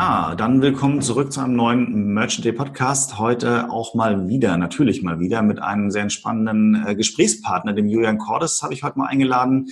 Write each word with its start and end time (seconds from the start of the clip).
Ja, 0.00 0.36
dann 0.36 0.62
willkommen 0.62 1.02
zurück 1.02 1.32
zu 1.32 1.40
einem 1.40 1.56
neuen 1.56 2.14
Merchant 2.14 2.44
Day 2.44 2.52
Podcast. 2.52 3.18
Heute 3.18 3.68
auch 3.68 3.96
mal 3.96 4.28
wieder, 4.28 4.56
natürlich 4.56 5.02
mal 5.02 5.18
wieder, 5.18 5.42
mit 5.42 5.60
einem 5.60 5.90
sehr 5.90 6.08
spannenden 6.08 6.86
äh, 6.86 6.94
Gesprächspartner, 6.94 7.72
dem 7.72 7.88
Julian 7.88 8.16
Cordes, 8.16 8.62
habe 8.62 8.72
ich 8.72 8.84
heute 8.84 8.96
mal 8.96 9.08
eingeladen. 9.08 9.70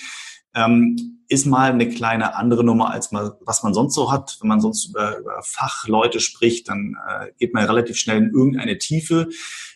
Ähm, 0.53 1.21
ist 1.29 1.47
mal 1.47 1.71
eine 1.71 1.89
kleine 1.89 2.35
andere 2.35 2.65
Nummer, 2.65 2.91
als 2.91 3.13
mal, 3.13 3.39
was 3.43 3.63
man 3.63 3.73
sonst 3.73 3.95
so 3.95 4.11
hat. 4.11 4.39
Wenn 4.41 4.49
man 4.49 4.61
sonst 4.61 4.87
über, 4.87 5.17
über 5.17 5.41
Fachleute 5.45 6.19
spricht, 6.19 6.69
dann 6.71 6.97
äh, 7.09 7.29
geht 7.39 7.55
man 7.55 7.65
relativ 7.65 7.97
schnell 7.97 8.17
in 8.17 8.33
irgendeine 8.33 8.79
Tiefe. 8.79 9.29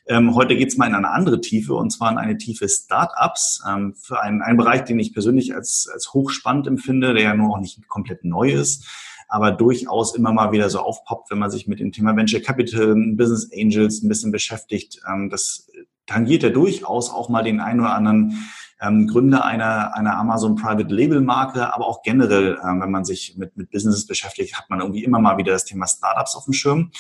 Ähm, 0.09 0.35
heute 0.35 0.57
geht 0.57 0.71
es 0.71 0.77
mal 0.77 0.89
in 0.89 0.97
eine 0.97 1.13
andere 1.13 1.41
Tiefe, 1.41 1.75
und 1.75 1.91
zwar 1.91 2.11
in 2.11 2.19
eine 2.19 2.39
Tiefe 2.39 2.69
Startups, 2.69 3.63
ähm, 3.71 3.95
für 3.95 4.21
einen, 4.21 4.43
einen 4.43 4.59
Bereich, 4.59 4.83
den 4.83 4.99
ich 4.99 5.13
persönlich 5.13 5.55
als, 5.55 5.89
als 5.95 6.13
hochspannend 6.13 6.67
empfinde, 6.67 7.15
der 7.15 7.23
ja 7.23 7.35
nur 7.37 7.55
auch 7.55 7.61
nicht 7.61 7.87
komplett 7.87 8.25
neu 8.25 8.51
ist 8.51 8.89
aber 9.31 9.53
durchaus 9.53 10.15
immer 10.15 10.33
mal 10.33 10.53
wieder 10.53 10.69
so 10.69 10.81
aufpoppt, 10.81 11.31
wenn 11.31 11.39
man 11.39 11.51
sich 11.51 11.67
mit 11.69 11.81
dem 11.81 11.93
Thema 11.93 12.17
Venture 12.17 12.41
Capital, 12.41 12.95
Business 13.17 13.49
Angels 13.57 14.03
ein 14.03 14.09
bisschen 14.09 14.33
beschäftigt. 14.33 15.01
Ähm, 15.09 15.31
das 15.31 15.71
tangiert 16.07 16.43
ja 16.43 16.51
durchaus 16.51 17.11
auch 17.11 17.29
mal 17.29 17.45
den 17.45 17.61
einen 17.61 17.81
oder 17.81 17.95
anderen 17.95 18.51
ähm, 18.81 19.07
Gründer 19.07 19.45
einer, 19.45 19.95
einer 19.95 20.17
Amazon 20.17 20.57
Private 20.57 20.93
Label 20.93 21.21
Marke, 21.21 21.73
aber 21.73 21.87
auch 21.87 22.03
generell, 22.03 22.59
ähm, 22.65 22.81
wenn 22.81 22.91
man 22.91 23.05
sich 23.05 23.37
mit, 23.37 23.57
mit 23.57 23.71
Businesses 23.71 24.07
beschäftigt, 24.07 24.59
hat 24.59 24.69
man 24.69 24.81
irgendwie 24.81 25.05
immer 25.05 25.21
mal 25.21 25.39
wieder 25.39 25.53
das 25.53 25.65
Thema 25.65 25.87
Startups 25.87 26.35
auf 26.35 26.45
dem 26.45 26.55
Schirm. 26.55 26.91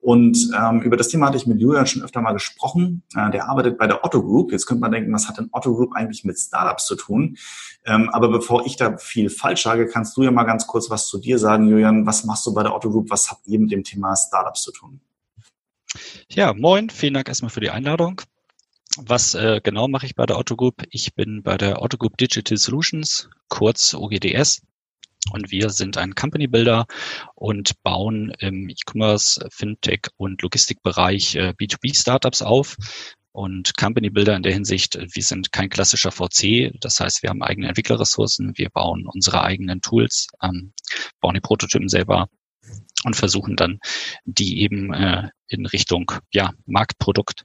Und 0.00 0.50
ähm, 0.56 0.80
über 0.80 0.96
das 0.96 1.08
Thema 1.08 1.26
hatte 1.26 1.36
ich 1.36 1.46
mit 1.46 1.60
Julian 1.60 1.86
schon 1.86 2.02
öfter 2.02 2.22
mal 2.22 2.32
gesprochen. 2.32 3.02
Äh, 3.14 3.30
der 3.30 3.48
arbeitet 3.48 3.76
bei 3.76 3.86
der 3.86 4.02
Otto 4.02 4.22
Group. 4.22 4.50
Jetzt 4.50 4.66
könnte 4.66 4.80
man 4.80 4.92
denken, 4.92 5.12
was 5.12 5.28
hat 5.28 5.36
denn 5.36 5.50
Otto 5.52 5.74
Group 5.74 5.94
eigentlich 5.94 6.24
mit 6.24 6.38
Startups 6.38 6.86
zu 6.86 6.96
tun? 6.96 7.36
Ähm, 7.84 8.08
aber 8.08 8.28
bevor 8.28 8.64
ich 8.64 8.76
da 8.76 8.96
viel 8.96 9.28
falsch 9.28 9.62
sage, 9.62 9.86
kannst 9.86 10.16
du 10.16 10.22
ja 10.22 10.30
mal 10.30 10.44
ganz 10.44 10.66
kurz 10.66 10.88
was 10.88 11.06
zu 11.06 11.18
dir 11.18 11.38
sagen, 11.38 11.68
Julian. 11.68 12.06
Was 12.06 12.24
machst 12.24 12.46
du 12.46 12.54
bei 12.54 12.62
der 12.62 12.74
Otto 12.74 12.90
Group? 12.90 13.10
Was 13.10 13.30
habt 13.30 13.46
ihr 13.46 13.60
mit 13.60 13.70
dem 13.70 13.84
Thema 13.84 14.16
Startups 14.16 14.62
zu 14.62 14.72
tun? 14.72 15.00
Ja, 16.28 16.54
moin. 16.54 16.88
Vielen 16.88 17.14
Dank 17.14 17.28
erstmal 17.28 17.50
für 17.50 17.60
die 17.60 17.70
Einladung. 17.70 18.22
Was 18.96 19.34
äh, 19.34 19.60
genau 19.62 19.86
mache 19.86 20.06
ich 20.06 20.16
bei 20.16 20.26
der 20.26 20.38
Otto 20.38 20.56
Group? 20.56 20.82
Ich 20.90 21.14
bin 21.14 21.42
bei 21.42 21.56
der 21.58 21.82
Otto 21.82 21.98
Group 21.98 22.16
Digital 22.16 22.56
Solutions, 22.56 23.28
kurz 23.48 23.94
OGDS. 23.94 24.62
Und 25.32 25.50
wir 25.50 25.70
sind 25.70 25.96
ein 25.96 26.14
Company 26.14 26.46
Builder 26.46 26.86
und 27.34 27.82
bauen 27.82 28.32
im 28.38 28.68
E-Commerce, 28.68 29.46
Fintech 29.52 30.08
und 30.16 30.42
Logistikbereich 30.42 31.36
äh, 31.36 31.54
B2B-Startups 31.58 32.42
auf. 32.42 32.76
Und 33.32 33.76
Company 33.76 34.10
Builder 34.10 34.34
in 34.34 34.42
der 34.42 34.52
Hinsicht, 34.52 34.98
wir 34.98 35.22
sind 35.22 35.52
kein 35.52 35.70
klassischer 35.70 36.10
VC. 36.10 36.72
Das 36.80 36.98
heißt, 36.98 37.22
wir 37.22 37.30
haben 37.30 37.42
eigene 37.42 37.68
Entwicklerressourcen, 37.68 38.52
wir 38.56 38.70
bauen 38.70 39.06
unsere 39.06 39.42
eigenen 39.42 39.80
Tools, 39.80 40.26
ähm, 40.42 40.72
bauen 41.20 41.34
die 41.34 41.40
Prototypen 41.40 41.88
selber 41.88 42.28
und 43.04 43.14
versuchen 43.14 43.56
dann, 43.56 43.78
die 44.24 44.60
eben 44.62 44.92
äh, 44.92 45.28
in 45.46 45.66
Richtung 45.66 46.10
ja, 46.32 46.52
Marktprodukt 46.66 47.44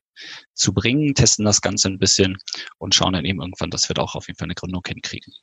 zu 0.54 0.74
bringen, 0.74 1.14
testen 1.14 1.46
das 1.46 1.62
Ganze 1.62 1.90
ein 1.90 2.00
bisschen 2.00 2.38
und 2.78 2.96
schauen 2.96 3.14
dann 3.14 3.26
eben 3.26 3.42
irgendwann, 3.42 3.70
dass 3.70 3.88
wir 3.90 3.94
da 3.94 4.02
auch 4.02 4.16
auf 4.16 4.28
jeden 4.28 4.38
Fall 4.38 4.48
eine 4.48 4.56
Gründung 4.56 4.84
hinkriegen. 4.88 5.34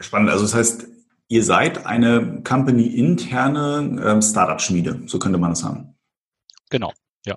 Spannend. 0.00 0.30
Also 0.30 0.44
das 0.44 0.54
heißt, 0.54 0.86
Ihr 1.30 1.44
seid 1.44 1.86
eine 1.86 2.42
company-interne 2.42 4.02
ähm, 4.04 4.20
Startup-Schmiede, 4.20 5.02
so 5.06 5.20
könnte 5.20 5.38
man 5.38 5.52
es 5.52 5.60
sagen. 5.60 5.94
Genau, 6.70 6.92
ja. 7.24 7.36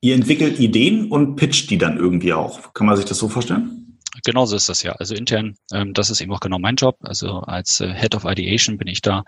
Ihr 0.00 0.14
entwickelt 0.14 0.60
Ideen 0.60 1.10
und 1.10 1.34
pitcht 1.34 1.68
die 1.68 1.78
dann 1.78 1.96
irgendwie 1.96 2.32
auch. 2.32 2.72
Kann 2.74 2.86
man 2.86 2.96
sich 2.96 3.06
das 3.06 3.18
so 3.18 3.28
vorstellen? 3.28 3.98
Genau 4.24 4.46
so 4.46 4.54
ist 4.54 4.68
das 4.68 4.84
ja. 4.84 4.92
Also 4.92 5.16
intern, 5.16 5.56
ähm, 5.72 5.94
das 5.94 6.10
ist 6.10 6.20
eben 6.20 6.32
auch 6.32 6.38
genau 6.38 6.60
mein 6.60 6.76
Job. 6.76 6.96
Also 7.00 7.40
als 7.40 7.80
äh, 7.80 7.92
Head 7.92 8.14
of 8.14 8.24
Ideation 8.24 8.78
bin 8.78 8.86
ich 8.86 9.02
da 9.02 9.24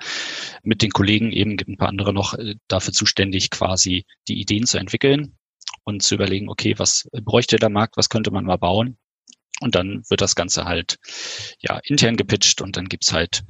mit 0.63 0.83
den 0.83 0.93
Kollegen 0.93 1.33
eben, 1.33 1.57
gibt 1.57 1.69
ein 1.69 1.77
paar 1.77 1.89
andere 1.89 2.13
noch, 2.13 2.35
äh, 2.35 2.55
dafür 2.69 2.93
zuständig, 2.93 3.51
quasi 3.51 4.05
die 4.29 4.41
Ideen 4.41 4.67
zu 4.67 4.79
entwickeln 4.79 5.37
und 5.83 6.05
zu 6.05 6.15
überlegen, 6.15 6.49
okay, 6.49 6.75
was 6.79 7.09
bräuchte 7.25 7.57
der 7.57 7.71
Markt, 7.71 7.97
was 7.97 8.09
könnte 8.09 8.31
man 8.31 8.45
mal 8.45 8.57
bauen 8.57 8.99
und 9.61 9.75
dann 9.75 10.03
wird 10.09 10.21
das 10.21 10.35
Ganze 10.35 10.65
halt 10.65 10.99
ja 11.61 11.81
intern 11.85 12.17
gepitcht 12.17 12.61
und 12.61 12.77
dann 12.77 12.87
gibt's 12.87 13.13
halt 13.13 13.45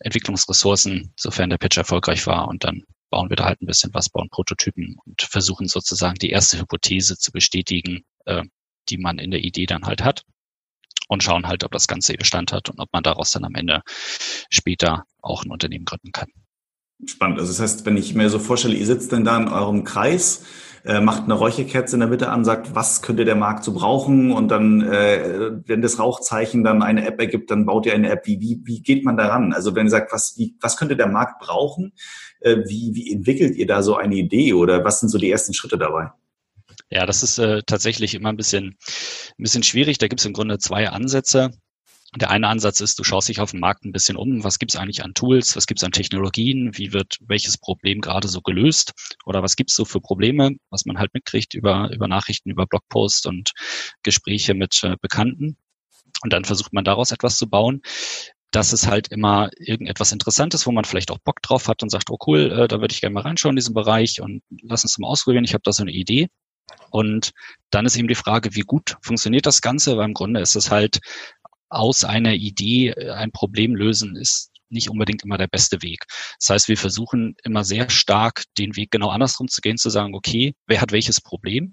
Entwicklungsressourcen, 0.00 1.12
sofern 1.16 1.50
der 1.50 1.58
Pitch 1.58 1.78
erfolgreich 1.78 2.26
war. 2.26 2.48
Und 2.48 2.64
dann 2.64 2.82
bauen 3.10 3.30
wir 3.30 3.36
da 3.36 3.46
halt 3.46 3.62
ein 3.62 3.66
bisschen 3.66 3.94
was, 3.94 4.10
bauen 4.10 4.28
Prototypen 4.30 4.96
und 5.04 5.22
versuchen 5.22 5.68
sozusagen 5.68 6.16
die 6.16 6.30
erste 6.30 6.58
Hypothese 6.58 7.16
zu 7.16 7.32
bestätigen, 7.32 8.02
äh, 8.26 8.42
die 8.88 8.98
man 8.98 9.18
in 9.18 9.30
der 9.30 9.40
Idee 9.40 9.66
dann 9.66 9.84
halt 9.84 10.02
hat. 10.02 10.22
Und 11.08 11.22
schauen 11.22 11.46
halt, 11.46 11.62
ob 11.62 11.70
das 11.70 11.86
Ganze 11.86 12.14
Bestand 12.14 12.52
hat 12.52 12.68
und 12.68 12.80
ob 12.80 12.92
man 12.92 13.04
daraus 13.04 13.30
dann 13.30 13.44
am 13.44 13.54
Ende 13.54 13.82
später 14.50 15.04
auch 15.22 15.44
ein 15.44 15.52
Unternehmen 15.52 15.84
gründen 15.84 16.10
kann. 16.10 16.28
Spannend. 17.04 17.38
Also 17.38 17.52
das 17.52 17.60
heißt, 17.60 17.86
wenn 17.86 17.96
ich 17.96 18.14
mir 18.14 18.28
so 18.28 18.40
vorstelle, 18.40 18.74
ihr 18.74 18.86
sitzt 18.86 19.12
dann 19.12 19.24
da 19.24 19.36
in 19.36 19.48
eurem 19.48 19.84
Kreis, 19.84 20.44
äh, 20.86 21.00
macht 21.00 21.24
eine 21.24 21.34
Räucherkerze 21.34 21.96
in 21.96 22.00
der 22.00 22.08
Mitte 22.08 22.28
an, 22.28 22.44
sagt, 22.44 22.74
was 22.74 23.02
könnte 23.02 23.24
der 23.24 23.34
Markt 23.34 23.64
so 23.64 23.72
brauchen 23.72 24.32
und 24.32 24.48
dann, 24.48 24.82
äh, 24.82 25.50
wenn 25.66 25.82
das 25.82 25.98
Rauchzeichen 25.98 26.62
dann 26.64 26.82
eine 26.82 27.06
App 27.06 27.20
ergibt, 27.20 27.50
dann 27.50 27.66
baut 27.66 27.86
ihr 27.86 27.94
eine 27.94 28.08
App. 28.10 28.26
Wie, 28.26 28.40
wie, 28.40 28.60
wie 28.64 28.82
geht 28.82 29.04
man 29.04 29.16
daran? 29.16 29.52
Also 29.52 29.74
wenn 29.74 29.86
ihr 29.86 29.90
sagt, 29.90 30.12
was, 30.12 30.34
wie, 30.38 30.56
was 30.60 30.76
könnte 30.76 30.96
der 30.96 31.08
Markt 31.08 31.40
brauchen, 31.40 31.92
äh, 32.40 32.58
wie, 32.66 32.92
wie 32.94 33.12
entwickelt 33.12 33.56
ihr 33.56 33.66
da 33.66 33.82
so 33.82 33.96
eine 33.96 34.14
Idee 34.14 34.54
oder 34.54 34.84
was 34.84 35.00
sind 35.00 35.08
so 35.08 35.18
die 35.18 35.30
ersten 35.30 35.54
Schritte 35.54 35.78
dabei? 35.78 36.10
Ja, 36.90 37.04
das 37.04 37.22
ist 37.22 37.38
äh, 37.38 37.62
tatsächlich 37.66 38.14
immer 38.14 38.28
ein 38.28 38.36
bisschen, 38.36 38.76
ein 39.38 39.42
bisschen 39.42 39.64
schwierig. 39.64 39.98
Da 39.98 40.06
gibt 40.06 40.20
es 40.20 40.26
im 40.26 40.32
Grunde 40.32 40.58
zwei 40.58 40.88
Ansätze. 40.88 41.50
Der 42.16 42.30
eine 42.30 42.48
Ansatz 42.48 42.80
ist, 42.80 42.98
du 42.98 43.04
schaust 43.04 43.28
dich 43.28 43.40
auf 43.40 43.50
dem 43.50 43.60
Markt 43.60 43.84
ein 43.84 43.92
bisschen 43.92 44.16
um, 44.16 44.42
was 44.42 44.58
gibt's 44.58 44.76
eigentlich 44.76 45.04
an 45.04 45.12
Tools, 45.12 45.54
was 45.54 45.66
gibt's 45.66 45.84
an 45.84 45.92
Technologien, 45.92 46.70
wie 46.76 46.94
wird 46.94 47.18
welches 47.20 47.58
Problem 47.58 48.00
gerade 48.00 48.28
so 48.28 48.40
gelöst 48.40 48.92
oder 49.26 49.42
was 49.42 49.54
gibt's 49.54 49.76
so 49.76 49.84
für 49.84 50.00
Probleme, 50.00 50.56
was 50.70 50.86
man 50.86 50.98
halt 50.98 51.12
mitkriegt 51.12 51.52
über, 51.52 51.90
über 51.92 52.08
Nachrichten, 52.08 52.50
über 52.50 52.66
Blogposts 52.66 53.26
und 53.26 53.52
Gespräche 54.02 54.54
mit 54.54 54.82
äh, 54.82 54.96
Bekannten. 55.00 55.58
Und 56.22 56.32
dann 56.32 56.46
versucht 56.46 56.72
man 56.72 56.84
daraus 56.84 57.10
etwas 57.10 57.36
zu 57.36 57.48
bauen. 57.50 57.82
Das 58.50 58.72
ist 58.72 58.86
halt 58.86 59.08
immer 59.08 59.50
irgendetwas 59.58 60.12
Interessantes, 60.12 60.66
wo 60.66 60.72
man 60.72 60.86
vielleicht 60.86 61.10
auch 61.10 61.18
Bock 61.18 61.42
drauf 61.42 61.68
hat 61.68 61.82
und 61.82 61.90
sagt, 61.90 62.10
oh 62.10 62.18
cool, 62.26 62.50
äh, 62.50 62.68
da 62.68 62.80
würde 62.80 62.94
ich 62.94 63.02
gerne 63.02 63.12
mal 63.12 63.20
reinschauen 63.20 63.52
in 63.52 63.56
diesen 63.56 63.74
Bereich 63.74 64.22
und 64.22 64.42
lass 64.62 64.84
uns 64.84 64.96
mal 64.96 65.08
ausprobieren, 65.08 65.44
ich 65.44 65.52
habe 65.52 65.62
da 65.64 65.72
so 65.72 65.82
eine 65.82 65.92
Idee. 65.92 66.28
Und 66.90 67.32
dann 67.70 67.86
ist 67.86 67.96
eben 67.96 68.08
die 68.08 68.14
Frage, 68.14 68.54
wie 68.54 68.62
gut 68.62 68.96
funktioniert 69.02 69.46
das 69.46 69.60
Ganze, 69.60 69.96
weil 69.96 70.06
im 70.06 70.14
Grunde 70.14 70.40
ist 70.40 70.56
es 70.56 70.70
halt 70.70 71.00
aus 71.68 72.04
einer 72.04 72.34
Idee 72.34 72.90
äh, 72.90 73.10
ein 73.10 73.32
Problem 73.32 73.74
lösen, 73.74 74.16
ist 74.16 74.50
nicht 74.68 74.90
unbedingt 74.90 75.22
immer 75.24 75.38
der 75.38 75.46
beste 75.46 75.82
Weg. 75.82 76.04
Das 76.40 76.50
heißt, 76.50 76.68
wir 76.68 76.76
versuchen 76.76 77.36
immer 77.44 77.64
sehr 77.64 77.88
stark 77.88 78.44
den 78.58 78.76
Weg 78.76 78.90
genau 78.90 79.10
andersrum 79.10 79.48
zu 79.48 79.60
gehen, 79.60 79.78
zu 79.78 79.90
sagen, 79.90 80.14
okay, 80.14 80.54
wer 80.66 80.80
hat 80.80 80.92
welches 80.92 81.20
Problem 81.20 81.70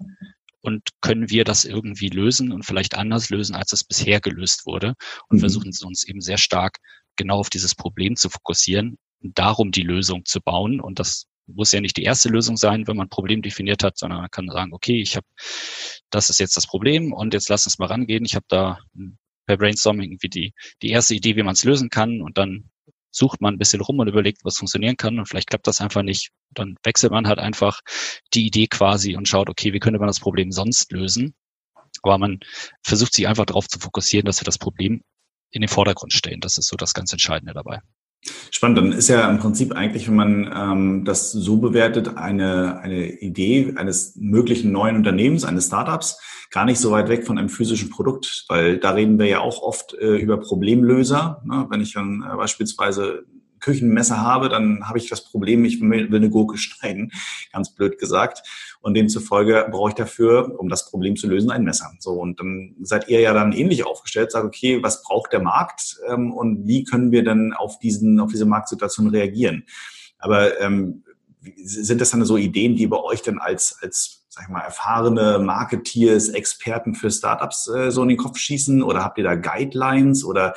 und 0.60 0.82
können 1.00 1.28
wir 1.28 1.44
das 1.44 1.64
irgendwie 1.64 2.08
lösen 2.08 2.52
und 2.52 2.64
vielleicht 2.64 2.96
anders 2.96 3.30
lösen, 3.30 3.54
als 3.54 3.72
es 3.72 3.84
bisher 3.84 4.20
gelöst 4.20 4.64
wurde 4.64 4.94
und 5.28 5.38
mhm. 5.38 5.40
versuchen 5.40 5.72
uns 5.84 6.04
eben 6.04 6.20
sehr 6.20 6.38
stark 6.38 6.78
genau 7.16 7.38
auf 7.38 7.50
dieses 7.50 7.74
Problem 7.74 8.16
zu 8.16 8.30
fokussieren 8.30 8.96
und 9.22 9.38
darum 9.38 9.72
die 9.72 9.82
Lösung 9.82 10.24
zu 10.24 10.40
bauen 10.40 10.80
und 10.80 10.98
das 10.98 11.26
muss 11.46 11.72
ja 11.72 11.80
nicht 11.80 11.96
die 11.96 12.04
erste 12.04 12.30
Lösung 12.30 12.56
sein, 12.56 12.86
wenn 12.86 12.96
man 12.96 13.06
ein 13.06 13.10
Problem 13.10 13.42
definiert 13.42 13.84
hat, 13.84 13.98
sondern 13.98 14.20
man 14.20 14.30
kann 14.30 14.48
sagen, 14.48 14.72
okay, 14.72 15.00
ich 15.00 15.16
habe, 15.16 15.26
das 16.08 16.30
ist 16.30 16.40
jetzt 16.40 16.56
das 16.56 16.66
Problem 16.66 17.12
und 17.12 17.34
jetzt 17.34 17.50
lass 17.50 17.66
uns 17.66 17.78
mal 17.78 17.86
rangehen. 17.86 18.24
Ich 18.24 18.34
habe 18.34 18.46
da 18.48 18.78
ein 18.96 19.18
per 19.46 19.56
Brainstorming 19.56 20.10
irgendwie 20.10 20.28
die, 20.28 20.54
die 20.82 20.90
erste 20.90 21.14
Idee, 21.14 21.36
wie 21.36 21.42
man 21.42 21.54
es 21.54 21.64
lösen 21.64 21.90
kann 21.90 22.20
und 22.22 22.38
dann 22.38 22.70
sucht 23.10 23.40
man 23.40 23.54
ein 23.54 23.58
bisschen 23.58 23.80
rum 23.80 23.98
und 24.00 24.08
überlegt, 24.08 24.44
was 24.44 24.58
funktionieren 24.58 24.96
kann 24.96 25.18
und 25.18 25.26
vielleicht 25.26 25.48
klappt 25.48 25.66
das 25.66 25.80
einfach 25.80 26.02
nicht. 26.02 26.30
Dann 26.50 26.76
wechselt 26.82 27.12
man 27.12 27.28
halt 27.28 27.38
einfach 27.38 27.80
die 28.34 28.46
Idee 28.46 28.66
quasi 28.66 29.16
und 29.16 29.28
schaut, 29.28 29.48
okay, 29.48 29.72
wie 29.72 29.78
könnte 29.78 30.00
man 30.00 30.08
das 30.08 30.20
Problem 30.20 30.50
sonst 30.50 30.90
lösen? 30.92 31.34
Aber 32.02 32.18
man 32.18 32.40
versucht 32.82 33.14
sich 33.14 33.28
einfach 33.28 33.46
darauf 33.46 33.68
zu 33.68 33.78
fokussieren, 33.78 34.26
dass 34.26 34.40
wir 34.40 34.44
das 34.44 34.58
Problem 34.58 35.02
in 35.50 35.60
den 35.60 35.68
Vordergrund 35.68 36.12
stellen. 36.12 36.40
Das 36.40 36.58
ist 36.58 36.68
so 36.68 36.76
das 36.76 36.92
ganz 36.92 37.12
Entscheidende 37.12 37.54
dabei. 37.54 37.80
Spannend, 38.50 38.78
dann 38.78 38.92
ist 38.92 39.08
ja 39.08 39.28
im 39.28 39.38
Prinzip 39.38 39.72
eigentlich, 39.72 40.08
wenn 40.08 40.16
man 40.16 40.50
ähm, 40.54 41.04
das 41.04 41.32
so 41.32 41.58
bewertet, 41.58 42.16
eine, 42.16 42.78
eine 42.80 43.20
Idee 43.20 43.74
eines 43.76 44.16
möglichen 44.16 44.72
neuen 44.72 44.96
Unternehmens, 44.96 45.44
eines 45.44 45.66
Startups, 45.66 46.18
gar 46.50 46.64
nicht 46.64 46.78
so 46.78 46.90
weit 46.90 47.08
weg 47.08 47.26
von 47.26 47.36
einem 47.36 47.48
physischen 47.48 47.90
Produkt, 47.90 48.44
weil 48.48 48.78
da 48.78 48.92
reden 48.92 49.18
wir 49.18 49.26
ja 49.26 49.40
auch 49.40 49.60
oft 49.60 49.94
äh, 49.94 50.16
über 50.16 50.38
Problemlöser. 50.38 51.42
Ne? 51.44 51.66
Wenn 51.68 51.80
ich 51.80 51.94
dann 51.94 52.24
äh, 52.26 52.36
beispielsweise 52.36 53.24
Küchenmesser 53.64 54.20
habe, 54.20 54.50
dann 54.50 54.86
habe 54.86 54.98
ich 54.98 55.08
das 55.08 55.24
Problem, 55.24 55.64
ich 55.64 55.80
will 55.80 56.14
eine 56.14 56.28
Gurke 56.28 56.58
schneiden, 56.58 57.12
ganz 57.52 57.74
blöd 57.74 57.98
gesagt. 57.98 58.42
Und 58.80 58.94
demzufolge 58.94 59.66
brauche 59.70 59.88
ich 59.90 59.94
dafür, 59.94 60.56
um 60.58 60.68
das 60.68 60.90
Problem 60.90 61.16
zu 61.16 61.26
lösen, 61.26 61.50
ein 61.50 61.64
Messer. 61.64 61.90
So, 61.98 62.12
und 62.12 62.38
dann 62.38 62.76
seid 62.82 63.08
ihr 63.08 63.20
ja 63.20 63.32
dann 63.32 63.52
ähnlich 63.52 63.86
aufgestellt, 63.86 64.30
sagt, 64.30 64.44
okay, 64.44 64.82
was 64.82 65.02
braucht 65.02 65.32
der 65.32 65.40
Markt 65.40 65.96
ähm, 66.08 66.32
und 66.32 66.66
wie 66.66 66.84
können 66.84 67.10
wir 67.10 67.24
dann 67.24 67.54
auf 67.54 67.78
diesen, 67.78 68.20
auf 68.20 68.30
diese 68.30 68.44
Marktsituation 68.44 69.08
reagieren? 69.08 69.64
Aber 70.18 70.60
ähm, 70.60 71.02
sind 71.64 72.00
das 72.00 72.10
dann 72.10 72.24
so 72.24 72.36
Ideen, 72.36 72.76
die 72.76 72.86
bei 72.86 72.98
euch 72.98 73.22
dann 73.22 73.38
als, 73.38 73.78
als 73.82 74.24
sag 74.28 74.44
ich 74.44 74.50
mal, 74.50 74.60
erfahrene 74.60 75.38
Marketeers, 75.38 76.28
Experten 76.30 76.94
für 76.94 77.10
Startups 77.10 77.68
äh, 77.68 77.90
so 77.90 78.02
in 78.02 78.08
den 78.08 78.18
Kopf 78.18 78.38
schießen? 78.38 78.82
Oder 78.82 79.04
habt 79.04 79.18
ihr 79.18 79.24
da 79.24 79.34
Guidelines? 79.34 80.24
Oder 80.24 80.54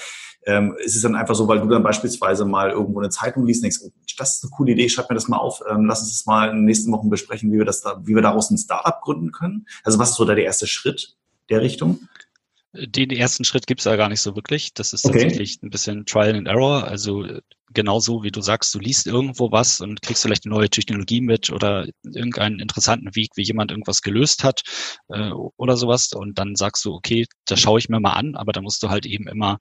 ähm, 0.48 0.75
ist 0.80 0.95
es 0.95 1.01
dann 1.01 1.16
einfach 1.16 1.36
so, 1.36 1.48
weil 1.48 1.60
du 1.60 1.68
dann 1.68 1.84
beispielsweise 1.84 2.45
mal 2.45 2.72
irgendwo 2.72 3.00
eine 3.00 3.10
Zeitung 3.10 3.45
liest 3.45 3.60
und 3.60 3.63
denkst, 3.63 3.80
oh, 3.84 3.92
das 4.18 4.38
ist 4.38 4.44
eine 4.44 4.51
coole 4.51 4.72
Idee, 4.72 4.89
schreib 4.89 5.10
mir 5.10 5.16
das 5.16 5.28
mal 5.28 5.38
auf, 5.38 5.62
ähm, 5.69 5.86
lass 5.86 6.00
uns 6.00 6.13
das 6.13 6.25
mal 6.25 6.50
in 6.50 6.56
den 6.56 6.66
nächsten 6.66 6.92
Wochen 6.92 7.10
besprechen, 7.10 7.51
wie 7.51 7.57
wir 7.57 7.66
das 7.66 7.81
da, 7.81 8.01
wie 8.04 8.16
wir 8.16 8.22
daraus 8.22 8.50
ein 8.50 8.57
Startup 8.57 9.00
gründen 9.01 9.31
können? 9.31 9.68
Also 9.83 10.00
was 10.00 10.12
ist 10.12 10.16
so 10.16 10.25
da 10.25 10.36
der 10.36 10.45
erste 10.45 10.66
Schritt 10.66 11.18
der 11.50 11.62
Richtung? 11.62 12.00
Den 12.74 13.10
ersten 13.12 13.44
Schritt 13.44 13.66
gibt's 13.66 13.86
ja 13.86 13.96
gar 13.96 14.10
nicht 14.10 14.22
so 14.22 14.36
wirklich. 14.36 14.74
Das 14.74 14.94
ist 14.94 15.06
okay. 15.06 15.22
tatsächlich 15.22 15.62
ein 15.64 15.69
bisschen 15.69 16.06
Trial 16.06 16.36
and 16.36 16.48
Error. 16.48 16.84
Also 16.84 17.25
genauso 17.74 18.24
wie 18.24 18.31
du 18.31 18.42
sagst, 18.42 18.74
du 18.75 18.80
liest 18.80 19.08
irgendwo 19.08 19.52
was 19.52 19.81
und 19.81 20.02
kriegst 20.02 20.22
vielleicht 20.22 20.46
eine 20.46 20.54
neue 20.54 20.69
Technologie 20.69 21.22
mit 21.22 21.50
oder 21.50 21.88
irgendeinen 22.04 22.60
interessanten 22.60 23.16
Weg, 23.16 23.31
wie 23.36 23.44
jemand 23.44 23.72
irgendwas 23.72 24.02
gelöst 24.02 24.44
hat 24.44 24.64
äh, 25.10 25.31
oder 25.31 25.78
sowas. 25.78 26.12
Und 26.14 26.38
dann 26.40 26.56
sagst 26.56 26.84
du, 26.86 26.94
okay, 26.94 27.25
das 27.46 27.60
schaue 27.60 27.80
ich 27.80 27.90
mir 27.90 28.00
mal 28.00 28.14
an, 28.14 28.36
aber 28.36 28.52
da 28.52 28.62
musst 28.62 28.84
du 28.84 28.90
halt 28.90 29.06
eben 29.06 29.28
immer 29.28 29.60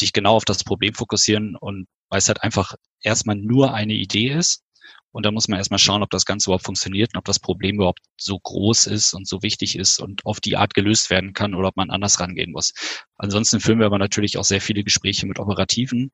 dich 0.00 0.12
genau 0.12 0.34
auf 0.34 0.44
das 0.44 0.64
Problem 0.64 0.94
fokussieren 0.94 1.56
und 1.56 1.86
weil 2.08 2.18
es 2.18 2.28
halt 2.28 2.42
einfach 2.42 2.74
erstmal 3.02 3.36
nur 3.36 3.74
eine 3.74 3.94
Idee 3.94 4.30
ist. 4.30 4.62
Und 5.10 5.24
da 5.24 5.30
muss 5.30 5.48
man 5.48 5.58
erstmal 5.58 5.78
schauen, 5.78 6.02
ob 6.02 6.10
das 6.10 6.26
Ganze 6.26 6.50
überhaupt 6.50 6.64
funktioniert 6.64 7.14
und 7.14 7.18
ob 7.18 7.24
das 7.24 7.40
Problem 7.40 7.76
überhaupt 7.76 8.00
so 8.18 8.38
groß 8.38 8.86
ist 8.86 9.14
und 9.14 9.26
so 9.26 9.42
wichtig 9.42 9.76
ist 9.76 10.00
und 10.00 10.24
auf 10.26 10.40
die 10.40 10.56
Art 10.56 10.74
gelöst 10.74 11.10
werden 11.10 11.32
kann 11.32 11.54
oder 11.54 11.68
ob 11.68 11.76
man 11.76 11.90
anders 11.90 12.20
rangehen 12.20 12.52
muss. 12.52 12.72
Ansonsten 13.16 13.60
führen 13.60 13.78
wir 13.78 13.86
aber 13.86 13.98
natürlich 13.98 14.36
auch 14.36 14.44
sehr 14.44 14.60
viele 14.60 14.84
Gespräche 14.84 15.26
mit 15.26 15.38
Operativen 15.38 16.10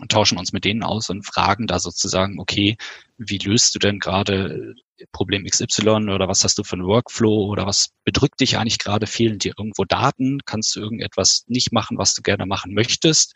und 0.00 0.12
tauschen 0.12 0.38
uns 0.38 0.52
mit 0.52 0.64
denen 0.64 0.82
aus 0.82 1.08
und 1.08 1.24
fragen 1.24 1.66
da 1.66 1.78
sozusagen, 1.78 2.38
okay, 2.38 2.76
wie 3.16 3.38
löst 3.38 3.74
du 3.74 3.78
denn 3.78 3.98
gerade 3.98 4.74
Problem 5.12 5.44
XY 5.44 6.10
oder 6.10 6.28
was 6.28 6.44
hast 6.44 6.58
du 6.58 6.64
für 6.64 6.74
einen 6.74 6.86
Workflow 6.86 7.46
oder 7.46 7.66
was 7.66 7.90
bedrückt 8.04 8.40
dich 8.40 8.58
eigentlich 8.58 8.78
gerade? 8.78 9.06
Fehlen 9.06 9.38
dir 9.38 9.54
irgendwo 9.56 9.84
Daten? 9.84 10.40
Kannst 10.44 10.76
du 10.76 10.80
irgendetwas 10.80 11.44
nicht 11.46 11.72
machen, 11.72 11.98
was 11.98 12.14
du 12.14 12.22
gerne 12.22 12.46
machen 12.46 12.74
möchtest? 12.74 13.34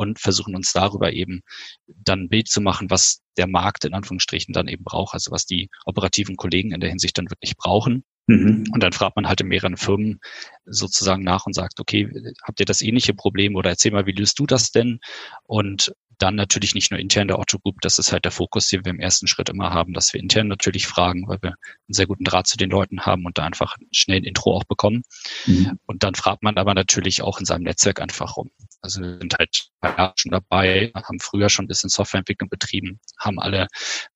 Und 0.00 0.18
versuchen 0.18 0.56
uns 0.56 0.72
darüber 0.72 1.12
eben 1.12 1.42
dann 1.86 2.22
ein 2.22 2.28
Bild 2.30 2.48
zu 2.48 2.62
machen, 2.62 2.88
was 2.88 3.20
der 3.36 3.46
Markt 3.46 3.84
in 3.84 3.92
Anführungsstrichen 3.92 4.54
dann 4.54 4.66
eben 4.66 4.82
braucht, 4.82 5.12
also 5.12 5.30
was 5.30 5.44
die 5.44 5.68
operativen 5.84 6.36
Kollegen 6.36 6.72
in 6.72 6.80
der 6.80 6.88
Hinsicht 6.88 7.18
dann 7.18 7.28
wirklich 7.28 7.54
brauchen. 7.58 8.02
Mhm. 8.26 8.64
Und 8.72 8.82
dann 8.82 8.94
fragt 8.94 9.16
man 9.16 9.28
halt 9.28 9.42
in 9.42 9.48
mehreren 9.48 9.76
Firmen 9.76 10.20
sozusagen 10.64 11.22
nach 11.22 11.44
und 11.44 11.54
sagt, 11.54 11.80
okay, 11.80 12.08
habt 12.42 12.60
ihr 12.60 12.64
das 12.64 12.80
ähnliche 12.80 13.12
Problem 13.12 13.56
oder 13.56 13.68
erzähl 13.68 13.92
mal, 13.92 14.06
wie 14.06 14.12
löst 14.12 14.38
du 14.38 14.46
das 14.46 14.70
denn? 14.70 15.00
Und 15.42 15.92
dann 16.22 16.34
natürlich 16.34 16.74
nicht 16.74 16.90
nur 16.90 17.00
intern 17.00 17.28
der 17.28 17.38
Otto 17.38 17.58
Group, 17.58 17.80
das 17.80 17.98
ist 17.98 18.12
halt 18.12 18.24
der 18.24 18.32
Fokus, 18.32 18.68
den 18.68 18.84
wir 18.84 18.90
im 18.90 19.00
ersten 19.00 19.26
Schritt 19.26 19.48
immer 19.48 19.70
haben, 19.70 19.92
dass 19.92 20.12
wir 20.12 20.20
intern 20.20 20.48
natürlich 20.48 20.86
fragen, 20.86 21.26
weil 21.26 21.38
wir 21.40 21.50
einen 21.50 21.94
sehr 21.94 22.06
guten 22.06 22.24
Draht 22.24 22.46
zu 22.46 22.56
den 22.56 22.70
Leuten 22.70 23.00
haben 23.02 23.24
und 23.24 23.38
da 23.38 23.44
einfach 23.44 23.76
schnell 23.92 24.18
ein 24.18 24.24
Intro 24.24 24.54
auch 24.54 24.64
bekommen. 24.64 25.02
Mhm. 25.46 25.78
Und 25.86 26.02
dann 26.02 26.14
fragt 26.14 26.42
man 26.42 26.58
aber 26.58 26.74
natürlich 26.74 27.22
auch 27.22 27.38
in 27.38 27.46
seinem 27.46 27.62
Netzwerk 27.62 28.00
einfach 28.00 28.36
rum. 28.36 28.50
Also 28.82 29.00
wir 29.00 29.18
sind 29.18 29.34
halt 29.38 29.70
schon 30.16 30.32
dabei, 30.32 30.92
haben 30.94 31.20
früher 31.20 31.48
schon 31.48 31.64
ein 31.64 31.68
bisschen 31.68 31.90
Softwareentwicklung 31.90 32.50
betrieben, 32.50 33.00
haben 33.18 33.38
alle 33.38 33.66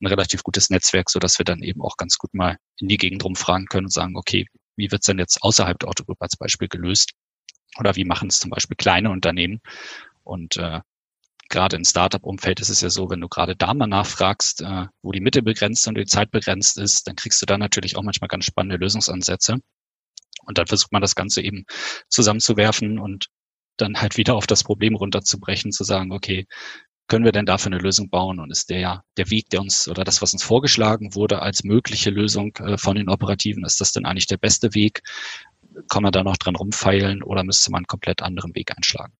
ein 0.01 0.07
relativ 0.07 0.43
gutes 0.43 0.71
Netzwerk, 0.71 1.11
so 1.11 1.19
dass 1.19 1.39
wir 1.39 1.45
dann 1.45 1.63
eben 1.63 1.83
auch 1.83 1.97
ganz 1.97 2.19
gut 2.19 2.35
mal 2.35 2.59
in 2.79 2.89
die 2.89 2.99
Gegend 2.99 3.25
rumfragen 3.25 3.67
können 3.67 3.87
und 3.87 3.93
sagen, 3.93 4.17
okay, 4.17 4.47
wie 4.77 4.91
wird's 4.91 5.07
denn 5.07 5.19
jetzt 5.19 5.43
außerhalb 5.43 5.79
der 5.79 5.89
Otto 5.89 6.05
Group 6.05 6.21
als 6.21 6.37
Beispiel 6.37 6.69
gelöst? 6.69 7.13
Oder 7.79 7.97
wie 7.97 8.05
machen 8.05 8.29
es 8.29 8.39
zum 8.39 8.51
Beispiel 8.51 8.77
kleine 8.77 9.11
Unternehmen? 9.11 9.61
Und 10.23 10.57
äh, 10.57 10.81
gerade 11.55 11.77
im 11.77 11.85
Startup-Umfeld 11.85 12.61
ist 12.61 12.69
es 12.69 12.81
ja 12.81 12.91
so, 12.91 13.09
wenn 13.11 13.21
du 13.21 13.29
gerade 13.29 13.55
da 13.55 13.73
mal 13.73 13.87
nachfragst, 13.87 14.63
äh, 14.63 14.87
wo 15.03 15.13
die 15.13 15.21
Mitte 15.21 15.43
begrenzt 15.43 15.87
und 15.87 15.97
die 15.97 16.05
Zeit 16.05 16.33
begrenzt 16.33 16.79
ist, 16.79 17.07
dann 17.07 17.15
kriegst 17.17 17.41
du 17.41 17.47
da 17.47 17.57
natürlich 17.57 17.97
auch 17.97 18.03
manchmal 18.03 18.29
ganz 18.29 18.45
spannende 18.45 18.77
Lösungsansätze. 18.77 19.59
Und 20.47 20.59
dann 20.59 20.67
versucht 20.67 20.93
man 20.93 21.01
das 21.01 21.15
Ganze 21.15 21.43
eben 21.43 21.65
zusammenzuwerfen 22.09 22.99
und 22.99 23.29
dann 23.77 24.01
halt 24.01 24.17
wieder 24.17 24.35
auf 24.35 24.47
das 24.47 24.65
Problem 24.65 24.97
runterzubrechen, 24.97 25.73
zu 25.73 25.85
sagen, 25.85 26.13
okay, 26.13 26.47
können 27.07 27.25
wir 27.25 27.33
denn 27.33 27.47
dafür 27.47 27.73
eine 27.73 27.81
Lösung 27.81 28.11
bauen? 28.11 28.41
Und 28.41 28.51
ist 28.51 28.71
der 28.71 29.05
der 29.17 29.31
Weg, 29.31 29.49
der 29.51 29.61
uns 29.61 29.89
oder 29.89 30.05
das, 30.05 30.23
was 30.23 30.33
uns 30.33 30.43
vorgeschlagen 30.43 31.15
wurde 31.15 31.41
als 31.41 31.63
mögliche 31.63 32.11
Lösung 32.11 32.57
äh, 32.57 32.79
von 32.79 32.97
den 32.97 33.09
Operativen, 33.09 33.65
ist 33.65 33.81
das 33.81 33.93
denn 33.93 34.07
eigentlich 34.07 34.27
der 34.27 34.39
beste 34.39 34.75
Weg? 34.75 35.03
Kann 35.89 36.03
man 36.03 36.13
da 36.13 36.25
noch 36.25 36.37
dran 36.37 36.57
rumfeilen 36.57 37.23
oder 37.23 37.45
müsste 37.45 37.71
man 37.71 37.81
einen 37.81 37.87
komplett 37.87 38.23
anderen 38.23 38.55
Weg 38.55 38.77
einschlagen? 38.77 39.15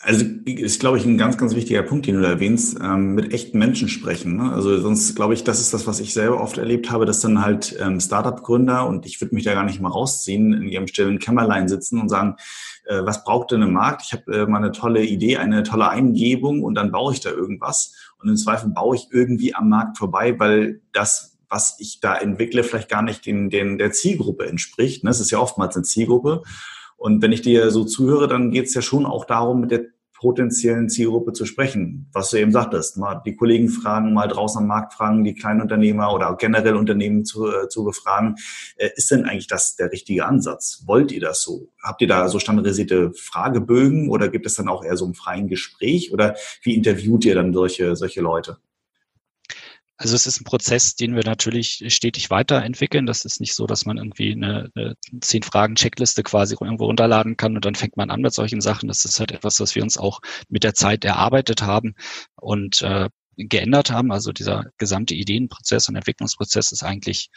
Also 0.00 0.24
ist, 0.44 0.78
glaube 0.78 0.96
ich, 0.96 1.04
ein 1.04 1.18
ganz, 1.18 1.38
ganz 1.38 1.56
wichtiger 1.56 1.82
Punkt, 1.82 2.06
den 2.06 2.14
du 2.14 2.22
da 2.22 2.28
erwähnst, 2.28 2.78
ähm, 2.80 3.16
mit 3.16 3.32
echten 3.32 3.58
Menschen 3.58 3.88
sprechen. 3.88 4.36
Ne? 4.36 4.52
Also 4.52 4.78
sonst, 4.80 5.16
glaube 5.16 5.34
ich, 5.34 5.42
das 5.42 5.58
ist 5.58 5.74
das, 5.74 5.88
was 5.88 5.98
ich 5.98 6.14
selber 6.14 6.40
oft 6.40 6.56
erlebt 6.56 6.92
habe, 6.92 7.04
dass 7.04 7.18
dann 7.18 7.44
halt 7.44 7.76
ähm, 7.80 7.98
Startup-Gründer, 7.98 8.86
und 8.86 9.06
ich 9.06 9.20
würde 9.20 9.34
mich 9.34 9.42
da 9.42 9.54
gar 9.54 9.64
nicht 9.64 9.80
mal 9.80 9.90
rausziehen, 9.90 10.52
in 10.52 10.68
ihrem 10.68 10.86
stillen 10.86 11.18
Kämmerlein 11.18 11.68
sitzen 11.68 12.00
und 12.00 12.10
sagen, 12.10 12.36
äh, 12.84 13.00
was 13.02 13.24
braucht 13.24 13.50
denn 13.50 13.62
ein 13.64 13.72
Markt? 13.72 14.02
Ich 14.04 14.12
habe 14.12 14.32
äh, 14.32 14.46
mal 14.46 14.58
eine 14.58 14.70
tolle 14.70 15.04
Idee, 15.04 15.38
eine 15.38 15.64
tolle 15.64 15.88
Eingebung 15.88 16.62
und 16.62 16.76
dann 16.76 16.92
baue 16.92 17.12
ich 17.12 17.18
da 17.18 17.30
irgendwas. 17.30 17.92
Und 18.22 18.28
im 18.28 18.36
Zweifel 18.36 18.70
baue 18.70 18.94
ich 18.94 19.08
irgendwie 19.10 19.56
am 19.56 19.68
Markt 19.68 19.98
vorbei, 19.98 20.38
weil 20.38 20.80
das 20.92 21.34
was 21.50 21.76
ich 21.78 22.00
da 22.00 22.14
entwickle, 22.14 22.62
vielleicht 22.62 22.90
gar 22.90 23.00
nicht 23.00 23.24
den, 23.24 23.48
den, 23.48 23.78
der 23.78 23.90
Zielgruppe 23.90 24.46
entspricht. 24.46 25.02
Das 25.04 25.18
ne? 25.18 25.22
ist 25.22 25.30
ja 25.30 25.38
oftmals 25.38 25.76
eine 25.76 25.84
Zielgruppe. 25.84 26.42
Und 26.98 27.22
wenn 27.22 27.32
ich 27.32 27.42
dir 27.42 27.70
so 27.70 27.84
zuhöre, 27.84 28.28
dann 28.28 28.50
geht 28.50 28.66
es 28.66 28.74
ja 28.74 28.82
schon 28.82 29.06
auch 29.06 29.24
darum, 29.24 29.60
mit 29.60 29.70
der 29.70 29.86
potenziellen 30.18 30.88
Zielgruppe 30.88 31.32
zu 31.32 31.46
sprechen, 31.46 32.08
was 32.12 32.30
du 32.30 32.38
eben 32.38 32.50
sagtest, 32.50 32.96
mal 32.96 33.22
die 33.24 33.36
Kollegen 33.36 33.68
fragen, 33.68 34.12
mal 34.12 34.26
draußen 34.26 34.60
am 34.60 34.66
Markt 34.66 34.94
fragen, 34.94 35.22
die 35.22 35.34
kleinen 35.34 35.60
Unternehmer 35.60 36.12
oder 36.12 36.34
generell 36.36 36.74
Unternehmen 36.74 37.24
zu, 37.24 37.46
äh, 37.46 37.68
zu 37.68 37.84
befragen, 37.84 38.34
äh, 38.76 38.90
ist 38.96 39.12
denn 39.12 39.24
eigentlich 39.24 39.46
das 39.46 39.76
der 39.76 39.92
richtige 39.92 40.26
Ansatz? 40.26 40.82
Wollt 40.86 41.12
ihr 41.12 41.20
das 41.20 41.42
so? 41.42 41.68
Habt 41.80 42.02
ihr 42.02 42.08
da 42.08 42.28
so 42.28 42.40
standardisierte 42.40 43.12
Fragebögen 43.14 44.10
oder 44.10 44.28
gibt 44.28 44.46
es 44.46 44.56
dann 44.56 44.68
auch 44.68 44.84
eher 44.84 44.96
so 44.96 45.06
ein 45.06 45.14
freien 45.14 45.46
Gespräch 45.46 46.12
oder 46.12 46.34
wie 46.62 46.74
interviewt 46.74 47.24
ihr 47.24 47.36
dann 47.36 47.54
solche, 47.54 47.94
solche 47.94 48.20
Leute? 48.20 48.58
Also 49.98 50.14
es 50.14 50.26
ist 50.28 50.40
ein 50.40 50.44
Prozess, 50.44 50.94
den 50.94 51.16
wir 51.16 51.24
natürlich 51.24 51.84
stetig 51.88 52.30
weiterentwickeln. 52.30 53.04
Das 53.04 53.24
ist 53.24 53.40
nicht 53.40 53.54
so, 53.54 53.66
dass 53.66 53.84
man 53.84 53.98
irgendwie 53.98 54.32
eine, 54.32 54.70
eine 54.76 54.94
zehn 55.20 55.42
Fragen 55.42 55.74
Checkliste 55.74 56.22
quasi 56.22 56.56
irgendwo 56.60 56.84
runterladen 56.84 57.36
kann 57.36 57.56
und 57.56 57.64
dann 57.64 57.74
fängt 57.74 57.96
man 57.96 58.10
an 58.10 58.20
mit 58.20 58.32
solchen 58.32 58.60
Sachen. 58.60 58.86
Das 58.88 59.04
ist 59.04 59.18
halt 59.18 59.32
etwas, 59.32 59.58
was 59.58 59.74
wir 59.74 59.82
uns 59.82 59.98
auch 59.98 60.20
mit 60.48 60.62
der 60.62 60.74
Zeit 60.74 61.04
erarbeitet 61.04 61.62
haben 61.62 61.94
und 62.36 62.80
äh, 62.82 63.08
geändert 63.38 63.90
haben. 63.90 64.12
Also 64.12 64.32
dieser 64.32 64.66
gesamte 64.78 65.14
Ideenprozess 65.14 65.88
und 65.88 65.96
Entwicklungsprozess 65.96 66.72
ist 66.72 66.82
eigentlich 66.82 67.30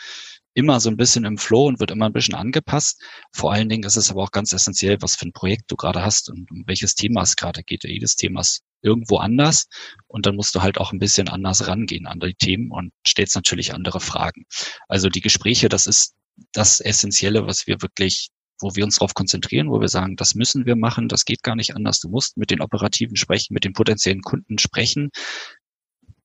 immer 0.54 0.80
so 0.80 0.90
ein 0.90 0.98
bisschen 0.98 1.24
im 1.24 1.38
Flow 1.38 1.68
und 1.68 1.80
wird 1.80 1.92
immer 1.92 2.08
ein 2.08 2.14
bisschen 2.14 2.36
angepasst. 2.36 3.02
Vor 3.32 3.54
allen 3.54 3.70
Dingen 3.70 3.84
ist 3.84 3.96
es 3.96 4.12
aber 4.12 4.24
auch 4.24 4.32
ganz 4.32 4.52
essentiell, 4.52 4.98
was 5.02 5.16
für 5.16 5.28
ein 5.28 5.34
Projekt 5.34 5.72
du 5.72 5.76
gerade 5.76 6.04
hast 6.04 6.30
und 6.30 6.52
um 6.52 6.64
welches 6.68 6.96
Thema 6.96 7.22
es 7.22 7.36
gerade 7.36 7.64
geht. 7.64 7.84
Jedes 7.84 8.16
Thema 8.16 8.42
ist 8.42 8.62
irgendwo 8.82 9.18
anders 9.18 9.68
und 10.08 10.26
dann 10.26 10.36
musst 10.36 10.56
du 10.56 10.62
halt 10.62 10.78
auch 10.78 10.92
ein 10.92 11.00
bisschen 11.00 11.30
anders 11.30 11.68
rangehen 11.68 12.08
an 12.08 12.20
die 12.20 12.34
Themen 12.34 12.72
und 12.72 12.92
stellst 13.08 13.36
natürlich 13.36 13.74
andere 13.74 14.00
Fragen. 14.00 14.46
Also 14.88 15.08
die 15.08 15.22
Gespräche, 15.22 15.70
das 15.70 15.86
ist 15.86 16.16
das 16.52 16.80
Essentielle, 16.80 17.46
was 17.46 17.68
wir 17.68 17.82
wirklich 17.82 18.32
wo 18.62 18.76
wir 18.76 18.84
uns 18.84 18.98
darauf 18.98 19.14
konzentrieren, 19.14 19.70
wo 19.70 19.82
wir 19.82 19.88
sagen, 19.88 20.16
das 20.16 20.36
müssen 20.36 20.66
wir 20.66 20.76
machen, 20.76 21.08
das 21.08 21.26
geht 21.26 21.44
gar 21.44 21.56
nicht 21.56 21.76
anders. 21.76 22.00
Du 22.00 22.10
musst 22.10 22.38
mit 22.38 22.52
den 22.52 22.62
Operativen 22.62 23.16
sprechen, 23.16 23.54
mit 23.54 23.64
den 23.64 23.74
potenziellen 23.74 24.22
Kunden 24.22 24.60
sprechen. 24.60 25.10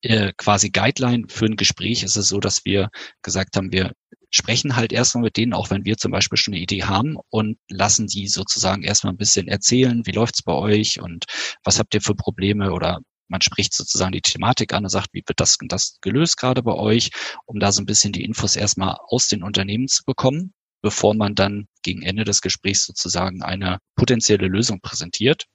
Äh, 0.02 0.32
quasi 0.36 0.70
Guideline 0.70 1.24
für 1.28 1.46
ein 1.46 1.56
Gespräch 1.56 2.02
ist 2.02 2.16
es 2.16 2.28
so, 2.28 2.38
dass 2.38 2.64
wir 2.64 2.90
gesagt 3.22 3.56
haben, 3.56 3.72
wir 3.72 3.92
sprechen 4.30 4.76
halt 4.76 4.92
erstmal 4.92 5.24
mit 5.24 5.36
denen, 5.36 5.54
auch 5.54 5.70
wenn 5.70 5.84
wir 5.84 5.96
zum 5.96 6.12
Beispiel 6.12 6.36
schon 6.36 6.54
eine 6.54 6.62
Idee 6.62 6.84
haben 6.84 7.16
und 7.30 7.58
lassen 7.68 8.06
die 8.06 8.28
sozusagen 8.28 8.82
erstmal 8.82 9.14
ein 9.14 9.18
bisschen 9.18 9.48
erzählen, 9.48 10.04
wie 10.04 10.12
läuft's 10.12 10.42
bei 10.42 10.52
euch 10.52 11.00
und 11.00 11.24
was 11.64 11.78
habt 11.78 11.94
ihr 11.94 12.02
für 12.02 12.14
Probleme 12.14 12.72
oder 12.72 13.00
man 13.28 13.40
spricht 13.40 13.74
sozusagen 13.74 14.12
die 14.12 14.20
Thematik 14.20 14.72
an 14.72 14.84
und 14.84 14.90
sagt, 14.90 15.08
wie 15.12 15.22
wird 15.26 15.40
das 15.40 15.56
und 15.60 15.72
das 15.72 15.98
gelöst 16.00 16.36
gerade 16.36 16.62
bei 16.62 16.74
euch, 16.74 17.10
um 17.44 17.58
da 17.58 17.72
so 17.72 17.82
ein 17.82 17.86
bisschen 17.86 18.12
die 18.12 18.24
Infos 18.24 18.56
erstmal 18.56 18.96
aus 19.08 19.28
den 19.28 19.42
Unternehmen 19.42 19.88
zu 19.88 20.04
bekommen, 20.04 20.52
bevor 20.82 21.14
man 21.14 21.34
dann 21.34 21.66
gegen 21.82 22.02
Ende 22.02 22.24
des 22.24 22.40
Gesprächs 22.40 22.84
sozusagen 22.84 23.42
eine 23.42 23.78
potenzielle 23.96 24.46
Lösung 24.46 24.80
präsentiert. 24.80 25.46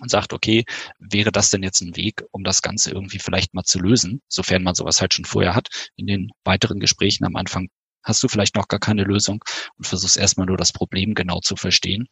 Und 0.00 0.10
sagt, 0.10 0.32
okay, 0.32 0.64
wäre 0.98 1.32
das 1.32 1.50
denn 1.50 1.62
jetzt 1.62 1.80
ein 1.80 1.96
Weg, 1.96 2.24
um 2.30 2.44
das 2.44 2.62
Ganze 2.62 2.90
irgendwie 2.90 3.18
vielleicht 3.18 3.54
mal 3.54 3.64
zu 3.64 3.78
lösen, 3.78 4.22
sofern 4.28 4.62
man 4.62 4.74
sowas 4.74 5.00
halt 5.00 5.14
schon 5.14 5.24
vorher 5.24 5.54
hat. 5.54 5.68
In 5.96 6.06
den 6.06 6.30
weiteren 6.44 6.80
Gesprächen 6.80 7.24
am 7.24 7.36
Anfang 7.36 7.68
hast 8.02 8.22
du 8.22 8.28
vielleicht 8.28 8.56
noch 8.56 8.68
gar 8.68 8.80
keine 8.80 9.04
Lösung 9.04 9.44
und 9.76 9.86
versuchst 9.86 10.16
erstmal 10.16 10.46
nur 10.46 10.56
das 10.56 10.72
Problem 10.72 11.14
genau 11.14 11.40
zu 11.40 11.56
verstehen 11.56 12.08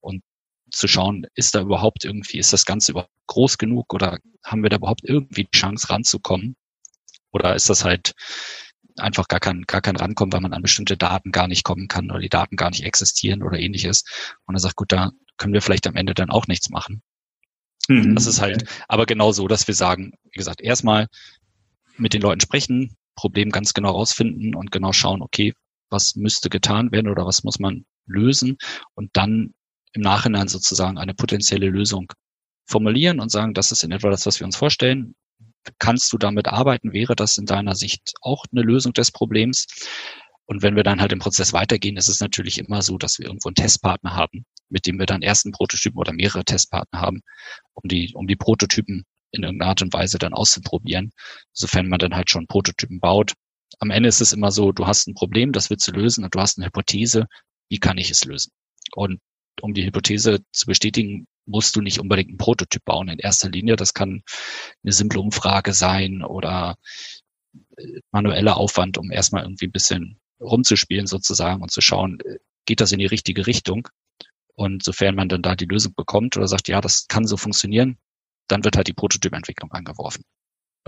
und 0.00 0.22
zu 0.70 0.86
schauen, 0.86 1.26
ist 1.34 1.54
da 1.54 1.60
überhaupt 1.60 2.04
irgendwie, 2.04 2.38
ist 2.38 2.52
das 2.52 2.66
Ganze 2.66 2.92
überhaupt 2.92 3.12
groß 3.26 3.58
genug 3.58 3.94
oder 3.94 4.18
haben 4.44 4.62
wir 4.62 4.70
da 4.70 4.76
überhaupt 4.76 5.02
irgendwie 5.04 5.44
die 5.44 5.58
Chance 5.58 5.88
ranzukommen? 5.88 6.56
Oder 7.30 7.54
ist 7.54 7.70
das 7.70 7.84
halt 7.84 8.12
einfach 8.96 9.28
gar 9.28 9.40
kein, 9.40 9.62
gar 9.62 9.80
kein 9.80 9.96
Rankommen, 9.96 10.32
weil 10.32 10.40
man 10.40 10.52
an 10.52 10.62
bestimmte 10.62 10.96
Daten 10.96 11.32
gar 11.32 11.48
nicht 11.48 11.64
kommen 11.64 11.88
kann 11.88 12.10
oder 12.10 12.20
die 12.20 12.28
Daten 12.28 12.56
gar 12.56 12.70
nicht 12.70 12.84
existieren 12.84 13.42
oder 13.42 13.58
ähnliches. 13.58 14.04
Und 14.46 14.56
er 14.56 14.60
sagt, 14.60 14.76
gut, 14.76 14.92
da 14.92 15.12
können 15.36 15.54
wir 15.54 15.62
vielleicht 15.62 15.86
am 15.86 15.96
Ende 15.96 16.14
dann 16.14 16.30
auch 16.30 16.46
nichts 16.46 16.68
machen. 16.68 17.02
Mhm. 17.88 18.14
Das 18.14 18.26
ist 18.26 18.40
halt, 18.40 18.64
aber 18.86 19.06
genau 19.06 19.32
so, 19.32 19.48
dass 19.48 19.66
wir 19.66 19.74
sagen, 19.74 20.12
wie 20.24 20.38
gesagt, 20.38 20.60
erstmal 20.60 21.08
mit 21.96 22.14
den 22.14 22.22
Leuten 22.22 22.40
sprechen, 22.40 22.96
Problem 23.16 23.50
ganz 23.50 23.74
genau 23.74 23.90
rausfinden 23.90 24.54
und 24.54 24.70
genau 24.70 24.92
schauen, 24.92 25.22
okay, 25.22 25.54
was 25.90 26.14
müsste 26.14 26.50
getan 26.50 26.92
werden 26.92 27.08
oder 27.10 27.26
was 27.26 27.42
muss 27.42 27.58
man 27.58 27.84
lösen 28.06 28.58
und 28.94 29.10
dann 29.14 29.54
im 29.92 30.02
Nachhinein 30.02 30.48
sozusagen 30.48 30.98
eine 30.98 31.14
potenzielle 31.14 31.68
Lösung 31.68 32.12
formulieren 32.66 33.20
und 33.20 33.30
sagen, 33.30 33.54
das 33.54 33.72
ist 33.72 33.82
in 33.82 33.90
etwa 33.90 34.10
das, 34.10 34.26
was 34.26 34.38
wir 34.38 34.44
uns 34.44 34.56
vorstellen. 34.56 35.14
Kannst 35.78 36.12
du 36.12 36.18
damit 36.18 36.46
arbeiten? 36.46 36.92
Wäre 36.92 37.16
das 37.16 37.38
in 37.38 37.46
deiner 37.46 37.74
Sicht 37.74 38.12
auch 38.20 38.44
eine 38.52 38.62
Lösung 38.62 38.92
des 38.92 39.10
Problems? 39.10 39.66
Und 40.48 40.62
wenn 40.62 40.76
wir 40.76 40.82
dann 40.82 41.00
halt 41.02 41.12
im 41.12 41.18
Prozess 41.18 41.52
weitergehen, 41.52 41.98
ist 41.98 42.08
es 42.08 42.20
natürlich 42.20 42.58
immer 42.58 42.80
so, 42.80 42.96
dass 42.96 43.18
wir 43.18 43.26
irgendwo 43.26 43.50
einen 43.50 43.54
Testpartner 43.54 44.14
haben, 44.14 44.46
mit 44.70 44.86
dem 44.86 44.98
wir 44.98 45.04
dann 45.04 45.20
ersten 45.20 45.52
Prototypen 45.52 45.98
oder 45.98 46.14
mehrere 46.14 46.42
Testpartner 46.42 47.00
haben, 47.00 47.20
um 47.74 47.86
die, 47.86 48.14
um 48.14 48.26
die 48.26 48.36
Prototypen 48.36 49.04
in 49.30 49.42
irgendeiner 49.42 49.68
Art 49.68 49.82
und 49.82 49.92
Weise 49.92 50.18
dann 50.18 50.32
auszuprobieren, 50.32 51.12
sofern 51.52 51.86
man 51.88 51.98
dann 51.98 52.14
halt 52.14 52.30
schon 52.30 52.46
Prototypen 52.46 52.98
baut. 52.98 53.34
Am 53.78 53.90
Ende 53.90 54.08
ist 54.08 54.22
es 54.22 54.32
immer 54.32 54.50
so, 54.50 54.72
du 54.72 54.86
hast 54.86 55.06
ein 55.06 55.12
Problem, 55.14 55.52
das 55.52 55.68
wird 55.68 55.82
zu 55.82 55.92
lösen 55.92 56.24
und 56.24 56.34
du 56.34 56.40
hast 56.40 56.56
eine 56.56 56.66
Hypothese, 56.66 57.26
wie 57.68 57.78
kann 57.78 57.98
ich 57.98 58.10
es 58.10 58.24
lösen? 58.24 58.50
Und 58.94 59.20
um 59.60 59.74
die 59.74 59.84
Hypothese 59.84 60.38
zu 60.52 60.64
bestätigen, 60.64 61.26
musst 61.44 61.76
du 61.76 61.82
nicht 61.82 62.00
unbedingt 62.00 62.30
einen 62.30 62.38
Prototyp 62.38 62.82
bauen 62.86 63.08
in 63.08 63.18
erster 63.18 63.50
Linie. 63.50 63.76
Das 63.76 63.92
kann 63.92 64.22
eine 64.82 64.92
simple 64.92 65.20
Umfrage 65.20 65.74
sein 65.74 66.22
oder 66.22 66.76
äh, 67.76 68.00
manueller 68.12 68.56
Aufwand, 68.56 68.96
um 68.96 69.10
erstmal 69.10 69.42
irgendwie 69.42 69.66
ein 69.66 69.72
bisschen 69.72 70.18
rumzuspielen 70.40 71.06
sozusagen 71.06 71.62
und 71.62 71.70
zu 71.70 71.80
schauen, 71.80 72.18
äh, 72.24 72.38
geht 72.66 72.80
das 72.80 72.92
in 72.92 72.98
die 72.98 73.06
richtige 73.06 73.46
Richtung? 73.46 73.88
Und 74.54 74.82
sofern 74.82 75.14
man 75.14 75.28
dann 75.28 75.42
da 75.42 75.54
die 75.54 75.66
Lösung 75.66 75.94
bekommt 75.94 76.36
oder 76.36 76.48
sagt, 76.48 76.68
ja, 76.68 76.80
das 76.80 77.06
kann 77.08 77.26
so 77.26 77.36
funktionieren, 77.36 77.96
dann 78.48 78.64
wird 78.64 78.76
halt 78.76 78.88
die 78.88 78.92
Prototypentwicklung 78.92 79.70
angeworfen. 79.70 80.24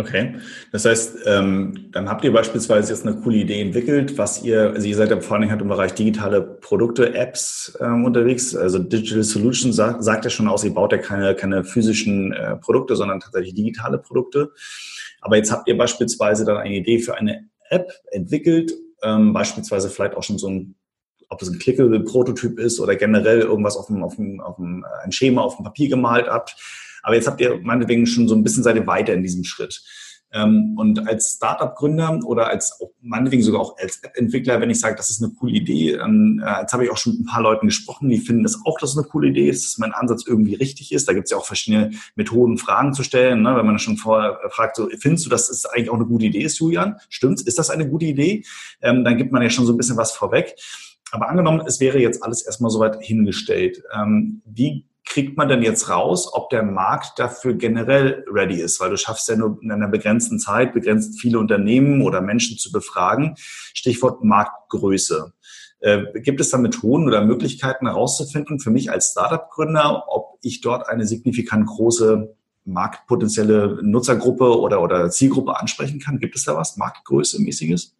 Okay, 0.00 0.36
das 0.72 0.86
heißt, 0.86 1.18
ähm, 1.26 1.90
dann 1.92 2.08
habt 2.08 2.24
ihr 2.24 2.32
beispielsweise 2.32 2.90
jetzt 2.92 3.06
eine 3.06 3.20
coole 3.20 3.36
Idee 3.36 3.60
entwickelt, 3.60 4.16
was 4.16 4.42
ihr, 4.42 4.70
also 4.70 4.88
ihr 4.88 4.96
seid 4.96 5.10
ja 5.10 5.20
vor 5.20 5.32
allen 5.32 5.42
Dingen 5.42 5.52
halt 5.52 5.60
im 5.60 5.68
Bereich 5.68 5.92
digitale 5.92 6.40
Produkte, 6.40 7.14
Apps 7.14 7.76
ähm, 7.80 8.06
unterwegs, 8.06 8.56
also 8.56 8.78
Digital 8.78 9.22
Solutions 9.22 9.76
sagt, 9.76 10.02
sagt 10.02 10.24
ja 10.24 10.30
schon 10.30 10.48
aus, 10.48 10.64
ihr 10.64 10.72
baut 10.72 10.92
ja 10.92 10.98
keine, 10.98 11.34
keine 11.34 11.64
physischen 11.64 12.32
äh, 12.32 12.56
Produkte, 12.56 12.96
sondern 12.96 13.20
tatsächlich 13.20 13.54
digitale 13.54 13.98
Produkte. 13.98 14.52
Aber 15.20 15.36
jetzt 15.36 15.52
habt 15.52 15.68
ihr 15.68 15.76
beispielsweise 15.76 16.46
dann 16.46 16.56
eine 16.56 16.76
Idee 16.76 17.00
für 17.00 17.16
eine 17.16 17.50
App 17.68 17.92
entwickelt, 18.10 18.72
ähm, 19.02 19.32
beispielsweise 19.32 19.90
vielleicht 19.90 20.14
auch 20.14 20.22
schon 20.22 20.38
so 20.38 20.48
ein 20.48 20.74
ob 21.30 21.40
es 21.40 21.48
ein 21.48 21.58
Clickable-Prototyp 21.58 22.58
ist 22.58 22.80
oder 22.80 22.96
generell 22.96 23.40
irgendwas 23.40 23.76
auf 23.76 23.86
dem, 23.86 24.02
auf 24.02 24.16
dem, 24.16 24.40
auf 24.40 24.56
dem, 24.56 24.84
äh, 24.84 25.04
ein 25.04 25.12
Schema 25.12 25.42
auf 25.42 25.56
dem 25.56 25.64
Papier 25.64 25.88
gemalt 25.88 26.26
habt. 26.26 26.56
Aber 27.02 27.14
jetzt 27.14 27.26
habt 27.26 27.40
ihr 27.40 27.60
meinetwegen 27.62 28.06
schon 28.06 28.28
so 28.28 28.34
ein 28.34 28.42
bisschen 28.42 28.62
seid 28.62 28.76
ihr 28.76 28.86
weiter 28.86 29.14
in 29.14 29.22
diesem 29.22 29.44
Schritt. 29.44 29.80
Ähm, 30.32 30.74
und 30.78 31.08
als 31.08 31.34
Startup-Gründer 31.36 32.20
oder 32.24 32.48
als 32.48 32.78
meinetwegen 33.00 33.42
sogar 33.42 33.60
auch 33.60 33.76
als 33.78 34.02
App-Entwickler, 34.02 34.60
wenn 34.60 34.70
ich 34.70 34.78
sage, 34.78 34.94
das 34.94 35.10
ist 35.10 35.22
eine 35.22 35.32
coole 35.32 35.52
Idee, 35.52 35.96
dann, 35.96 36.42
äh, 36.44 36.60
jetzt 36.60 36.72
habe 36.72 36.84
ich 36.84 36.90
auch 36.90 36.96
schon 36.96 37.14
mit 37.14 37.22
ein 37.22 37.26
paar 37.26 37.42
Leuten 37.42 37.66
gesprochen, 37.66 38.08
die 38.08 38.18
finden 38.18 38.42
das 38.42 38.60
auch, 38.64 38.78
dass 38.78 38.90
es 38.90 38.98
eine 38.98 39.06
coole 39.06 39.28
Idee 39.28 39.48
ist, 39.48 39.64
dass 39.64 39.78
mein 39.78 39.92
Ansatz 39.92 40.24
irgendwie 40.26 40.54
richtig 40.54 40.92
ist. 40.92 41.08
Da 41.08 41.12
gibt 41.12 41.24
es 41.24 41.30
ja 41.30 41.36
auch 41.36 41.46
verschiedene 41.46 41.90
Methoden, 42.14 42.58
Fragen 42.58 42.92
zu 42.94 43.02
stellen. 43.02 43.42
Ne? 43.42 43.56
Wenn 43.56 43.66
man 43.66 43.78
schon 43.78 43.96
vorher 43.96 44.38
fragt, 44.50 44.76
so, 44.76 44.88
findest 44.98 45.26
du, 45.26 45.30
dass 45.30 45.50
es 45.50 45.66
eigentlich 45.66 45.90
auch 45.90 45.94
eine 45.94 46.06
gute 46.06 46.26
Idee 46.26 46.42
ist, 46.42 46.58
Julian? 46.58 46.96
Stimmt's? 47.08 47.42
Ist 47.42 47.58
das 47.58 47.70
eine 47.70 47.88
gute 47.88 48.06
Idee? 48.06 48.44
Ähm, 48.80 49.04
dann 49.04 49.16
gibt 49.16 49.32
man 49.32 49.42
ja 49.42 49.50
schon 49.50 49.66
so 49.66 49.72
ein 49.72 49.76
bisschen 49.76 49.96
was 49.96 50.12
vorweg. 50.12 50.54
Aber 51.12 51.28
angenommen, 51.28 51.62
es 51.66 51.80
wäre 51.80 51.98
jetzt 51.98 52.22
alles 52.22 52.42
erstmal 52.42 52.70
soweit 52.70 53.02
hingestellt. 53.02 53.82
Ähm, 53.92 54.42
wie 54.44 54.86
kriegt 55.10 55.36
man 55.36 55.48
denn 55.48 55.62
jetzt 55.62 55.90
raus, 55.90 56.32
ob 56.32 56.50
der 56.50 56.62
Markt 56.62 57.18
dafür 57.18 57.54
generell 57.54 58.24
ready 58.30 58.60
ist? 58.60 58.78
Weil 58.80 58.90
du 58.90 58.96
schaffst 58.96 59.28
ja 59.28 59.34
nur 59.34 59.58
in 59.60 59.72
einer 59.72 59.88
begrenzten 59.88 60.38
Zeit, 60.38 60.72
begrenzt 60.72 61.20
viele 61.20 61.40
Unternehmen 61.40 62.02
oder 62.02 62.20
Menschen 62.20 62.56
zu 62.58 62.70
befragen. 62.70 63.34
Stichwort 63.36 64.22
Marktgröße. 64.22 65.32
Äh, 65.80 66.20
gibt 66.20 66.40
es 66.40 66.50
da 66.50 66.58
Methoden 66.58 67.08
oder 67.08 67.24
Möglichkeiten 67.24 67.86
herauszufinden 67.86 68.60
für 68.60 68.70
mich 68.70 68.92
als 68.92 69.10
Startup-Gründer, 69.10 70.04
ob 70.08 70.38
ich 70.42 70.60
dort 70.60 70.88
eine 70.88 71.04
signifikant 71.06 71.66
große 71.66 72.36
marktpotenzielle 72.64 73.80
Nutzergruppe 73.82 74.60
oder, 74.60 74.80
oder 74.80 75.10
Zielgruppe 75.10 75.58
ansprechen 75.58 75.98
kann? 75.98 76.20
Gibt 76.20 76.36
es 76.36 76.44
da 76.44 76.54
was? 76.54 76.76
Marktgröße 76.76 77.42
mäßiges? 77.42 77.96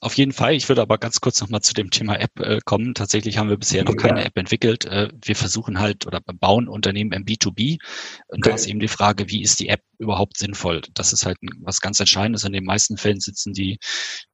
Auf 0.00 0.14
jeden 0.14 0.32
Fall. 0.32 0.54
Ich 0.54 0.68
würde 0.68 0.82
aber 0.82 0.98
ganz 0.98 1.20
kurz 1.20 1.40
nochmal 1.40 1.62
zu 1.62 1.72
dem 1.72 1.90
Thema 1.90 2.16
App 2.16 2.38
äh, 2.40 2.60
kommen. 2.64 2.94
Tatsächlich 2.94 3.38
haben 3.38 3.48
wir 3.48 3.56
bisher 3.56 3.84
noch 3.84 3.96
keine 3.96 4.24
App 4.24 4.36
entwickelt. 4.36 4.84
Äh, 4.84 5.08
wir 5.24 5.36
versuchen 5.36 5.78
halt 5.78 6.06
oder 6.06 6.20
bauen 6.20 6.68
Unternehmen 6.68 7.12
im 7.12 7.24
B2B. 7.24 7.78
Und 8.28 8.38
okay. 8.38 8.50
da 8.50 8.54
ist 8.54 8.66
eben 8.66 8.80
die 8.80 8.88
Frage, 8.88 9.30
wie 9.30 9.42
ist 9.42 9.58
die 9.58 9.68
App 9.68 9.82
überhaupt 9.98 10.36
sinnvoll? 10.36 10.82
Das 10.92 11.12
ist 11.12 11.24
halt 11.24 11.38
was 11.60 11.80
ganz 11.80 11.98
Entscheidendes. 11.98 12.44
In 12.44 12.52
den 12.52 12.64
meisten 12.64 12.98
Fällen 12.98 13.20
sitzen 13.20 13.54
die, 13.54 13.78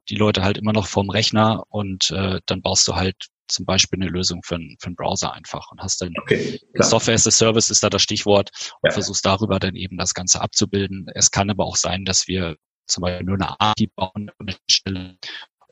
die 0.09 0.17
Leute 0.17 0.43
halt 0.43 0.59
immer 0.59 0.73
noch 0.73 0.89
vorm 0.89 1.11
Rechner 1.11 1.63
und 1.69 2.11
äh, 2.11 2.41
dann 2.47 2.63
baust 2.63 2.89
du 2.89 2.97
halt 2.97 3.29
zum 3.49 3.65
Beispiel 3.65 4.01
eine 4.01 4.11
Lösung 4.11 4.43
für, 4.43 4.57
einen, 4.57 4.77
für 4.81 4.87
einen 4.87 4.97
Browser 4.97 5.33
einfach 5.33 5.71
und 5.71 5.81
hast 5.81 6.01
dann 6.01 6.15
okay, 6.21 6.59
Software 6.79 7.15
as 7.15 7.27
a 7.27 7.31
Service 7.31 7.71
ist 7.71 7.83
da 7.83 7.91
das 7.91 8.03
Stichwort 8.03 8.51
und 8.81 8.89
ja. 8.89 8.93
versuchst 8.93 9.25
darüber 9.25 9.61
dann 9.61 9.77
eben 9.77 9.99
das 9.99 10.15
Ganze 10.15 10.41
abzubilden. 10.41 11.07
Es 11.15 11.31
kann 11.31 11.51
aber 11.51 11.65
auch 11.65 11.77
sein, 11.77 12.05
dass 12.05 12.27
wir 12.27 12.57
zum 12.87 13.03
Beispiel 13.03 13.27
nur 13.27 13.37
eine 13.37 13.61
API 13.61 13.89
bauen 13.95 14.31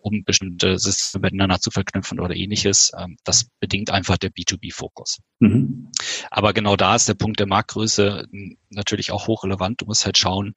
um 0.00 0.24
bestimmte 0.24 0.78
Systeme 0.78 1.26
miteinander 1.26 1.60
zu 1.60 1.70
verknüpfen 1.70 2.20
oder 2.20 2.34
ähnliches. 2.34 2.92
Ähm, 2.96 3.16
das 3.24 3.48
bedingt 3.60 3.90
einfach 3.90 4.16
der 4.16 4.30
B2B-Fokus. 4.30 5.20
Mhm. 5.40 5.90
Aber 6.30 6.52
genau 6.52 6.76
da 6.76 6.94
ist 6.94 7.08
der 7.08 7.14
Punkt 7.14 7.40
der 7.40 7.46
Marktgröße 7.46 8.26
natürlich 8.70 9.12
auch 9.12 9.26
hochrelevant. 9.26 9.80
Du 9.80 9.86
musst 9.86 10.04
halt 10.04 10.18
schauen, 10.18 10.54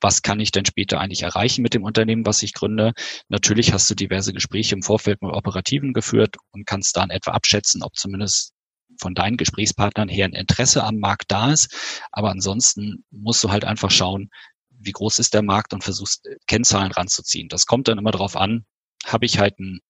was 0.00 0.22
kann 0.22 0.40
ich 0.40 0.52
denn 0.52 0.66
später 0.66 1.00
eigentlich 1.00 1.22
erreichen 1.22 1.62
mit 1.62 1.72
dem 1.72 1.82
Unternehmen, 1.82 2.26
was 2.26 2.42
ich 2.42 2.52
gründe. 2.52 2.92
Natürlich 3.28 3.72
hast 3.72 3.88
du 3.88 3.94
diverse 3.94 4.32
Gespräche 4.32 4.74
im 4.74 4.82
Vorfeld 4.82 5.22
mit 5.22 5.32
Operativen 5.32 5.94
geführt 5.94 6.36
und 6.52 6.66
kannst 6.66 6.96
dann 6.96 7.10
etwa 7.10 7.30
abschätzen, 7.30 7.82
ob 7.82 7.96
zumindest 7.96 8.52
von 9.00 9.14
deinen 9.14 9.36
Gesprächspartnern 9.36 10.08
her 10.08 10.26
ein 10.26 10.34
Interesse 10.34 10.84
am 10.84 10.98
Markt 10.98 11.32
da 11.32 11.52
ist. 11.52 11.74
Aber 12.12 12.30
ansonsten 12.30 13.04
musst 13.10 13.42
du 13.42 13.50
halt 13.50 13.64
einfach 13.64 13.90
schauen, 13.90 14.30
wie 14.84 14.92
groß 14.92 15.18
ist 15.18 15.34
der 15.34 15.42
Markt 15.42 15.72
und 15.74 15.84
versuchst 15.84 16.26
äh, 16.26 16.36
Kennzahlen 16.46 16.92
ranzuziehen. 16.92 17.48
Das 17.48 17.66
kommt 17.66 17.88
dann 17.88 17.98
immer 17.98 18.10
darauf 18.10 18.36
an, 18.36 18.64
habe 19.04 19.26
ich 19.26 19.38
halt 19.38 19.58
einen, 19.58 19.80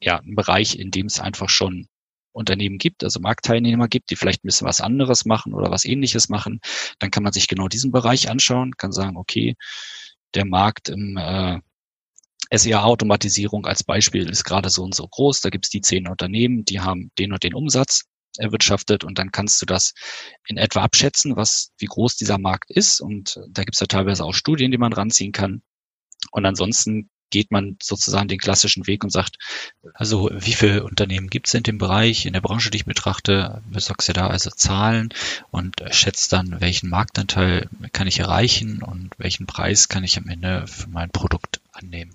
ja, 0.00 0.18
einen 0.18 0.34
Bereich, 0.34 0.78
in 0.78 0.90
dem 0.90 1.06
es 1.06 1.20
einfach 1.20 1.48
schon 1.48 1.88
Unternehmen 2.32 2.78
gibt, 2.78 3.02
also 3.02 3.18
Marktteilnehmer 3.18 3.88
gibt, 3.88 4.10
die 4.10 4.16
vielleicht 4.16 4.44
ein 4.44 4.48
bisschen 4.48 4.66
was 4.66 4.80
anderes 4.80 5.24
machen 5.24 5.54
oder 5.54 5.70
was 5.70 5.86
ähnliches 5.86 6.28
machen, 6.28 6.60
dann 6.98 7.10
kann 7.10 7.22
man 7.22 7.32
sich 7.32 7.48
genau 7.48 7.66
diesen 7.68 7.92
Bereich 7.92 8.28
anschauen, 8.28 8.76
kann 8.76 8.92
sagen, 8.92 9.16
okay, 9.16 9.56
der 10.34 10.44
Markt 10.44 10.90
im 10.90 11.16
äh, 11.16 11.60
SEA-Automatisierung 12.52 13.66
als 13.66 13.82
Beispiel 13.82 14.28
ist 14.28 14.44
gerade 14.44 14.68
so 14.68 14.84
und 14.84 14.94
so 14.94 15.08
groß, 15.08 15.40
da 15.40 15.48
gibt 15.48 15.64
es 15.64 15.70
die 15.70 15.80
zehn 15.80 16.06
Unternehmen, 16.06 16.64
die 16.64 16.80
haben 16.80 17.10
den 17.18 17.32
und 17.32 17.42
den 17.42 17.54
Umsatz 17.54 18.04
erwirtschaftet 18.38 19.04
und 19.04 19.18
dann 19.18 19.32
kannst 19.32 19.60
du 19.62 19.66
das 19.66 19.94
in 20.46 20.56
etwa 20.56 20.82
abschätzen, 20.82 21.36
was, 21.36 21.72
wie 21.78 21.86
groß 21.86 22.16
dieser 22.16 22.38
Markt 22.38 22.70
ist 22.70 23.00
und 23.00 23.40
da 23.48 23.62
gibt 23.62 23.74
es 23.74 23.80
ja 23.80 23.86
teilweise 23.86 24.24
auch 24.24 24.34
Studien, 24.34 24.70
die 24.70 24.78
man 24.78 24.92
ranziehen 24.92 25.32
kann. 25.32 25.62
Und 26.30 26.44
ansonsten 26.46 27.08
geht 27.30 27.50
man 27.50 27.76
sozusagen 27.82 28.28
den 28.28 28.38
klassischen 28.38 28.86
Weg 28.86 29.04
und 29.04 29.10
sagt, 29.10 29.36
also 29.94 30.30
wie 30.32 30.52
viele 30.52 30.84
Unternehmen 30.84 31.28
gibt 31.28 31.48
es 31.48 31.54
in 31.54 31.62
dem 31.62 31.78
Bereich, 31.78 32.26
in 32.26 32.32
der 32.32 32.40
Branche, 32.40 32.70
die 32.70 32.78
ich 32.78 32.84
betrachte, 32.84 33.62
sagst 33.74 34.08
du 34.08 34.12
da 34.12 34.28
also 34.28 34.50
Zahlen 34.50 35.10
und 35.50 35.76
schätzt 35.90 36.32
dann, 36.32 36.60
welchen 36.60 36.88
Marktanteil 36.88 37.68
kann 37.92 38.06
ich 38.06 38.20
erreichen 38.20 38.82
und 38.82 39.10
welchen 39.18 39.46
Preis 39.46 39.88
kann 39.88 40.04
ich 40.04 40.18
am 40.18 40.28
Ende 40.28 40.66
für 40.66 40.88
mein 40.88 41.10
Produkt 41.10 41.60
annehmen. 41.72 42.14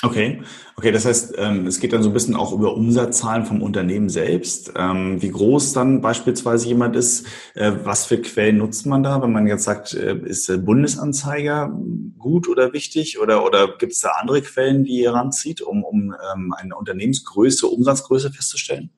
Okay, 0.00 0.42
okay, 0.76 0.92
das 0.92 1.04
heißt, 1.06 1.34
ähm, 1.38 1.66
es 1.66 1.80
geht 1.80 1.92
dann 1.92 2.04
so 2.04 2.10
ein 2.10 2.12
bisschen 2.12 2.36
auch 2.36 2.52
über 2.52 2.72
Umsatzzahlen 2.76 3.44
vom 3.44 3.62
Unternehmen 3.62 4.08
selbst, 4.08 4.72
ähm, 4.76 5.20
wie 5.20 5.30
groß 5.30 5.72
dann 5.72 6.00
beispielsweise 6.00 6.68
jemand 6.68 6.94
ist, 6.94 7.26
äh, 7.56 7.72
was 7.82 8.06
für 8.06 8.22
Quellen 8.22 8.58
nutzt 8.58 8.86
man 8.86 9.02
da, 9.02 9.20
wenn 9.20 9.32
man 9.32 9.48
jetzt 9.48 9.64
sagt, 9.64 9.94
äh, 9.94 10.16
ist 10.24 10.64
Bundesanzeiger 10.64 11.76
gut 12.16 12.48
oder 12.48 12.72
wichtig? 12.72 13.18
Oder, 13.18 13.44
oder 13.44 13.76
gibt 13.76 13.92
es 13.92 14.00
da 14.00 14.10
andere 14.20 14.40
Quellen, 14.40 14.84
die 14.84 15.00
ihr 15.00 15.12
ranzieht, 15.12 15.62
um, 15.62 15.82
um 15.82 16.14
ähm, 16.32 16.54
eine 16.56 16.76
Unternehmensgröße, 16.76 17.66
Umsatzgröße 17.66 18.30
festzustellen? 18.30 18.90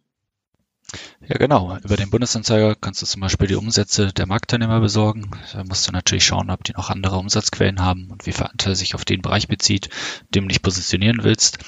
Ja, 1.28 1.36
genau. 1.36 1.76
Über 1.84 1.96
den 1.96 2.10
Bundesanzeiger 2.10 2.74
kannst 2.74 3.02
du 3.02 3.06
zum 3.06 3.20
Beispiel 3.20 3.46
die 3.46 3.54
Umsätze 3.54 4.12
der 4.12 4.26
Marktteilnehmer 4.26 4.80
besorgen. 4.80 5.30
Da 5.52 5.62
musst 5.62 5.86
du 5.86 5.92
natürlich 5.92 6.24
schauen, 6.24 6.50
ob 6.50 6.64
die 6.64 6.72
noch 6.72 6.90
andere 6.90 7.18
Umsatzquellen 7.18 7.80
haben 7.80 8.10
und 8.10 8.26
wie 8.26 8.32
viel 8.32 8.46
Anteil 8.46 8.74
sich 8.74 8.94
auf 8.94 9.04
den 9.04 9.22
Bereich 9.22 9.46
bezieht, 9.46 9.90
dem 10.34 10.44
du 10.44 10.48
dich 10.48 10.62
positionieren 10.62 11.22
willst. 11.22 11.58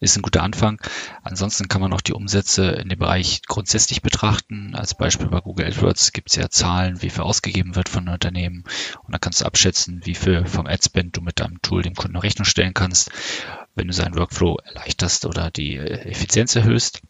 Ist 0.00 0.16
ein 0.16 0.22
guter 0.22 0.42
Anfang. 0.42 0.80
Ansonsten 1.22 1.68
kann 1.68 1.80
man 1.80 1.92
auch 1.92 2.02
die 2.02 2.12
Umsätze 2.12 2.66
in 2.66 2.88
dem 2.88 2.98
Bereich 2.98 3.42
grundsätzlich 3.46 4.02
betrachten. 4.02 4.74
Als 4.74 4.94
Beispiel 4.94 5.28
bei 5.28 5.40
Google 5.40 5.66
AdWords 5.66 6.12
gibt 6.12 6.30
es 6.30 6.36
ja 6.36 6.50
Zahlen, 6.50 7.00
wie 7.00 7.10
viel 7.10 7.22
ausgegeben 7.22 7.76
wird 7.76 7.88
von 7.88 8.08
Unternehmen. 8.08 8.64
Und 9.04 9.12
dann 9.12 9.20
kannst 9.20 9.40
du 9.40 9.46
abschätzen, 9.46 10.02
wie 10.04 10.14
viel 10.14 10.44
vom 10.44 10.66
Adspend 10.66 11.16
du 11.16 11.22
mit 11.22 11.40
deinem 11.40 11.62
Tool 11.62 11.82
dem 11.82 11.94
Kunden 11.94 12.16
Rechnung 12.16 12.44
stellen 12.44 12.74
kannst, 12.74 13.10
wenn 13.74 13.86
du 13.86 13.94
seinen 13.94 14.16
Workflow 14.16 14.58
erleichterst 14.64 15.24
oder 15.24 15.50
die 15.50 15.76
Effizienz 15.78 16.54
erhöhst. 16.56 17.00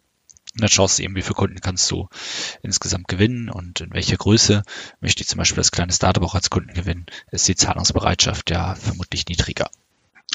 Und 0.56 0.62
dann 0.62 0.70
schaust 0.70 0.98
du 0.98 1.02
eben, 1.02 1.14
wie 1.16 1.22
viele 1.22 1.34
Kunden 1.34 1.60
kannst 1.60 1.90
du 1.90 2.08
insgesamt 2.62 3.08
gewinnen 3.08 3.50
und 3.50 3.82
in 3.82 3.92
welcher 3.92 4.16
Größe 4.16 4.62
möchte 5.00 5.20
ich 5.20 5.28
zum 5.28 5.36
Beispiel 5.36 5.58
das 5.58 5.70
kleine 5.70 5.92
Startup 5.92 6.22
auch 6.22 6.34
als 6.34 6.48
Kunden 6.48 6.72
gewinnen, 6.72 7.04
ist 7.30 7.46
die 7.46 7.56
Zahlungsbereitschaft 7.56 8.48
ja 8.50 8.74
vermutlich 8.74 9.26
niedriger. 9.28 9.68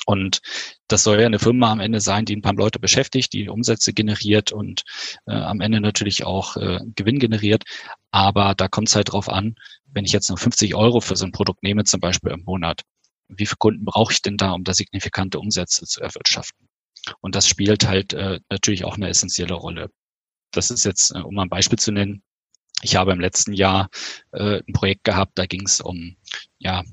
Und 0.06 0.42
das 0.88 1.04
soll 1.04 1.20
ja 1.20 1.26
eine 1.26 1.40
Firma 1.40 1.72
am 1.72 1.80
Ende 1.80 2.02
sein, 2.02 2.26
die 2.26 2.36
ein 2.36 2.44
paar 2.44 2.54
Leute 2.54 2.78
beschäftigt, 2.78 3.34
die 3.34 3.50
Umsätze 3.50 3.94
generiert 3.94 4.52
und 4.52 4.84
äh, 5.26 5.34
am 5.34 5.60
Ende 5.60 5.82
natürlich 5.82 6.24
auch 6.24 6.56
äh, 6.56 6.80
Gewinn 6.96 7.18
generiert. 7.18 7.64
Aber 8.12 8.54
da 8.54 8.68
kommt 8.68 8.90
es 8.90 8.96
halt 8.96 9.12
drauf 9.12 9.28
an, 9.28 9.56
wenn 9.88 10.06
ich 10.06 10.12
jetzt 10.12 10.30
nur 10.30 10.38
50 10.38 10.76
Euro 10.76 11.02
für 11.02 11.16
so 11.16 11.26
ein 11.26 11.32
Produkt 11.32 11.64
nehme, 11.64 11.84
zum 11.84 12.00
Beispiel 12.00 12.32
im 12.32 12.44
Monat, 12.44 12.84
wie 13.28 13.48
viele 13.48 13.58
Kunden 13.58 13.86
brauche 13.86 14.14
ich 14.14 14.22
denn 14.22 14.38
da, 14.38 14.52
um 14.52 14.64
da 14.64 14.76
signifikante 14.76 15.40
Umsätze 15.40 15.88
zu 15.88 16.00
erwirtschaften? 16.00 16.68
Und 17.22 17.34
das 17.34 17.48
spielt 17.48 17.88
halt 17.88 18.14
äh, 18.14 18.40
natürlich 18.52 18.86
auch 18.86 18.98
eine 18.98 19.10
essentielle 19.10 19.56
Rolle 19.56 19.90
das 20.52 20.72
ist 20.72 20.86
jetzt, 20.86 21.16
äh, 21.16 21.20
um 21.20 21.38
ein 21.40 21.50
Beispiel 21.50 21.80
zu 21.80 21.92
nennen, 21.92 22.24
ich 22.82 22.96
habe 22.96 23.12
im 23.12 23.20
letzten 23.20 23.54
Jahr 23.54 23.90
äh, 24.32 24.62
ein 24.68 24.74
Projekt 24.74 25.04
gehabt, 25.04 25.34
da 25.36 25.46
ging 25.46 25.64
es 25.66 25.82
um 25.82 26.18
ja, 26.58 26.84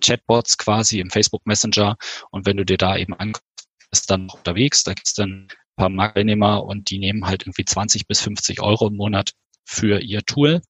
Chatbots 0.00 0.58
quasi 0.58 1.00
im 1.00 1.10
Facebook 1.10 1.46
Messenger. 1.46 1.96
Und 2.30 2.46
wenn 2.46 2.56
du 2.56 2.64
dir 2.64 2.78
da 2.78 2.96
eben 2.96 3.14
anguckst, 3.14 3.44
ist 3.90 4.10
dann 4.10 4.28
unterwegs, 4.28 4.84
da 4.84 4.92
gibt 4.92 5.06
es 5.06 5.14
dann 5.14 5.46
ein 5.46 5.48
paar 5.76 5.88
Marktteilnehmer 5.88 6.64
und 6.64 6.90
die 6.90 6.98
nehmen 6.98 7.26
halt 7.26 7.42
irgendwie 7.44 7.64
20 7.64 8.06
bis 8.06 8.20
50 8.20 8.60
Euro 8.60 8.88
im 8.88 8.96
Monat 8.96 9.32
für 9.64 10.00
ihr 10.00 10.22
Tool. 10.22 10.60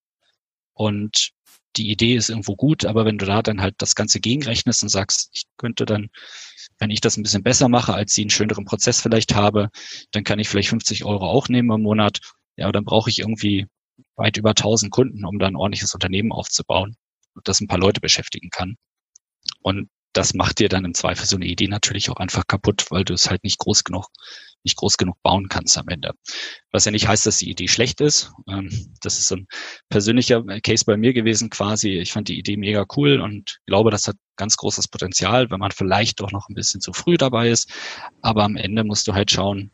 Und 0.74 1.30
die 1.78 1.90
Idee 1.90 2.14
ist 2.14 2.30
irgendwo 2.30 2.56
gut, 2.56 2.84
aber 2.84 3.04
wenn 3.04 3.18
du 3.18 3.26
da 3.26 3.42
dann 3.42 3.60
halt 3.60 3.76
das 3.78 3.94
Ganze 3.94 4.20
gegenrechnest 4.20 4.82
und 4.82 4.88
sagst, 4.88 5.30
ich 5.32 5.44
könnte 5.56 5.86
dann, 5.86 6.08
wenn 6.78 6.90
ich 6.90 7.00
das 7.00 7.16
ein 7.16 7.22
bisschen 7.22 7.42
besser 7.42 7.68
mache, 7.68 7.94
als 7.94 8.12
sie 8.12 8.22
einen 8.22 8.30
schöneren 8.30 8.64
Prozess 8.64 9.00
vielleicht 9.00 9.34
habe, 9.34 9.70
dann 10.12 10.24
kann 10.24 10.38
ich 10.38 10.48
vielleicht 10.48 10.68
50 10.68 11.04
Euro 11.04 11.26
auch 11.26 11.48
nehmen 11.48 11.70
im 11.72 11.82
Monat. 11.82 12.20
Ja, 12.56 12.70
dann 12.72 12.84
brauche 12.84 13.10
ich 13.10 13.20
irgendwie 13.20 13.66
weit 14.16 14.36
über 14.36 14.50
1000 14.50 14.92
Kunden, 14.92 15.24
um 15.24 15.38
dann 15.38 15.54
ein 15.54 15.56
ordentliches 15.56 15.94
Unternehmen 15.94 16.32
aufzubauen 16.32 16.96
das 17.44 17.60
ein 17.60 17.68
paar 17.68 17.78
Leute 17.78 18.00
beschäftigen 18.00 18.50
kann. 18.50 18.76
Und 19.62 19.88
das 20.18 20.34
macht 20.34 20.58
dir 20.58 20.68
dann 20.68 20.84
im 20.84 20.94
Zweifel 20.94 21.26
so 21.26 21.36
eine 21.36 21.46
Idee 21.46 21.68
natürlich 21.68 22.10
auch 22.10 22.16
einfach 22.16 22.44
kaputt, 22.48 22.86
weil 22.90 23.04
du 23.04 23.14
es 23.14 23.30
halt 23.30 23.44
nicht 23.44 23.58
groß 23.58 23.84
genug, 23.84 24.06
nicht 24.64 24.76
groß 24.76 24.96
genug 24.96 25.16
bauen 25.22 25.48
kannst 25.48 25.78
am 25.78 25.86
Ende. 25.86 26.10
Was 26.72 26.86
ja 26.86 26.90
nicht 26.90 27.06
heißt, 27.06 27.24
dass 27.24 27.38
die 27.38 27.48
Idee 27.48 27.68
schlecht 27.68 28.00
ist. 28.00 28.32
Ähm, 28.48 28.68
das 29.00 29.20
ist 29.20 29.30
ein 29.30 29.46
persönlicher 29.88 30.42
Case 30.60 30.84
bei 30.84 30.96
mir 30.96 31.12
gewesen 31.12 31.50
quasi. 31.50 31.90
Ich 32.00 32.10
fand 32.10 32.26
die 32.26 32.36
Idee 32.36 32.56
mega 32.56 32.84
cool 32.96 33.20
und 33.20 33.60
glaube, 33.66 33.92
das 33.92 34.08
hat 34.08 34.16
ganz 34.34 34.56
großes 34.56 34.88
Potenzial, 34.88 35.50
wenn 35.50 35.60
man 35.60 35.70
vielleicht 35.70 36.18
doch 36.18 36.32
noch 36.32 36.48
ein 36.48 36.54
bisschen 36.54 36.80
zu 36.80 36.92
früh 36.92 37.16
dabei 37.16 37.50
ist. 37.50 37.70
Aber 38.20 38.42
am 38.42 38.56
Ende 38.56 38.82
musst 38.82 39.06
du 39.06 39.14
halt 39.14 39.30
schauen, 39.30 39.70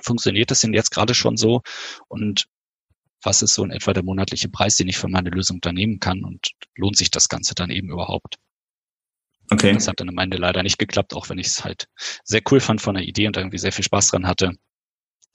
funktioniert 0.00 0.52
das 0.52 0.60
denn 0.60 0.74
jetzt 0.74 0.92
gerade 0.92 1.14
schon 1.14 1.36
so? 1.36 1.60
Und 2.06 2.46
was 3.20 3.42
ist 3.42 3.54
so 3.54 3.64
in 3.64 3.72
etwa 3.72 3.92
der 3.92 4.04
monatliche 4.04 4.48
Preis, 4.48 4.76
den 4.76 4.86
ich 4.86 4.98
für 4.98 5.08
meine 5.08 5.30
Lösung 5.30 5.60
da 5.60 5.72
nehmen 5.72 5.98
kann 5.98 6.22
und 6.22 6.52
lohnt 6.76 6.96
sich 6.96 7.10
das 7.10 7.28
Ganze 7.28 7.56
dann 7.56 7.70
eben 7.70 7.90
überhaupt? 7.90 8.36
Okay. 9.52 9.72
Das 9.74 9.88
hat 9.88 10.00
dann 10.00 10.08
am 10.08 10.18
Ende 10.18 10.36
leider 10.38 10.62
nicht 10.62 10.78
geklappt, 10.78 11.14
auch 11.14 11.28
wenn 11.28 11.38
ich 11.38 11.48
es 11.48 11.64
halt 11.64 11.88
sehr 12.24 12.40
cool 12.50 12.60
fand 12.60 12.80
von 12.80 12.94
der 12.94 13.04
Idee 13.04 13.26
und 13.26 13.36
irgendwie 13.36 13.58
sehr 13.58 13.72
viel 13.72 13.84
Spaß 13.84 14.08
dran 14.08 14.26
hatte. 14.26 14.52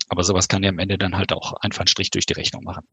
Aber 0.10 0.24
sowas 0.24 0.48
kann 0.48 0.64
ja 0.64 0.70
am 0.70 0.80
Ende 0.80 0.98
dann 0.98 1.18
halt 1.18 1.34
auch 1.34 1.54
einfach 1.62 1.82
einen 1.82 1.88
Strich 1.88 2.10
durch 2.12 2.26
die 2.26 2.34
Rechnung 2.34 2.64
machen. 2.64 2.88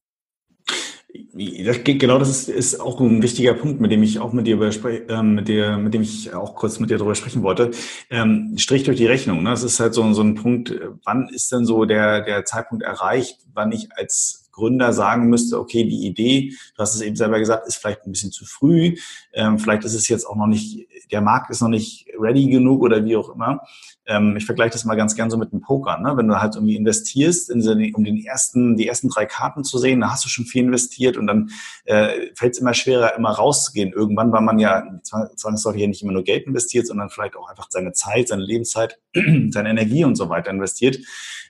Das 1.64 1.84
geht, 1.84 2.00
genau, 2.00 2.18
das 2.18 2.28
ist, 2.28 2.48
ist 2.48 2.80
auch 2.80 3.00
ein 3.00 3.22
wichtiger 3.22 3.54
Punkt, 3.54 3.80
mit 3.80 3.92
dem 3.92 4.02
ich 4.02 4.18
auch 4.18 4.32
mit 4.32 4.48
dir, 4.48 4.60
äh, 4.60 5.22
mit 5.22 5.46
dir, 5.46 5.76
mit 5.78 5.94
dem 5.94 6.02
ich 6.02 6.34
auch 6.34 6.56
kurz 6.56 6.80
mit 6.80 6.90
dir 6.90 6.98
darüber 6.98 7.14
sprechen 7.14 7.44
wollte. 7.44 7.70
Ähm, 8.10 8.54
Strich 8.56 8.82
durch 8.82 8.96
die 8.96 9.06
Rechnung. 9.06 9.44
Ne? 9.44 9.50
Das 9.50 9.62
ist 9.62 9.78
halt 9.78 9.94
so, 9.94 10.12
so 10.12 10.22
ein 10.22 10.34
Punkt. 10.34 10.74
Wann 11.04 11.28
ist 11.28 11.52
denn 11.52 11.66
so 11.66 11.84
der 11.84 12.22
der 12.22 12.44
Zeitpunkt 12.44 12.82
erreicht, 12.82 13.38
wann 13.52 13.70
ich 13.70 13.92
als 13.96 14.43
Gründer 14.54 14.92
sagen 14.92 15.28
müsste, 15.28 15.58
okay, 15.58 15.84
die 15.84 16.06
Idee, 16.06 16.50
du 16.76 16.78
hast 16.78 16.94
es 16.94 17.00
eben 17.00 17.16
selber 17.16 17.38
gesagt, 17.38 17.66
ist 17.66 17.76
vielleicht 17.76 18.06
ein 18.06 18.12
bisschen 18.12 18.30
zu 18.30 18.44
früh, 18.44 18.96
ähm, 19.32 19.58
vielleicht 19.58 19.84
ist 19.84 19.94
es 19.94 20.08
jetzt 20.08 20.26
auch 20.26 20.36
noch 20.36 20.46
nicht, 20.46 20.86
der 21.10 21.20
Markt 21.20 21.50
ist 21.50 21.60
noch 21.60 21.68
nicht 21.68 22.06
ready 22.18 22.46
genug 22.48 22.82
oder 22.82 23.04
wie 23.04 23.16
auch 23.16 23.28
immer. 23.30 23.60
Ähm, 24.06 24.36
ich 24.36 24.46
vergleiche 24.46 24.72
das 24.72 24.84
mal 24.84 24.94
ganz 24.94 25.16
gern 25.16 25.30
so 25.30 25.36
mit 25.36 25.52
dem 25.52 25.60
Poker. 25.60 25.98
Ne? 25.98 26.16
Wenn 26.16 26.28
du 26.28 26.40
halt 26.40 26.54
irgendwie 26.54 26.76
investierst, 26.76 27.50
in, 27.50 27.94
um 27.94 28.04
den 28.04 28.24
ersten, 28.24 28.76
die 28.76 28.86
ersten 28.86 29.08
drei 29.08 29.26
Karten 29.26 29.64
zu 29.64 29.78
sehen, 29.78 30.00
da 30.00 30.12
hast 30.12 30.24
du 30.24 30.28
schon 30.28 30.44
viel 30.44 30.64
investiert 30.64 31.16
und 31.16 31.26
dann 31.26 31.50
äh, 31.84 32.30
fällt 32.36 32.52
es 32.52 32.60
immer 32.60 32.74
schwerer, 32.74 33.16
immer 33.16 33.30
rauszugehen 33.30 33.92
irgendwann, 33.92 34.30
weil 34.32 34.42
man 34.42 34.58
ja 34.58 34.84
zwangsläufig 35.02 35.80
ja 35.80 35.88
nicht 35.88 36.02
immer 36.02 36.12
nur 36.12 36.24
Geld 36.24 36.46
investiert, 36.46 36.86
sondern 36.86 37.10
vielleicht 37.10 37.36
auch 37.36 37.48
einfach 37.48 37.66
seine 37.70 37.92
Zeit, 37.92 38.28
seine 38.28 38.44
Lebenszeit, 38.44 39.00
seine 39.50 39.70
Energie 39.70 40.04
und 40.04 40.16
so 40.16 40.28
weiter 40.28 40.50
investiert. 40.50 40.98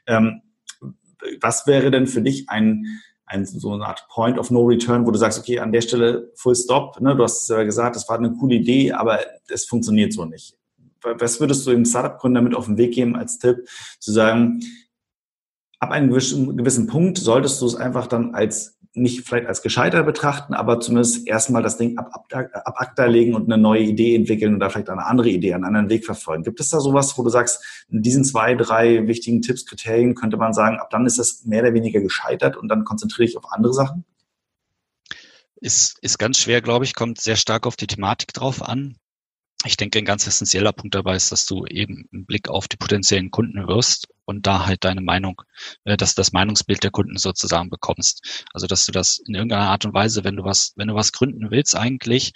Ähm, 0.07 0.41
was 1.41 1.67
wäre 1.67 1.91
denn 1.91 2.07
für 2.07 2.23
dich 2.23 2.49
ein, 2.49 2.87
ein 3.27 3.45
so 3.47 3.73
eine 3.73 3.87
Art 3.87 4.07
Point 4.09 4.39
of 4.39 4.51
No 4.51 4.65
Return, 4.65 5.07
wo 5.07 5.11
du 5.11 5.19
sagst, 5.19 5.39
okay, 5.39 5.59
an 5.59 5.73
der 5.73 5.81
Stelle 5.81 6.31
Full 6.37 6.57
Stop, 6.57 7.01
ne, 7.01 7.17
du 7.17 7.23
hast 7.23 7.43
es 7.43 7.49
ja 7.49 7.63
gesagt, 7.63 7.97
das 7.97 8.09
war 8.09 8.19
eine 8.19 8.33
coole 8.33 8.57
Idee, 8.57 8.93
aber 8.93 9.21
es 9.49 9.65
funktioniert 9.65 10.13
so 10.13 10.25
nicht. 10.25 10.57
Was 11.03 11.39
würdest 11.39 11.67
du 11.67 11.71
dem 11.71 11.85
Startup-Gründer 11.85 12.41
mit 12.41 12.55
auf 12.55 12.67
den 12.67 12.79
Weg 12.79 12.95
geben 12.95 13.15
als 13.15 13.39
Tipp, 13.39 13.69
zu 13.99 14.11
sagen, 14.11 14.61
ab 15.79 15.91
einem 15.91 16.09
gewissen, 16.09 16.57
gewissen 16.57 16.87
Punkt 16.87 17.19
solltest 17.19 17.61
du 17.61 17.67
es 17.67 17.75
einfach 17.75 18.07
dann 18.07 18.35
als 18.35 18.74
nicht 18.95 19.27
vielleicht 19.27 19.47
als 19.47 19.63
gescheitert 19.63 20.07
betrachten, 20.07 20.55
aber 20.55 20.79
zumindest 20.81 21.27
erstmal 21.27 21.63
das 21.63 21.77
Ding 21.77 21.99
ab, 21.99 22.11
ab, 22.13 22.33
ab 22.53 22.75
ACTA 22.79 23.07
legen 23.07 23.35
und 23.35 23.53
eine 23.53 23.61
neue 23.61 23.83
Idee 23.83 24.15
entwickeln 24.15 24.55
oder 24.55 24.71
vielleicht 24.71 24.89
eine 24.89 25.05
andere 25.05 25.29
Idee, 25.29 25.53
einen 25.55 25.65
anderen 25.65 25.89
Weg 25.89 26.07
verfolgen. 26.07 26.45
Gibt 26.45 26.61
es 26.61 26.71
da 26.71 26.81
sowas, 26.81 27.19
wo 27.19 27.23
du 27.25 27.31
sagst, 27.31 27.87
in 27.91 28.03
diesen 28.03 28.25
zwei, 28.25 28.55
drei 28.55 29.07
wichtigen 29.09 29.43
Tipps, 29.43 29.67
Kriterien 29.67 30.15
könnte 30.15 30.37
man 30.37 30.53
sagen, 30.53 30.79
ab 30.79 30.91
dann 30.91 31.07
ist 31.07 31.19
das 31.19 31.45
mehr 31.45 31.63
oder 31.63 31.75
weniger 31.75 32.01
gescheitert 32.01 32.57
und 32.57 32.69
dann 32.69 32.85
konzentriere 32.85 33.29
ich 33.29 33.37
auf 33.37 33.53
andere 33.53 33.75
Sachen? 33.75 34.05
Ist, 35.57 35.99
ist 36.01 36.19
ganz 36.19 36.39
schwer, 36.39 36.61
glaube 36.61 36.85
ich, 36.85 36.95
kommt 36.95 37.21
sehr 37.21 37.37
stark 37.37 37.67
auf 37.67 37.77
die 37.77 37.87
Thematik 37.87 38.33
drauf 38.33 38.63
an 38.63 38.97
ich 39.65 39.77
denke, 39.77 39.99
ein 39.99 40.05
ganz 40.05 40.27
essentieller 40.27 40.73
Punkt 40.73 40.95
dabei 40.95 41.17
ist, 41.17 41.33
dass 41.33 41.47
du 41.47 41.67
eben 41.67 42.09
einen 42.13 42.27
Blick 42.27 42.49
auf 42.49 42.69
die 42.69 42.77
potenziellen 42.77 43.31
Kunden 43.31 43.67
wirst 43.67 44.09
und 44.25 44.47
da 44.47 44.67
halt 44.67 44.85
deine 44.85 45.01
Meinung, 45.01 45.43
äh, 45.85 45.97
dass 45.97 46.15
das 46.15 46.33
Meinungsbild 46.33 46.83
der 46.83 46.91
Kunden 46.91 47.17
sozusagen 47.17 47.71
bekommst. 47.71 48.45
Also, 48.53 48.67
dass 48.67 48.87
du 48.87 48.93
das 48.93 49.21
in 49.27 49.35
irgendeiner 49.35 49.69
Art 49.69 49.85
und 49.85 49.95
Weise, 49.95 50.25
wenn 50.25 50.37
du 50.37 50.45
was, 50.45 50.73
wenn 50.77 50.89
du 50.89 50.95
was 50.95 51.13
gründen 51.13 51.51
willst 51.51 51.77
eigentlich, 51.77 52.33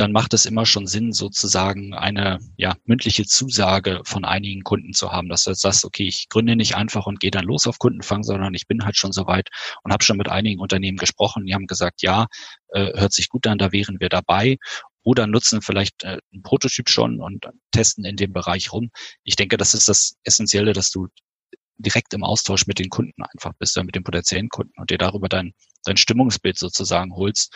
dann 0.00 0.12
macht 0.12 0.32
es 0.32 0.46
immer 0.46 0.64
schon 0.64 0.86
Sinn, 0.86 1.12
sozusagen 1.12 1.92
eine 1.92 2.38
ja, 2.56 2.74
mündliche 2.84 3.26
Zusage 3.26 4.00
von 4.04 4.24
einigen 4.24 4.62
Kunden 4.62 4.94
zu 4.94 5.12
haben, 5.12 5.28
dass 5.28 5.44
du 5.44 5.50
jetzt 5.50 5.60
sagst, 5.60 5.84
okay, 5.84 6.04
ich 6.04 6.28
gründe 6.30 6.56
nicht 6.56 6.74
einfach 6.74 7.06
und 7.06 7.20
gehe 7.20 7.30
dann 7.30 7.44
los 7.44 7.66
auf 7.66 7.78
Kundenfang, 7.78 8.22
sondern 8.22 8.54
ich 8.54 8.66
bin 8.66 8.84
halt 8.84 8.96
schon 8.96 9.12
soweit 9.12 9.50
und 9.82 9.92
habe 9.92 10.02
schon 10.02 10.16
mit 10.16 10.30
einigen 10.30 10.60
Unternehmen 10.60 10.96
gesprochen, 10.96 11.44
die 11.44 11.54
haben 11.54 11.66
gesagt, 11.66 12.00
ja, 12.02 12.28
äh, 12.68 12.98
hört 12.98 13.12
sich 13.12 13.28
gut 13.28 13.46
an, 13.46 13.58
da 13.58 13.72
wären 13.72 14.00
wir 14.00 14.08
dabei 14.08 14.56
oder 15.02 15.26
nutzen 15.26 15.62
vielleicht 15.62 16.04
äh, 16.04 16.18
einen 16.32 16.42
Prototyp 16.42 16.88
schon 16.88 17.20
und 17.20 17.46
testen 17.70 18.04
in 18.04 18.16
dem 18.16 18.32
Bereich 18.32 18.72
rum. 18.72 18.90
Ich 19.24 19.36
denke, 19.36 19.56
das 19.56 19.74
ist 19.74 19.88
das 19.88 20.16
Essentielle, 20.24 20.72
dass 20.72 20.90
du 20.90 21.08
direkt 21.78 22.12
im 22.14 22.24
Austausch 22.24 22.66
mit 22.66 22.78
den 22.78 22.90
Kunden 22.90 23.22
einfach 23.22 23.52
bist, 23.58 23.76
mit 23.82 23.94
den 23.94 24.04
potenziellen 24.04 24.48
Kunden 24.50 24.72
und 24.76 24.90
dir 24.90 24.98
darüber 24.98 25.28
dein, 25.28 25.54
dein 25.84 25.96
Stimmungsbild 25.96 26.58
sozusagen 26.58 27.14
holst. 27.14 27.54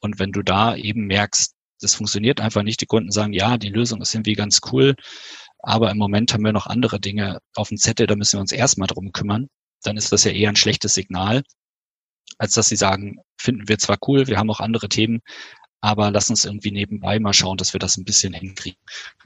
Und 0.00 0.18
wenn 0.18 0.32
du 0.32 0.42
da 0.42 0.76
eben 0.76 1.06
merkst, 1.06 1.54
das 1.80 1.94
funktioniert 1.94 2.40
einfach 2.40 2.62
nicht, 2.62 2.80
die 2.80 2.86
Kunden 2.86 3.10
sagen, 3.10 3.32
ja, 3.32 3.58
die 3.58 3.70
Lösung 3.70 4.00
ist 4.02 4.14
irgendwie 4.14 4.34
ganz 4.34 4.60
cool, 4.70 4.94
aber 5.58 5.90
im 5.90 5.98
Moment 5.98 6.32
haben 6.32 6.44
wir 6.44 6.52
noch 6.52 6.66
andere 6.66 7.00
Dinge 7.00 7.40
auf 7.54 7.68
dem 7.68 7.78
Zettel, 7.78 8.06
da 8.06 8.14
müssen 8.14 8.36
wir 8.36 8.40
uns 8.40 8.52
erstmal 8.52 8.88
drum 8.88 9.12
kümmern, 9.12 9.48
dann 9.82 9.96
ist 9.96 10.12
das 10.12 10.24
ja 10.24 10.32
eher 10.32 10.50
ein 10.50 10.56
schlechtes 10.56 10.94
Signal, 10.94 11.42
als 12.38 12.54
dass 12.54 12.68
sie 12.68 12.76
sagen, 12.76 13.16
finden 13.36 13.68
wir 13.68 13.78
zwar 13.78 13.98
cool, 14.06 14.26
wir 14.26 14.38
haben 14.38 14.50
auch 14.50 14.60
andere 14.60 14.88
Themen, 14.88 15.20
aber 15.82 16.10
lass 16.12 16.30
uns 16.30 16.44
irgendwie 16.44 16.70
nebenbei 16.70 17.18
mal 17.18 17.34
schauen, 17.34 17.58
dass 17.58 17.74
wir 17.74 17.80
das 17.80 17.96
ein 17.98 18.04
bisschen 18.04 18.32
hinkriegen. 18.32 18.78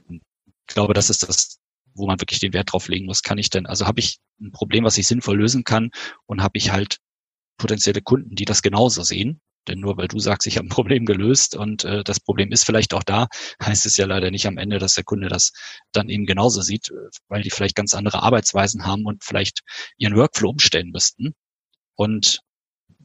ich 0.09 0.21
glaube, 0.65 0.93
das 0.93 1.09
ist 1.09 1.23
das, 1.23 1.59
wo 1.93 2.07
man 2.07 2.19
wirklich 2.19 2.39
den 2.39 2.53
Wert 2.53 2.73
drauf 2.73 2.89
legen 2.89 3.05
muss. 3.05 3.21
Kann 3.21 3.37
ich 3.37 3.49
denn, 3.49 3.67
also 3.67 3.85
habe 3.85 3.99
ich 3.99 4.19
ein 4.41 4.51
Problem, 4.51 4.83
was 4.83 4.97
ich 4.97 5.07
sinnvoll 5.07 5.37
lösen 5.37 5.63
kann 5.63 5.91
und 6.25 6.41
habe 6.41 6.57
ich 6.57 6.71
halt 6.71 6.97
potenzielle 7.57 8.01
Kunden, 8.01 8.35
die 8.35 8.45
das 8.45 8.63
genauso 8.63 9.03
sehen. 9.03 9.39
Denn 9.67 9.79
nur 9.79 9.97
weil 9.97 10.07
du 10.07 10.17
sagst, 10.17 10.47
ich 10.47 10.57
habe 10.57 10.67
ein 10.67 10.69
Problem 10.75 11.05
gelöst 11.05 11.55
und 11.55 11.83
äh, 11.83 12.03
das 12.03 12.19
Problem 12.19 12.51
ist 12.51 12.65
vielleicht 12.65 12.93
auch 12.95 13.03
da, 13.03 13.27
heißt 13.63 13.85
es 13.85 13.97
ja 13.97 14.07
leider 14.07 14.31
nicht 14.31 14.47
am 14.47 14.57
Ende, 14.57 14.79
dass 14.79 14.95
der 14.95 15.03
Kunde 15.03 15.27
das 15.29 15.51
dann 15.91 16.09
eben 16.09 16.25
genauso 16.25 16.61
sieht, 16.61 16.91
weil 17.27 17.43
die 17.43 17.51
vielleicht 17.51 17.75
ganz 17.75 17.93
andere 17.93 18.23
Arbeitsweisen 18.23 18.85
haben 18.85 19.05
und 19.05 19.23
vielleicht 19.23 19.61
ihren 19.97 20.15
Workflow 20.15 20.49
umstellen 20.49 20.89
müssten. 20.89 21.35
Und 21.95 22.39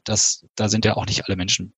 das, 0.04 0.46
da 0.54 0.68
sind 0.70 0.84
ja 0.86 0.96
auch 0.96 1.06
nicht 1.06 1.26
alle 1.26 1.36
Menschen 1.36 1.74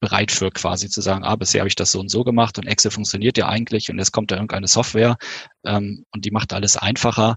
bereit 0.00 0.30
für 0.30 0.50
quasi 0.50 0.88
zu 0.88 1.00
sagen, 1.00 1.24
ah, 1.24 1.36
bisher 1.36 1.60
habe 1.60 1.68
ich 1.68 1.74
das 1.74 1.92
so 1.92 2.00
und 2.00 2.10
so 2.10 2.24
gemacht 2.24 2.58
und 2.58 2.66
Excel 2.66 2.90
funktioniert 2.90 3.36
ja 3.36 3.48
eigentlich 3.48 3.90
und 3.90 3.98
jetzt 3.98 4.12
kommt 4.12 4.30
da 4.30 4.36
irgendeine 4.36 4.68
Software 4.68 5.16
ähm, 5.64 6.04
und 6.12 6.24
die 6.24 6.30
macht 6.30 6.52
alles 6.52 6.76
einfacher. 6.76 7.36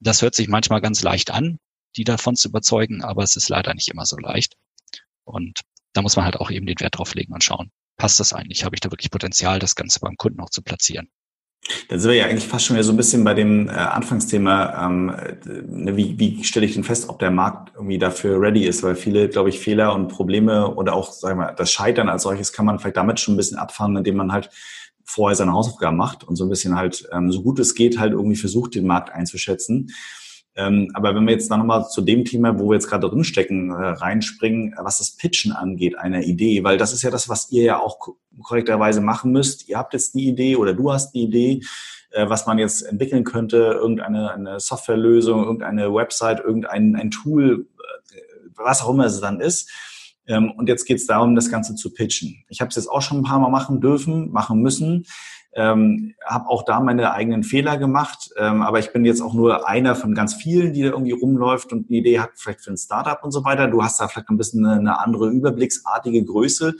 Das 0.00 0.22
hört 0.22 0.34
sich 0.34 0.48
manchmal 0.48 0.80
ganz 0.80 1.02
leicht 1.02 1.30
an, 1.30 1.58
die 1.96 2.04
davon 2.04 2.36
zu 2.36 2.48
überzeugen, 2.48 3.02
aber 3.02 3.22
es 3.22 3.36
ist 3.36 3.48
leider 3.48 3.74
nicht 3.74 3.88
immer 3.88 4.06
so 4.06 4.16
leicht. 4.16 4.54
Und 5.24 5.60
da 5.92 6.02
muss 6.02 6.16
man 6.16 6.24
halt 6.24 6.36
auch 6.36 6.50
eben 6.50 6.66
den 6.66 6.80
Wert 6.80 6.98
drauf 6.98 7.14
legen 7.14 7.34
und 7.34 7.44
schauen, 7.44 7.70
passt 7.96 8.18
das 8.18 8.32
eigentlich? 8.32 8.64
Habe 8.64 8.74
ich 8.74 8.80
da 8.80 8.90
wirklich 8.90 9.10
Potenzial, 9.10 9.58
das 9.58 9.74
Ganze 9.74 10.00
beim 10.00 10.16
Kunden 10.16 10.40
auch 10.40 10.50
zu 10.50 10.62
platzieren? 10.62 11.08
Da 11.88 11.98
sind 11.98 12.10
wir 12.10 12.16
ja 12.16 12.26
eigentlich 12.26 12.48
fast 12.48 12.66
schon 12.66 12.74
wieder 12.74 12.84
so 12.84 12.92
ein 12.92 12.96
bisschen 12.96 13.22
bei 13.22 13.34
dem 13.34 13.68
äh, 13.68 13.72
Anfangsthema, 13.72 14.84
ähm, 14.84 15.14
ne, 15.66 15.96
wie, 15.96 16.18
wie 16.18 16.42
stelle 16.42 16.66
ich 16.66 16.74
denn 16.74 16.82
fest, 16.82 17.08
ob 17.08 17.20
der 17.20 17.30
Markt 17.30 17.72
irgendwie 17.76 17.98
dafür 17.98 18.40
ready 18.40 18.64
ist, 18.64 18.82
weil 18.82 18.96
viele, 18.96 19.28
glaube 19.28 19.48
ich, 19.48 19.60
Fehler 19.60 19.94
und 19.94 20.08
Probleme 20.08 20.74
oder 20.74 20.94
auch, 20.94 21.12
sagen 21.12 21.38
wir, 21.38 21.52
das 21.52 21.70
Scheitern 21.70 22.08
als 22.08 22.24
solches 22.24 22.52
kann 22.52 22.66
man 22.66 22.80
vielleicht 22.80 22.96
damit 22.96 23.20
schon 23.20 23.34
ein 23.34 23.36
bisschen 23.36 23.58
abfangen, 23.58 23.96
indem 23.96 24.16
man 24.16 24.32
halt 24.32 24.50
vorher 25.04 25.36
seine 25.36 25.52
Hausaufgaben 25.52 25.96
macht 25.96 26.24
und 26.24 26.36
so 26.36 26.44
ein 26.44 26.50
bisschen 26.50 26.76
halt, 26.76 27.08
ähm, 27.12 27.30
so 27.30 27.42
gut 27.42 27.60
es 27.60 27.74
geht, 27.74 27.98
halt 27.98 28.12
irgendwie 28.12 28.36
versucht, 28.36 28.74
den 28.74 28.86
Markt 28.86 29.12
einzuschätzen. 29.12 29.92
Ähm, 30.54 30.90
aber 30.92 31.14
wenn 31.14 31.24
wir 31.24 31.32
jetzt 31.32 31.50
dann 31.50 31.60
nochmal 31.60 31.88
zu 31.88 32.02
dem 32.02 32.24
Thema, 32.24 32.58
wo 32.58 32.68
wir 32.68 32.74
jetzt 32.74 32.88
gerade 32.88 33.08
drinstecken, 33.08 33.70
äh, 33.70 33.74
reinspringen, 33.74 34.74
was 34.78 34.98
das 34.98 35.16
Pitchen 35.16 35.52
angeht, 35.52 35.98
einer 35.98 36.22
Idee, 36.22 36.62
weil 36.62 36.76
das 36.76 36.92
ist 36.92 37.02
ja 37.02 37.10
das, 37.10 37.28
was 37.28 37.50
ihr 37.50 37.62
ja 37.62 37.78
auch 37.78 37.98
korrekterweise 38.42 39.00
machen 39.00 39.32
müsst. 39.32 39.68
Ihr 39.68 39.78
habt 39.78 39.94
jetzt 39.94 40.14
die 40.14 40.28
Idee 40.28 40.56
oder 40.56 40.74
du 40.74 40.92
hast 40.92 41.12
die 41.12 41.22
Idee, 41.22 41.60
äh, 42.10 42.28
was 42.28 42.46
man 42.46 42.58
jetzt 42.58 42.82
entwickeln 42.82 43.24
könnte, 43.24 43.56
irgendeine 43.56 44.32
eine 44.32 44.60
Softwarelösung, 44.60 45.42
irgendeine 45.42 45.94
Website, 45.94 46.40
irgendein 46.40 46.96
ein 46.96 47.10
Tool, 47.10 47.66
äh, 48.12 48.18
was 48.56 48.82
auch 48.82 48.90
immer 48.90 49.06
es 49.06 49.20
dann 49.20 49.40
ist. 49.40 49.70
Ähm, 50.26 50.50
und 50.50 50.68
jetzt 50.68 50.84
geht 50.84 50.98
es 50.98 51.06
darum, 51.06 51.34
das 51.34 51.50
Ganze 51.50 51.74
zu 51.74 51.92
pitchen. 51.92 52.44
Ich 52.48 52.60
habe 52.60 52.68
es 52.68 52.76
jetzt 52.76 52.88
auch 52.88 53.02
schon 53.02 53.18
ein 53.18 53.24
paar 53.24 53.40
Mal 53.40 53.50
machen 53.50 53.80
dürfen, 53.80 54.30
machen 54.30 54.60
müssen. 54.60 55.06
Ähm, 55.54 56.14
habe 56.24 56.48
auch 56.48 56.64
da 56.64 56.80
meine 56.80 57.12
eigenen 57.12 57.44
Fehler 57.44 57.76
gemacht, 57.76 58.30
ähm, 58.38 58.62
aber 58.62 58.78
ich 58.78 58.92
bin 58.92 59.04
jetzt 59.04 59.20
auch 59.20 59.34
nur 59.34 59.68
einer 59.68 59.94
von 59.94 60.14
ganz 60.14 60.34
vielen, 60.34 60.72
die 60.72 60.82
da 60.82 60.88
irgendwie 60.88 61.12
rumläuft 61.12 61.72
und 61.72 61.90
eine 61.90 61.98
Idee 61.98 62.20
hat, 62.20 62.30
vielleicht 62.36 62.62
für 62.62 62.70
ein 62.70 62.78
Startup 62.78 63.22
und 63.22 63.32
so 63.32 63.44
weiter. 63.44 63.68
Du 63.68 63.82
hast 63.82 64.00
da 64.00 64.08
vielleicht 64.08 64.30
ein 64.30 64.38
bisschen 64.38 64.64
eine, 64.64 64.78
eine 64.78 65.00
andere 65.00 65.28
überblicksartige 65.28 66.24
Größe. 66.24 66.74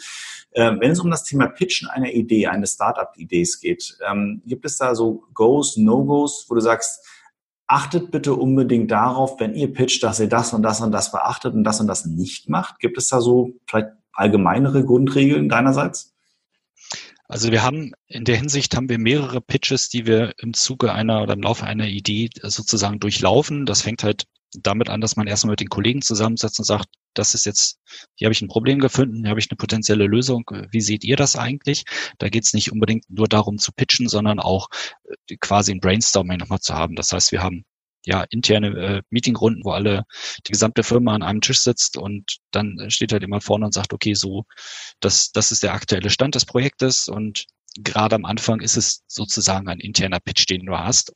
Ähm, 0.55 0.79
wenn 0.81 0.91
es 0.93 1.01
um 1.01 1.11
das 1.11 1.25
Thema 1.25 1.49
Pitchen 1.49 1.89
einer 1.89 2.13
Idee, 2.13 2.47
eines 2.47 2.73
Startup-Idees 2.73 3.61
geht, 3.61 3.99
ähm, 4.11 4.43
gibt 4.47 4.65
es 4.65 4.79
da 4.79 4.95
so 4.95 5.25
Goes, 5.35 5.77
No-Gos, 5.77 6.47
wo 6.49 6.55
du 6.55 6.61
sagst, 6.61 7.07
achtet 7.67 8.11
bitte 8.11 8.35
unbedingt 8.35 8.91
darauf, 8.91 9.41
wenn 9.41 9.55
ihr 9.55 9.73
pitcht, 9.73 10.03
dass 10.03 10.21
ihr 10.21 10.29
das 10.29 10.53
und 10.53 10.63
das 10.63 10.81
und 10.81 10.93
das 10.93 11.11
beachtet 11.11 11.55
und 11.55 11.65
das 11.65 11.81
und 11.81 11.87
das 11.87 12.05
nicht 12.05 12.49
macht? 12.49 12.79
Gibt 12.79 12.99
es 12.99 13.09
da 13.09 13.21
so 13.21 13.53
vielleicht 13.67 13.89
allgemeinere 14.13 14.85
Grundregeln 14.85 15.49
deinerseits? 15.49 16.12
Also 17.33 17.51
wir 17.51 17.63
haben 17.63 17.93
in 18.09 18.27
der 18.27 18.37
Hinsicht 18.37 18.77
haben 18.77 18.91
wir 18.91 18.99
mehrere 18.99 19.41
Pitches, 19.41 19.89
die 19.89 20.05
wir 20.05 20.35
im 20.37 20.53
Zuge 20.53 20.93
einer 20.93 21.23
oder 21.23 21.33
im 21.33 21.41
Laufe 21.41 21.65
einer 21.65 21.87
Idee 21.87 22.29
sozusagen 22.43 23.01
durchlaufen. 23.01 23.65
Das 23.65 23.81
fängt 23.81 24.05
halt 24.05 24.25
damit 24.53 24.91
an, 24.91 25.01
dass 25.01 25.17
man 25.17 25.27
erstmal 25.27 25.53
mit 25.53 25.61
den 25.61 25.71
Kollegen 25.71 26.03
zusammensetzt 26.03 26.59
und 26.59 26.67
sagt, 26.67 26.89
das 27.15 27.33
ist 27.33 27.47
jetzt, 27.47 27.79
hier 28.17 28.27
habe 28.27 28.35
ich 28.35 28.43
ein 28.43 28.49
Problem 28.49 28.81
gefunden, 28.81 29.23
hier 29.23 29.31
habe 29.31 29.41
ich 29.41 29.51
eine 29.51 29.57
potenzielle 29.57 30.05
Lösung. 30.05 30.45
Wie 30.73 30.83
seht 30.83 31.05
ihr 31.05 31.17
das 31.17 31.35
eigentlich? 31.35 31.85
Da 32.19 32.29
geht 32.29 32.45
es 32.45 32.53
nicht 32.53 32.71
unbedingt 32.71 33.07
nur 33.09 33.29
darum 33.29 33.57
zu 33.57 33.73
pitchen, 33.73 34.11
sondern 34.11 34.39
auch 34.39 34.69
äh, 35.05 35.37
quasi 35.41 35.73
ein 35.73 35.81
Brainstorming 35.81 36.37
nochmal 36.37 36.61
zu 36.61 36.75
haben. 36.75 36.97
Das 36.97 37.13
heißt, 37.13 37.33
wir 37.33 37.43
haben 37.43 37.65
ja, 38.05 38.25
interne 38.31 38.69
äh, 38.69 39.03
Meetingrunden, 39.11 39.65
wo 39.65 39.71
alle, 39.71 40.05
die 40.47 40.53
gesamte 40.53 40.83
Firma 40.83 41.15
an 41.15 41.23
einem 41.23 41.41
Tisch 41.41 41.61
sitzt 41.61 41.97
und 41.97 42.39
dann 42.51 42.87
steht 42.89 43.13
halt 43.13 43.23
immer 43.23 43.41
vorne 43.41 43.67
und 43.67 43.75
sagt, 43.75 43.93
okay, 43.93 44.15
so, 44.15 44.45
das, 45.01 45.33
das 45.33 45.53
ist 45.53 45.63
der 45.63 45.75
aktuelle 45.75 46.11
Stand 46.11 46.35
des 46.35 46.45
Projektes 46.45 47.09
und 47.09 47.47
gerade 47.77 48.17
am 48.17 48.25
Anfang 48.25 48.61
ist 48.61 48.77
es 48.77 49.03
sozusagen 49.07 49.69
ein 49.69 49.81
interner 49.81 50.21
Pitch, 50.21 50.49
den 50.49 50.67
du 50.67 50.77
hast. 50.77 51.13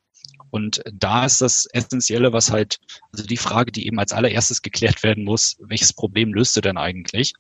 Und 0.51 0.83
da 0.93 1.25
ist 1.25 1.41
das 1.41 1.67
Essentielle, 1.73 2.33
was 2.33 2.51
halt, 2.51 2.79
also 3.13 3.27
die 3.27 3.37
Frage, 3.37 3.73
die 3.73 3.87
eben 3.87 3.99
als 3.99 4.13
allererstes 4.13 4.63
geklärt 4.63 5.03
werden 5.03 5.25
muss, 5.25 5.57
welches 5.61 5.93
Problem 5.93 6.33
löst 6.33 6.57
du 6.57 6.61
denn 6.61 6.79
eigentlich? 6.79 7.35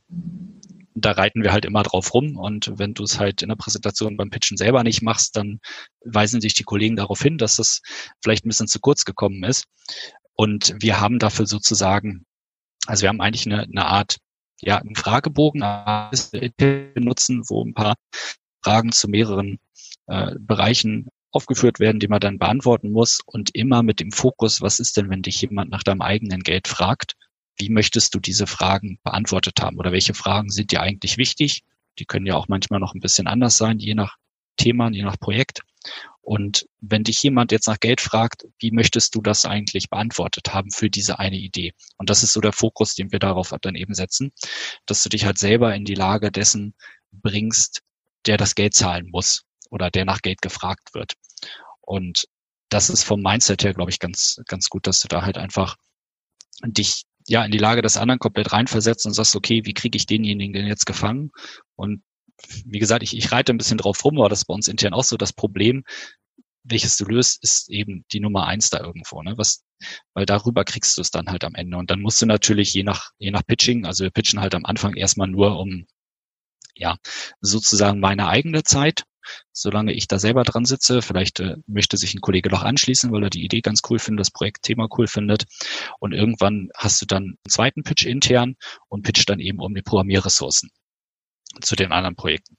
Da 0.96 1.12
reiten 1.12 1.42
wir 1.42 1.52
halt 1.52 1.64
immer 1.64 1.82
drauf 1.82 2.14
rum. 2.14 2.36
Und 2.36 2.72
wenn 2.76 2.94
du 2.94 3.04
es 3.04 3.20
halt 3.20 3.42
in 3.42 3.48
der 3.48 3.56
Präsentation 3.56 4.16
beim 4.16 4.30
Pitchen 4.30 4.56
selber 4.56 4.82
nicht 4.82 5.02
machst, 5.02 5.36
dann 5.36 5.60
weisen 6.04 6.40
sich 6.40 6.54
die 6.54 6.64
Kollegen 6.64 6.96
darauf 6.96 7.20
hin, 7.20 7.38
dass 7.38 7.56
das 7.56 7.82
vielleicht 8.22 8.44
ein 8.44 8.48
bisschen 8.48 8.68
zu 8.68 8.80
kurz 8.80 9.04
gekommen 9.04 9.44
ist. 9.44 9.64
Und 10.34 10.74
wir 10.80 11.00
haben 11.00 11.18
dafür 11.18 11.46
sozusagen, 11.46 12.24
also 12.86 13.02
wir 13.02 13.10
haben 13.10 13.20
eigentlich 13.20 13.46
eine, 13.46 13.62
eine 13.62 13.86
Art, 13.86 14.16
ja, 14.60 14.78
einen 14.78 14.96
Fragebogen 14.96 15.60
benutzen, 16.94 17.42
wo 17.48 17.62
ein 17.62 17.74
paar 17.74 17.94
Fragen 18.62 18.92
zu 18.92 19.08
mehreren 19.08 19.58
äh, 20.06 20.34
Bereichen 20.38 21.08
aufgeführt 21.30 21.78
werden, 21.78 22.00
die 22.00 22.08
man 22.08 22.20
dann 22.20 22.38
beantworten 22.38 22.90
muss 22.90 23.20
und 23.26 23.54
immer 23.54 23.82
mit 23.82 24.00
dem 24.00 24.12
Fokus, 24.12 24.62
was 24.62 24.78
ist 24.78 24.96
denn, 24.96 25.10
wenn 25.10 25.22
dich 25.22 25.42
jemand 25.42 25.70
nach 25.70 25.82
deinem 25.82 26.00
eigenen 26.00 26.40
Geld 26.40 26.68
fragt? 26.68 27.14
Wie 27.58 27.70
möchtest 27.70 28.14
du 28.14 28.20
diese 28.20 28.46
Fragen 28.46 28.98
beantwortet 29.02 29.60
haben 29.60 29.78
oder 29.78 29.92
welche 29.92 30.14
Fragen 30.14 30.50
sind 30.50 30.72
dir 30.72 30.80
eigentlich 30.80 31.16
wichtig? 31.16 31.64
Die 31.98 32.04
können 32.04 32.26
ja 32.26 32.34
auch 32.34 32.48
manchmal 32.48 32.80
noch 32.80 32.94
ein 32.94 33.00
bisschen 33.00 33.26
anders 33.26 33.56
sein, 33.56 33.78
je 33.78 33.94
nach 33.94 34.16
Thema, 34.56 34.90
je 34.90 35.02
nach 35.02 35.18
Projekt. 35.18 35.62
Und 36.20 36.66
wenn 36.80 37.04
dich 37.04 37.22
jemand 37.22 37.52
jetzt 37.52 37.68
nach 37.68 37.78
Geld 37.78 38.00
fragt, 38.00 38.46
wie 38.58 38.72
möchtest 38.72 39.14
du 39.14 39.20
das 39.22 39.44
eigentlich 39.44 39.88
beantwortet 39.90 40.52
haben 40.52 40.72
für 40.72 40.90
diese 40.90 41.20
eine 41.20 41.36
Idee? 41.36 41.72
Und 41.98 42.10
das 42.10 42.24
ist 42.24 42.32
so 42.32 42.40
der 42.40 42.52
Fokus, 42.52 42.94
den 42.94 43.12
wir 43.12 43.20
darauf 43.20 43.54
dann 43.62 43.76
eben 43.76 43.94
setzen, 43.94 44.32
dass 44.86 45.02
du 45.02 45.08
dich 45.08 45.24
halt 45.24 45.38
selber 45.38 45.74
in 45.74 45.84
die 45.84 45.94
Lage 45.94 46.32
dessen 46.32 46.74
bringst, 47.12 47.82
der 48.26 48.36
das 48.36 48.56
Geld 48.56 48.74
zahlen 48.74 49.08
muss 49.10 49.44
oder 49.70 49.90
der 49.90 50.04
nach 50.04 50.20
Geld 50.20 50.42
gefragt 50.42 50.94
wird. 50.94 51.14
Und 51.80 52.26
das 52.68 52.90
ist 52.90 53.04
vom 53.04 53.22
Mindset 53.22 53.62
her, 53.62 53.74
glaube 53.74 53.92
ich, 53.92 54.00
ganz, 54.00 54.40
ganz 54.48 54.68
gut, 54.68 54.88
dass 54.88 55.00
du 55.00 55.08
da 55.08 55.22
halt 55.22 55.38
einfach 55.38 55.76
dich 56.64 57.04
ja 57.28 57.44
in 57.44 57.50
die 57.50 57.58
Lage 57.58 57.82
des 57.82 57.96
anderen 57.96 58.18
komplett 58.18 58.52
reinversetzt 58.52 59.06
und 59.06 59.12
sagst, 59.12 59.36
okay, 59.36 59.62
wie 59.64 59.74
kriege 59.74 59.96
ich 59.96 60.06
denjenigen 60.06 60.52
denn 60.52 60.66
jetzt 60.66 60.86
gefangen? 60.86 61.30
Und 61.74 62.02
wie 62.64 62.78
gesagt, 62.78 63.02
ich, 63.02 63.16
ich 63.16 63.32
reite 63.32 63.52
ein 63.52 63.58
bisschen 63.58 63.78
drauf 63.78 64.04
rum, 64.04 64.18
aber 64.18 64.28
das 64.28 64.40
ist 64.40 64.44
bei 64.46 64.54
uns 64.54 64.68
intern 64.68 64.94
auch 64.94 65.04
so. 65.04 65.16
Das 65.16 65.32
Problem, 65.32 65.84
welches 66.64 66.96
du 66.96 67.04
löst, 67.04 67.42
ist 67.42 67.70
eben 67.70 68.04
die 68.12 68.20
Nummer 68.20 68.46
eins 68.46 68.70
da 68.70 68.80
irgendwo, 68.80 69.22
ne? 69.22 69.34
Was, 69.36 69.64
weil 70.14 70.26
darüber 70.26 70.64
kriegst 70.64 70.96
du 70.96 71.02
es 71.02 71.10
dann 71.10 71.28
halt 71.28 71.44
am 71.44 71.54
Ende. 71.54 71.76
Und 71.76 71.90
dann 71.90 72.00
musst 72.00 72.20
du 72.20 72.26
natürlich 72.26 72.74
je 72.74 72.82
nach, 72.82 73.10
je 73.18 73.30
nach 73.30 73.46
Pitching, 73.46 73.86
also 73.86 74.04
wir 74.04 74.10
pitchen 74.10 74.40
halt 74.40 74.54
am 74.54 74.64
Anfang 74.64 74.94
erstmal 74.94 75.28
nur 75.28 75.58
um, 75.58 75.86
ja, 76.74 76.96
sozusagen 77.40 78.00
meine 78.00 78.28
eigene 78.28 78.62
Zeit, 78.62 79.04
solange 79.52 79.92
ich 79.92 80.08
da 80.08 80.18
selber 80.18 80.42
dran 80.42 80.64
sitze. 80.64 81.02
Vielleicht 81.02 81.40
äh, 81.40 81.56
möchte 81.66 81.96
sich 81.96 82.14
ein 82.14 82.20
Kollege 82.20 82.50
noch 82.50 82.62
anschließen, 82.62 83.12
weil 83.12 83.24
er 83.24 83.30
die 83.30 83.44
Idee 83.44 83.60
ganz 83.60 83.82
cool 83.88 83.98
findet, 83.98 84.20
das 84.20 84.30
Projektthema 84.30 84.88
cool 84.96 85.06
findet. 85.06 85.44
Und 85.98 86.12
irgendwann 86.12 86.70
hast 86.76 87.02
du 87.02 87.06
dann 87.06 87.22
einen 87.24 87.38
zweiten 87.48 87.82
Pitch 87.82 88.06
intern 88.06 88.56
und 88.88 89.02
pitcht 89.02 89.28
dann 89.28 89.40
eben 89.40 89.60
um 89.60 89.74
die 89.74 89.82
Programmierressourcen 89.82 90.70
zu 91.60 91.76
den 91.76 91.92
anderen 91.92 92.16
Projekten. 92.16 92.56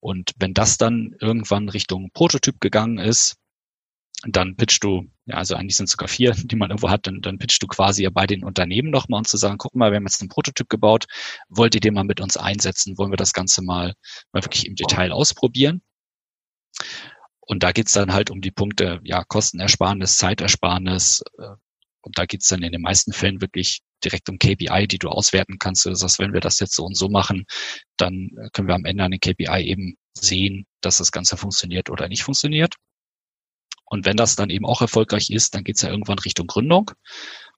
Und 0.00 0.32
wenn 0.38 0.54
das 0.54 0.78
dann 0.78 1.14
irgendwann 1.20 1.68
Richtung 1.68 2.10
Prototyp 2.12 2.60
gegangen 2.60 2.98
ist, 2.98 3.36
dann 4.22 4.56
pitchst 4.56 4.82
du, 4.82 5.04
ja, 5.26 5.36
also 5.36 5.54
eigentlich 5.54 5.76
sind 5.76 5.84
es 5.84 5.92
sogar 5.92 6.08
vier, 6.08 6.32
die 6.36 6.56
man 6.56 6.70
irgendwo 6.70 6.90
hat, 6.90 7.06
dann, 7.06 7.20
dann 7.20 7.38
pitchst 7.38 7.62
du 7.62 7.66
quasi 7.66 8.08
bei 8.10 8.26
den 8.26 8.44
Unternehmen 8.44 8.90
nochmal 8.90 9.18
und 9.18 9.28
zu 9.28 9.36
sagen, 9.36 9.58
guck 9.58 9.74
mal, 9.74 9.90
wir 9.90 9.96
haben 9.96 10.06
jetzt 10.06 10.20
einen 10.20 10.28
Prototyp 10.28 10.68
gebaut, 10.68 11.06
wollt 11.48 11.74
ihr 11.74 11.80
den 11.80 11.94
mal 11.94 12.04
mit 12.04 12.20
uns 12.20 12.36
einsetzen? 12.36 12.96
Wollen 12.98 13.12
wir 13.12 13.16
das 13.16 13.32
Ganze 13.32 13.62
mal, 13.62 13.94
mal 14.32 14.42
wirklich 14.42 14.66
im 14.66 14.74
Detail 14.74 15.12
ausprobieren? 15.12 15.82
Und 17.40 17.62
da 17.62 17.72
geht's 17.72 17.92
dann 17.92 18.12
halt 18.12 18.30
um 18.30 18.40
die 18.40 18.50
Punkte, 18.50 19.00
ja, 19.04 19.22
Kostenersparnis, 19.24 20.16
Zeitersparnis. 20.16 21.22
Äh, 21.38 21.54
und 22.02 22.18
da 22.18 22.24
geht's 22.24 22.48
dann 22.48 22.62
in 22.62 22.72
den 22.72 22.82
meisten 22.82 23.12
Fällen 23.12 23.40
wirklich 23.40 23.82
direkt 24.04 24.28
um 24.28 24.38
KPI, 24.38 24.86
die 24.88 24.98
du 24.98 25.08
auswerten 25.08 25.58
kannst. 25.58 25.84
Du 25.86 25.94
sagst, 25.94 26.18
wenn 26.18 26.32
wir 26.32 26.40
das 26.40 26.60
jetzt 26.60 26.74
so 26.74 26.84
und 26.84 26.96
so 26.96 27.08
machen, 27.08 27.44
dann 27.96 28.30
können 28.52 28.68
wir 28.68 28.74
am 28.74 28.84
Ende 28.84 29.04
an 29.04 29.10
den 29.10 29.20
KPI 29.20 29.62
eben 29.62 29.96
sehen, 30.14 30.66
dass 30.80 30.98
das 30.98 31.12
Ganze 31.12 31.36
funktioniert 31.36 31.90
oder 31.90 32.08
nicht 32.08 32.22
funktioniert. 32.22 32.74
Und 33.86 34.04
wenn 34.04 34.16
das 34.16 34.36
dann 34.36 34.50
eben 34.50 34.66
auch 34.66 34.80
erfolgreich 34.80 35.30
ist, 35.30 35.54
dann 35.54 35.64
geht's 35.64 35.82
ja 35.82 35.90
irgendwann 35.90 36.18
Richtung 36.18 36.46
Gründung. 36.46 36.90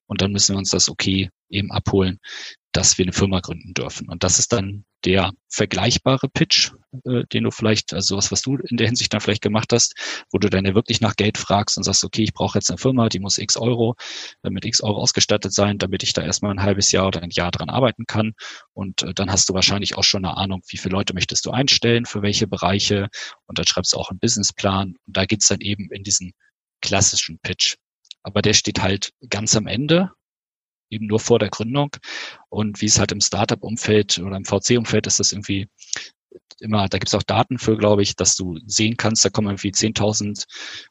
Und 0.05 0.21
dann 0.21 0.31
müssen 0.31 0.55
wir 0.55 0.59
uns 0.59 0.71
das 0.71 0.89
okay 0.89 1.29
eben 1.49 1.71
abholen, 1.71 2.19
dass 2.71 2.97
wir 2.97 3.05
eine 3.05 3.13
Firma 3.13 3.39
gründen 3.41 3.73
dürfen. 3.73 4.09
Und 4.09 4.23
das 4.23 4.39
ist 4.39 4.53
dann 4.53 4.85
der 5.05 5.31
vergleichbare 5.49 6.29
Pitch, 6.29 6.71
äh, 7.05 7.23
den 7.31 7.43
du 7.43 7.51
vielleicht, 7.51 7.93
also 7.93 8.17
was, 8.17 8.31
was 8.31 8.41
du 8.41 8.57
in 8.57 8.77
der 8.77 8.87
Hinsicht 8.87 9.13
dann 9.13 9.21
vielleicht 9.21 9.41
gemacht 9.41 9.71
hast, 9.73 9.93
wo 10.31 10.37
du 10.37 10.49
dann 10.49 10.65
ja 10.65 10.75
wirklich 10.75 11.01
nach 11.01 11.15
Geld 11.15 11.37
fragst 11.37 11.77
und 11.77 11.83
sagst, 11.83 12.03
okay, 12.03 12.23
ich 12.23 12.33
brauche 12.33 12.57
jetzt 12.57 12.69
eine 12.69 12.77
Firma, 12.77 13.09
die 13.09 13.19
muss 13.19 13.37
x 13.37 13.57
Euro 13.57 13.95
äh, 14.43 14.49
mit 14.49 14.65
x 14.65 14.81
Euro 14.81 14.99
ausgestattet 14.99 15.53
sein, 15.53 15.77
damit 15.77 16.03
ich 16.03 16.13
da 16.13 16.23
erstmal 16.23 16.51
ein 16.51 16.63
halbes 16.63 16.91
Jahr 16.91 17.07
oder 17.07 17.21
ein 17.21 17.29
Jahr 17.31 17.51
dran 17.51 17.69
arbeiten 17.69 18.05
kann. 18.05 18.33
Und 18.73 19.03
äh, 19.03 19.13
dann 19.13 19.31
hast 19.31 19.49
du 19.49 19.53
wahrscheinlich 19.53 19.97
auch 19.97 20.03
schon 20.03 20.25
eine 20.25 20.37
Ahnung, 20.37 20.61
wie 20.67 20.77
viele 20.77 20.93
Leute 20.93 21.13
möchtest 21.13 21.45
du 21.45 21.51
einstellen, 21.51 22.05
für 22.05 22.21
welche 22.21 22.47
Bereiche. 22.47 23.09
Und 23.45 23.59
dann 23.59 23.65
schreibst 23.65 23.93
du 23.93 23.97
auch 23.97 24.09
einen 24.09 24.19
Businessplan. 24.19 24.95
Und 25.05 25.17
da 25.17 25.25
geht's 25.25 25.47
dann 25.47 25.61
eben 25.61 25.91
in 25.91 26.03
diesen 26.03 26.33
klassischen 26.81 27.39
Pitch. 27.39 27.75
Aber 28.23 28.41
der 28.41 28.53
steht 28.53 28.81
halt 28.81 29.11
ganz 29.29 29.55
am 29.55 29.67
Ende 29.67 30.11
eben 30.89 31.07
nur 31.07 31.19
vor 31.19 31.39
der 31.39 31.49
Gründung. 31.49 31.91
Und 32.49 32.81
wie 32.81 32.85
es 32.85 32.99
halt 32.99 33.11
im 33.11 33.21
Startup-Umfeld 33.21 34.17
oder 34.19 34.37
im 34.37 34.45
VC-Umfeld 34.45 35.07
ist 35.07 35.19
das 35.19 35.31
irgendwie 35.31 35.67
immer, 36.59 36.87
da 36.87 36.97
gibt 36.97 37.07
es 37.07 37.15
auch 37.15 37.23
Daten 37.23 37.57
für, 37.57 37.77
glaube 37.77 38.01
ich, 38.01 38.15
dass 38.15 38.35
du 38.35 38.57
sehen 38.65 38.97
kannst, 38.97 39.23
da 39.23 39.29
kommen 39.29 39.47
irgendwie 39.47 39.71
10.000 39.71 40.45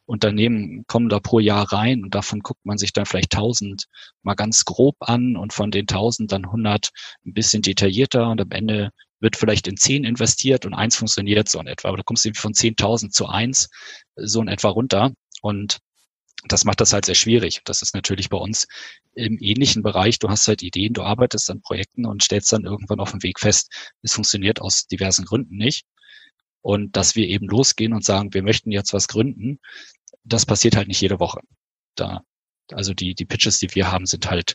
Unternehmen, 0.06 0.84
kommen 0.86 1.08
da 1.08 1.20
pro 1.20 1.38
Jahr 1.38 1.72
rein 1.72 2.02
und 2.02 2.14
davon 2.14 2.40
guckt 2.40 2.64
man 2.64 2.78
sich 2.78 2.92
dann 2.92 3.06
vielleicht 3.06 3.34
1.000 3.36 3.84
mal 4.22 4.34
ganz 4.34 4.64
grob 4.64 4.96
an 5.00 5.36
und 5.36 5.52
von 5.52 5.70
den 5.70 5.86
1.000 5.86 6.28
dann 6.28 6.46
100 6.46 6.90
ein 7.26 7.34
bisschen 7.34 7.62
detaillierter 7.62 8.28
und 8.30 8.40
am 8.40 8.50
Ende 8.50 8.90
wird 9.20 9.36
vielleicht 9.36 9.66
in 9.66 9.76
10 9.76 10.04
investiert 10.04 10.64
und 10.64 10.74
eins 10.74 10.96
funktioniert 10.96 11.48
so 11.48 11.60
in 11.60 11.66
etwa. 11.66 11.88
Aber 11.88 11.96
du 11.96 12.04
kommst 12.04 12.24
irgendwie 12.24 12.40
von 12.40 12.52
10.000 12.52 13.10
zu 13.10 13.26
eins 13.26 13.68
so 14.16 14.40
in 14.40 14.48
etwa 14.48 14.68
runter 14.68 15.12
und 15.42 15.78
das 16.44 16.64
macht 16.64 16.80
das 16.80 16.92
halt 16.92 17.04
sehr 17.04 17.14
schwierig. 17.14 17.62
Das 17.64 17.82
ist 17.82 17.94
natürlich 17.94 18.28
bei 18.28 18.38
uns 18.38 18.68
im 19.14 19.38
ähnlichen 19.40 19.82
Bereich. 19.82 20.18
Du 20.18 20.28
hast 20.28 20.46
halt 20.46 20.62
Ideen, 20.62 20.92
du 20.94 21.02
arbeitest 21.02 21.50
an 21.50 21.60
Projekten 21.60 22.06
und 22.06 22.22
stellst 22.22 22.52
dann 22.52 22.64
irgendwann 22.64 23.00
auf 23.00 23.10
dem 23.10 23.22
Weg 23.22 23.40
fest, 23.40 23.72
es 24.02 24.12
funktioniert 24.12 24.60
aus 24.60 24.86
diversen 24.86 25.24
Gründen 25.24 25.56
nicht. 25.56 25.84
Und 26.60 26.96
dass 26.96 27.16
wir 27.16 27.26
eben 27.26 27.46
losgehen 27.48 27.92
und 27.92 28.04
sagen, 28.04 28.34
wir 28.34 28.42
möchten 28.42 28.70
jetzt 28.70 28.92
was 28.92 29.08
gründen, 29.08 29.58
das 30.24 30.46
passiert 30.46 30.76
halt 30.76 30.88
nicht 30.88 31.00
jede 31.00 31.18
Woche. 31.18 31.40
Da, 31.94 32.22
also 32.72 32.94
die, 32.94 33.14
die 33.14 33.24
Pitches, 33.24 33.58
die 33.58 33.74
wir 33.74 33.90
haben, 33.90 34.06
sind 34.06 34.28
halt 34.30 34.54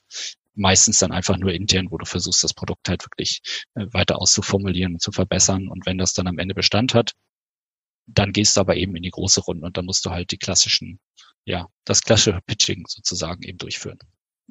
meistens 0.56 1.00
dann 1.00 1.12
einfach 1.12 1.38
nur 1.38 1.52
intern, 1.52 1.88
wo 1.90 1.98
du 1.98 2.06
versuchst, 2.06 2.44
das 2.44 2.54
Produkt 2.54 2.88
halt 2.88 3.04
wirklich 3.04 3.42
äh, 3.76 3.88
weiter 3.92 4.22
auszuformulieren 4.22 4.94
und 4.94 5.02
zu 5.02 5.12
verbessern. 5.12 5.68
Und 5.68 5.86
wenn 5.86 5.98
das 5.98 6.14
dann 6.14 6.28
am 6.28 6.38
Ende 6.38 6.54
Bestand 6.54 6.94
hat, 6.94 7.14
dann 8.06 8.34
gehst 8.34 8.56
du 8.56 8.62
aber 8.62 8.76
eben 8.76 8.96
in 8.96 9.04
die 9.04 9.10
große 9.10 9.42
Runde 9.42 9.66
und 9.66 9.78
dann 9.78 9.86
musst 9.86 10.06
du 10.06 10.12
halt 10.12 10.32
die 10.32 10.38
klassischen 10.38 11.00
ja, 11.46 11.68
das 11.86 12.02
klassische 12.02 12.40
Pitching 12.46 12.86
sozusagen 12.88 13.44
eben 13.44 13.58
durchführen. 13.58 14.00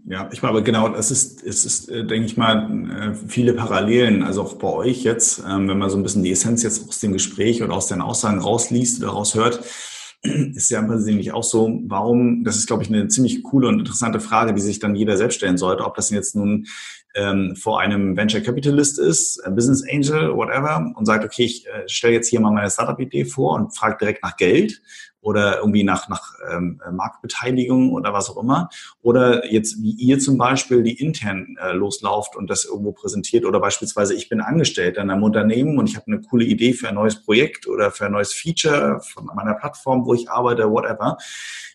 Ja, 0.04 0.28
ich 0.32 0.42
meine, 0.42 0.50
aber 0.50 0.62
genau, 0.62 0.88
das 0.88 1.10
ist, 1.10 1.44
es 1.44 1.64
ist, 1.64 1.88
äh, 1.88 2.04
denke 2.04 2.26
ich 2.26 2.36
mal, 2.36 3.12
äh, 3.12 3.14
viele 3.28 3.52
Parallelen, 3.52 4.22
also 4.22 4.42
auch 4.42 4.54
bei 4.54 4.68
euch 4.68 5.04
jetzt, 5.04 5.42
ähm, 5.46 5.68
wenn 5.68 5.78
man 5.78 5.90
so 5.90 5.96
ein 5.96 6.02
bisschen 6.02 6.24
die 6.24 6.32
Essenz 6.32 6.62
jetzt 6.62 6.88
aus 6.88 6.98
dem 6.98 7.12
Gespräch 7.12 7.62
oder 7.62 7.74
aus 7.74 7.86
den 7.86 8.00
Aussagen 8.00 8.40
rausliest 8.40 9.02
oder 9.02 9.12
raushört, 9.12 9.62
ist 10.22 10.70
ja 10.70 10.80
im 10.80 10.88
Prinzip 10.88 11.14
nicht 11.14 11.32
auch 11.32 11.44
so, 11.44 11.80
warum, 11.84 12.42
das 12.42 12.56
ist, 12.56 12.66
glaube 12.66 12.82
ich, 12.82 12.88
eine 12.88 13.08
ziemlich 13.08 13.42
coole 13.42 13.68
und 13.68 13.80
interessante 13.80 14.18
Frage, 14.18 14.54
die 14.54 14.60
sich 14.60 14.78
dann 14.78 14.96
jeder 14.96 15.16
selbst 15.16 15.36
stellen 15.36 15.58
sollte, 15.58 15.84
ob 15.84 15.94
das 15.94 16.10
jetzt 16.10 16.34
nun 16.34 16.66
ähm, 17.14 17.54
vor 17.54 17.78
einem 17.78 18.16
Venture 18.16 18.40
Capitalist 18.40 18.98
ist, 18.98 19.42
Business 19.50 19.84
Angel, 19.88 20.34
whatever, 20.34 20.92
und 20.96 21.06
sagt, 21.06 21.24
okay, 21.24 21.44
ich 21.44 21.66
äh, 21.66 21.86
stelle 21.86 22.14
jetzt 22.14 22.28
hier 22.28 22.40
mal 22.40 22.50
meine 22.50 22.70
Startup-Idee 22.70 23.26
vor 23.26 23.54
und 23.54 23.76
frage 23.76 23.98
direkt 24.00 24.24
nach 24.24 24.36
Geld 24.36 24.80
oder 25.22 25.58
irgendwie 25.58 25.84
nach, 25.84 26.08
nach 26.08 26.34
ähm, 26.50 26.80
Marktbeteiligung 26.90 27.92
oder 27.92 28.12
was 28.12 28.28
auch 28.28 28.42
immer. 28.42 28.68
Oder 29.00 29.50
jetzt 29.50 29.80
wie 29.80 29.92
ihr 29.92 30.18
zum 30.18 30.36
Beispiel, 30.36 30.82
die 30.82 31.00
intern 31.00 31.56
äh, 31.62 31.72
loslauft 31.72 32.36
und 32.36 32.50
das 32.50 32.64
irgendwo 32.64 32.92
präsentiert. 32.92 33.44
Oder 33.44 33.60
beispielsweise 33.60 34.14
ich 34.14 34.28
bin 34.28 34.40
Angestellter 34.40 35.00
in 35.00 35.10
einem 35.10 35.22
Unternehmen 35.22 35.78
und 35.78 35.88
ich 35.88 35.96
habe 35.96 36.08
eine 36.08 36.20
coole 36.20 36.44
Idee 36.44 36.72
für 36.72 36.88
ein 36.88 36.96
neues 36.96 37.22
Projekt 37.24 37.68
oder 37.68 37.92
für 37.92 38.06
ein 38.06 38.12
neues 38.12 38.32
Feature 38.32 39.00
von 39.00 39.26
meiner 39.26 39.54
Plattform, 39.54 40.04
wo 40.04 40.12
ich 40.12 40.28
arbeite, 40.28 40.70
whatever. 40.70 41.16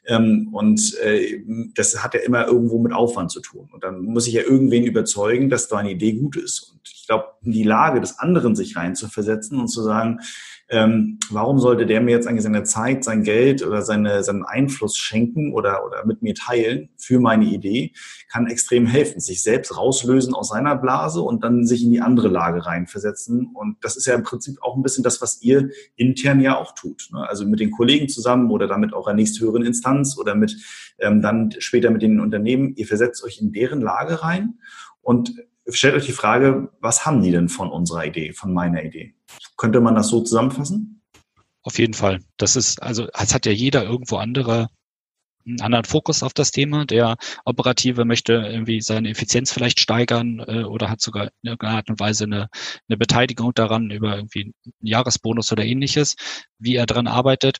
Ähm, 0.07 0.49
und 0.53 0.97
äh, 1.03 1.43
das 1.75 2.01
hat 2.01 2.13
ja 2.13 2.21
immer 2.21 2.47
irgendwo 2.47 2.79
mit 2.79 2.93
Aufwand 2.93 3.29
zu 3.29 3.41
tun. 3.41 3.69
Und 3.71 3.83
dann 3.83 4.01
muss 4.01 4.25
ich 4.27 4.33
ja 4.33 4.41
irgendwen 4.41 4.83
überzeugen, 4.83 5.49
dass 5.49 5.67
deine 5.67 5.91
Idee 5.91 6.13
gut 6.13 6.37
ist. 6.37 6.71
Und 6.71 6.81
ich 6.85 7.05
glaube, 7.07 7.25
in 7.43 7.51
die 7.51 7.63
Lage 7.63 7.99
des 7.99 8.17
anderen 8.19 8.55
sich 8.55 8.75
rein 8.77 8.95
zu 8.95 9.09
versetzen 9.09 9.59
und 9.59 9.67
zu 9.67 9.83
sagen, 9.83 10.19
ähm, 10.69 11.17
warum 11.29 11.59
sollte 11.59 11.85
der 11.85 12.01
mir 12.01 12.11
jetzt 12.11 12.27
eigentlich 12.27 12.43
seine 12.43 12.63
Zeit, 12.63 13.05
sein 13.05 13.23
Geld 13.23 13.65
oder 13.65 13.81
seine, 13.81 14.23
seinen 14.23 14.43
Einfluss 14.43 14.97
schenken 14.97 15.53
oder, 15.53 15.85
oder 15.85 16.05
mit 16.05 16.21
mir 16.21 16.35
teilen 16.35 16.89
für 16.97 17.21
meine 17.21 17.45
Idee, 17.45 17.93
kann 18.29 18.47
extrem 18.47 18.85
helfen, 18.85 19.21
sich 19.21 19.41
selbst 19.41 19.77
rauslösen 19.77 20.33
aus 20.33 20.49
seiner 20.49 20.75
Blase 20.75 21.21
und 21.21 21.43
dann 21.43 21.65
sich 21.65 21.83
in 21.83 21.91
die 21.91 22.01
andere 22.01 22.27
Lage 22.27 22.65
reinversetzen. 22.65 23.51
Und 23.53 23.77
das 23.81 23.95
ist 23.95 24.07
ja 24.07 24.15
im 24.15 24.23
Prinzip 24.23 24.61
auch 24.61 24.75
ein 24.75 24.83
bisschen 24.83 25.05
das, 25.05 25.21
was 25.21 25.41
ihr 25.41 25.69
intern 25.95 26.41
ja 26.41 26.57
auch 26.57 26.75
tut. 26.75 27.07
Ne? 27.13 27.25
Also 27.27 27.45
mit 27.45 27.61
den 27.61 27.71
Kollegen 27.71 28.09
zusammen 28.09 28.51
oder 28.51 28.67
damit 28.67 28.93
auch 28.93 29.07
einer 29.07 29.15
nächsthöheren 29.15 29.63
Instanz 29.63 29.96
oder 30.19 30.35
mit 30.35 30.55
ähm, 30.99 31.21
dann 31.21 31.53
später 31.59 31.89
mit 31.89 32.01
den 32.01 32.19
Unternehmen. 32.19 32.75
Ihr 32.75 32.87
versetzt 32.87 33.23
euch 33.23 33.39
in 33.39 33.51
deren 33.51 33.81
Lage 33.81 34.23
rein 34.23 34.59
und 35.01 35.33
stellt 35.69 35.95
euch 35.95 36.05
die 36.05 36.11
Frage, 36.11 36.69
was 36.79 37.05
haben 37.05 37.21
die 37.21 37.31
denn 37.31 37.49
von 37.49 37.69
unserer 37.69 38.05
Idee, 38.05 38.33
von 38.33 38.53
meiner 38.53 38.83
Idee? 38.83 39.15
Könnte 39.57 39.81
man 39.81 39.95
das 39.95 40.09
so 40.09 40.21
zusammenfassen? 40.21 41.01
Auf 41.63 41.79
jeden 41.79 41.93
Fall. 41.93 42.19
Das 42.37 42.55
ist, 42.55 42.81
also, 42.81 43.07
es 43.13 43.33
hat 43.33 43.45
ja 43.45 43.51
jeder 43.51 43.83
irgendwo 43.83 44.17
andere 44.17 44.69
einen 45.47 45.61
anderen 45.61 45.85
Fokus 45.85 46.23
auf 46.23 46.33
das 46.33 46.51
Thema. 46.51 46.85
Der 46.85 47.17
Operative 47.45 48.05
möchte 48.05 48.33
irgendwie 48.33 48.81
seine 48.81 49.09
Effizienz 49.09 49.51
vielleicht 49.51 49.79
steigern 49.79 50.39
äh, 50.39 50.63
oder 50.63 50.89
hat 50.89 51.01
sogar 51.01 51.25
in 51.41 51.49
irgendeiner 51.49 51.77
Art 51.77 51.89
und 51.89 51.99
Weise 51.99 52.25
eine, 52.25 52.49
eine 52.87 52.97
Beteiligung 52.97 53.53
daran 53.53 53.89
über 53.89 54.17
irgendwie 54.17 54.43
einen 54.43 54.73
Jahresbonus 54.81 55.51
oder 55.51 55.63
ähnliches, 55.63 56.15
wie 56.59 56.75
er 56.75 56.85
daran 56.85 57.07
arbeitet 57.07 57.57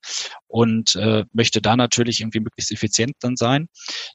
und 0.47 0.95
äh, 0.95 1.25
möchte 1.33 1.61
da 1.61 1.75
natürlich 1.75 2.21
irgendwie 2.21 2.39
möglichst 2.39 2.71
effizient 2.71 3.15
dann 3.21 3.35
sein. 3.35 3.67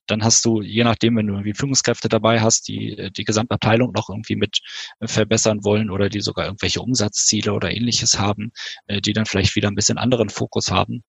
Dann 0.06 0.22
hast 0.22 0.44
du, 0.44 0.62
je 0.62 0.84
nachdem, 0.84 1.16
wenn 1.16 1.26
du 1.26 1.34
irgendwie 1.34 1.54
Führungskräfte 1.54 2.08
dabei 2.08 2.40
hast, 2.40 2.68
die 2.68 3.10
die 3.16 3.24
Gesamtabteilung 3.24 3.92
noch 3.92 4.08
irgendwie 4.08 4.36
mit 4.36 4.60
verbessern 5.02 5.64
wollen 5.64 5.90
oder 5.90 6.08
die 6.08 6.20
sogar 6.20 6.46
irgendwelche 6.46 6.80
Umsatzziele 6.80 7.52
oder 7.52 7.70
ähnliches 7.70 8.18
haben, 8.18 8.52
äh, 8.86 9.00
die 9.00 9.12
dann 9.12 9.26
vielleicht 9.26 9.56
wieder 9.56 9.68
ein 9.68 9.74
bisschen 9.74 9.98
anderen 9.98 10.28
Fokus 10.28 10.70
haben 10.70 11.02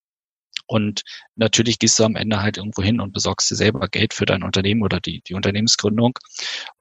und 0.66 1.02
natürlich 1.36 1.78
gehst 1.78 1.98
du 1.98 2.04
am 2.04 2.16
Ende 2.16 2.40
halt 2.40 2.56
irgendwo 2.56 2.82
hin 2.82 3.00
und 3.00 3.12
besorgst 3.12 3.50
dir 3.50 3.56
selber 3.56 3.88
Geld 3.88 4.14
für 4.14 4.26
dein 4.26 4.42
Unternehmen 4.42 4.82
oder 4.82 5.00
die, 5.00 5.22
die 5.26 5.34
Unternehmensgründung. 5.34 6.18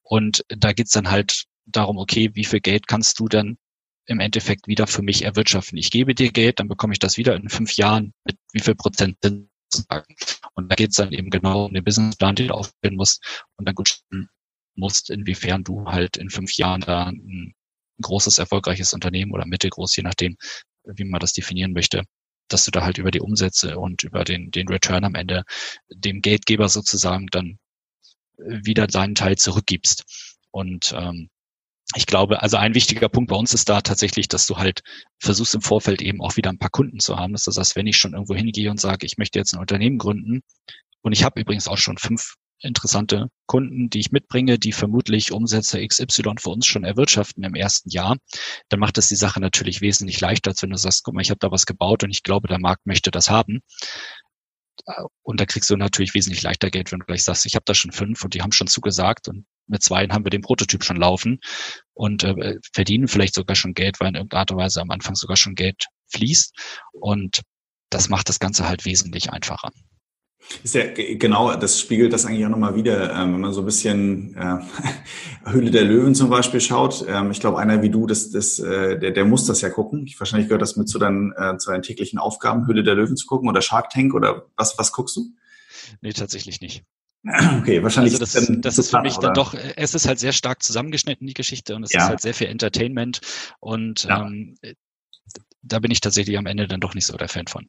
Und 0.01 0.43
da 0.47 0.73
geht's 0.73 0.91
dann 0.91 1.11
halt 1.11 1.45
darum, 1.65 1.97
okay, 1.97 2.31
wie 2.33 2.45
viel 2.45 2.61
Geld 2.61 2.87
kannst 2.87 3.19
du 3.19 3.27
dann 3.27 3.57
im 4.05 4.19
Endeffekt 4.19 4.67
wieder 4.67 4.87
für 4.87 5.01
mich 5.01 5.23
erwirtschaften? 5.23 5.77
Ich 5.77 5.91
gebe 5.91 6.15
dir 6.15 6.31
Geld, 6.31 6.59
dann 6.59 6.67
bekomme 6.67 6.93
ich 6.93 6.99
das 6.99 7.17
wieder 7.17 7.35
in 7.35 7.49
fünf 7.49 7.75
Jahren 7.75 8.13
mit 8.25 8.37
wie 8.51 8.59
viel 8.59 8.75
Prozent 8.75 9.17
sagen. 9.69 10.15
Und 10.53 10.71
da 10.71 10.75
geht's 10.75 10.97
dann 10.97 11.11
eben 11.11 11.29
genau 11.29 11.65
um 11.65 11.73
den 11.73 11.83
Businessplan, 11.83 12.35
den 12.35 12.49
du 12.49 12.53
aufstellen 12.53 12.95
musst 12.95 13.43
und 13.57 13.67
dann 13.67 13.75
gut 13.75 14.01
musst, 14.75 15.09
inwiefern 15.09 15.63
du 15.63 15.85
halt 15.85 16.17
in 16.17 16.29
fünf 16.29 16.53
Jahren 16.57 16.81
da 16.81 17.05
ein 17.05 17.53
großes, 18.01 18.37
erfolgreiches 18.37 18.93
Unternehmen 18.93 19.31
oder 19.31 19.45
mittelgroß, 19.45 19.95
je 19.95 20.03
nachdem, 20.03 20.37
wie 20.83 21.05
man 21.05 21.19
das 21.19 21.33
definieren 21.33 21.73
möchte, 21.73 22.03
dass 22.47 22.65
du 22.65 22.71
da 22.71 22.83
halt 22.83 22.97
über 22.97 23.11
die 23.11 23.21
Umsätze 23.21 23.77
und 23.79 24.03
über 24.03 24.23
den, 24.23 24.51
den 24.51 24.67
Return 24.67 25.03
am 25.03 25.15
Ende 25.15 25.43
dem 25.89 26.21
Geldgeber 26.21 26.69
sozusagen 26.69 27.27
dann 27.27 27.59
äh, 28.37 28.59
wieder 28.63 28.87
seinen 28.89 29.15
Teil 29.15 29.37
zurückgibst. 29.37 30.03
Und 30.51 30.93
ähm, 30.95 31.29
ich 31.95 32.05
glaube, 32.05 32.41
also 32.41 32.57
ein 32.57 32.75
wichtiger 32.75 33.09
Punkt 33.09 33.29
bei 33.29 33.35
uns 33.35 33.53
ist 33.53 33.69
da 33.69 33.81
tatsächlich, 33.81 34.27
dass 34.27 34.47
du 34.47 34.57
halt 34.57 34.81
versuchst 35.19 35.55
im 35.55 35.61
Vorfeld 35.61 36.01
eben 36.01 36.21
auch 36.21 36.37
wieder 36.37 36.49
ein 36.49 36.59
paar 36.59 36.69
Kunden 36.69 36.99
zu 36.99 37.17
haben. 37.17 37.33
Dass 37.33 37.43
du 37.43 37.51
sagst, 37.51 37.75
wenn 37.75 37.87
ich 37.87 37.97
schon 37.97 38.13
irgendwo 38.13 38.35
hingehe 38.35 38.71
und 38.71 38.79
sage, 38.79 39.05
ich 39.05 39.17
möchte 39.17 39.39
jetzt 39.39 39.53
ein 39.53 39.59
Unternehmen 39.59 39.97
gründen, 39.97 40.41
und 41.03 41.11
ich 41.11 41.23
habe 41.23 41.39
übrigens 41.39 41.67
auch 41.67 41.77
schon 41.77 41.97
fünf 41.97 42.35
interessante 42.59 43.27
Kunden, 43.45 43.89
die 43.89 43.99
ich 43.99 44.11
mitbringe, 44.11 44.57
die 44.57 44.71
vermutlich 44.71 45.31
Umsätze 45.31 45.85
XY 45.85 46.35
für 46.39 46.49
uns 46.49 46.65
schon 46.65 46.83
erwirtschaften 46.83 47.43
im 47.43 47.55
ersten 47.55 47.89
Jahr, 47.89 48.17
dann 48.69 48.79
macht 48.79 48.97
das 48.97 49.07
die 49.07 49.15
Sache 49.15 49.39
natürlich 49.39 49.81
wesentlich 49.81 50.21
leichter, 50.21 50.51
als 50.51 50.61
wenn 50.61 50.69
du 50.69 50.77
sagst, 50.77 51.03
guck 51.03 51.13
mal, 51.13 51.21
ich 51.21 51.29
habe 51.29 51.39
da 51.39 51.51
was 51.51 51.65
gebaut 51.65 52.03
und 52.03 52.11
ich 52.11 52.23
glaube, 52.23 52.47
der 52.47 52.59
Markt 52.59 52.85
möchte 52.85 53.11
das 53.11 53.29
haben. 53.29 53.61
Und 55.21 55.39
da 55.39 55.45
kriegst 55.45 55.69
du 55.69 55.77
natürlich 55.77 56.13
wesentlich 56.13 56.41
leichter 56.41 56.69
Geld, 56.69 56.91
wenn 56.91 56.99
du 56.99 57.05
gleich 57.05 57.23
sagst, 57.23 57.45
ich 57.45 57.55
habe 57.55 57.63
da 57.65 57.73
schon 57.73 57.91
fünf 57.91 58.23
und 58.23 58.33
die 58.33 58.41
haben 58.41 58.51
schon 58.51 58.67
zugesagt 58.67 59.27
und 59.27 59.45
mit 59.67 59.83
zwei 59.83 60.07
haben 60.07 60.25
wir 60.25 60.29
den 60.29 60.41
Prototyp 60.41 60.83
schon 60.83 60.97
laufen 60.97 61.39
und 61.93 62.23
äh, 62.23 62.57
verdienen 62.73 63.07
vielleicht 63.07 63.35
sogar 63.35 63.55
schon 63.55 63.73
Geld, 63.73 63.99
weil 63.99 64.09
in 64.09 64.15
irgendeiner 64.15 64.41
Art 64.41 64.51
und 64.51 64.57
Weise 64.57 64.81
am 64.81 64.91
Anfang 64.91 65.15
sogar 65.15 65.37
schon 65.37 65.55
Geld 65.55 65.85
fließt. 66.11 66.53
Und 66.91 67.41
das 67.89 68.09
macht 68.09 68.29
das 68.29 68.39
Ganze 68.39 68.67
halt 68.67 68.85
wesentlich 68.85 69.31
einfacher. 69.31 69.71
Ist 70.63 70.75
ja 70.75 70.83
genau, 70.93 71.55
das 71.55 71.79
spiegelt 71.79 72.13
das 72.13 72.25
eigentlich 72.25 72.45
auch 72.45 72.49
nochmal 72.49 72.75
wieder, 72.75 73.13
ähm, 73.13 73.33
wenn 73.33 73.41
man 73.41 73.53
so 73.53 73.61
ein 73.61 73.65
bisschen 73.65 74.35
äh, 74.35 74.59
Höhle 75.49 75.71
der 75.71 75.83
Löwen 75.83 76.15
zum 76.15 76.29
Beispiel 76.29 76.61
schaut. 76.61 77.05
Ähm, 77.07 77.31
ich 77.31 77.39
glaube, 77.39 77.59
einer 77.59 77.81
wie 77.81 77.89
du, 77.89 78.05
das, 78.05 78.31
das, 78.31 78.59
äh, 78.59 78.99
der, 78.99 79.11
der 79.11 79.25
muss 79.25 79.45
das 79.45 79.61
ja 79.61 79.69
gucken. 79.69 80.05
Ich, 80.05 80.19
wahrscheinlich 80.19 80.47
gehört 80.47 80.61
das 80.61 80.75
mit 80.75 80.89
zu 80.89 80.99
deinen, 80.99 81.33
äh, 81.33 81.57
zu 81.57 81.71
deinen 81.71 81.81
täglichen 81.81 82.19
Aufgaben, 82.19 82.67
Höhle 82.67 82.83
der 82.83 82.95
Löwen 82.95 83.17
zu 83.17 83.25
gucken 83.25 83.49
oder 83.49 83.61
Shark 83.61 83.89
Tank 83.89 84.13
oder 84.13 84.45
was, 84.55 84.77
was 84.77 84.91
guckst 84.91 85.15
du? 85.15 85.31
Nee, 86.01 86.13
tatsächlich 86.13 86.61
nicht. 86.61 86.83
Okay, 87.61 87.81
wahrscheinlich. 87.81 88.19
Also 88.19 88.25
das, 88.25 88.51
das 88.61 88.77
ist 88.77 88.89
für 88.89 89.01
mich 89.01 89.17
oder? 89.17 89.27
dann 89.27 89.33
doch, 89.33 89.53
es 89.53 89.93
ist 89.93 90.07
halt 90.07 90.19
sehr 90.19 90.33
stark 90.33 90.61
zusammengeschnitten, 90.61 91.25
die 91.25 91.33
Geschichte, 91.33 91.73
und 91.73 91.83
es 91.83 91.93
ja. 91.93 92.03
ist 92.03 92.09
halt 92.09 92.21
sehr 92.21 92.33
viel 92.33 92.47
Entertainment. 92.47 93.21
Und 93.61 94.03
ja. 94.03 94.25
ähm, 94.25 94.57
da 95.63 95.79
bin 95.79 95.91
ich 95.91 96.01
tatsächlich 96.01 96.37
am 96.37 96.45
Ende 96.45 96.67
dann 96.67 96.81
doch 96.81 96.93
nicht 96.93 97.05
so 97.05 97.15
der 97.17 97.29
Fan 97.29 97.47
von. 97.47 97.67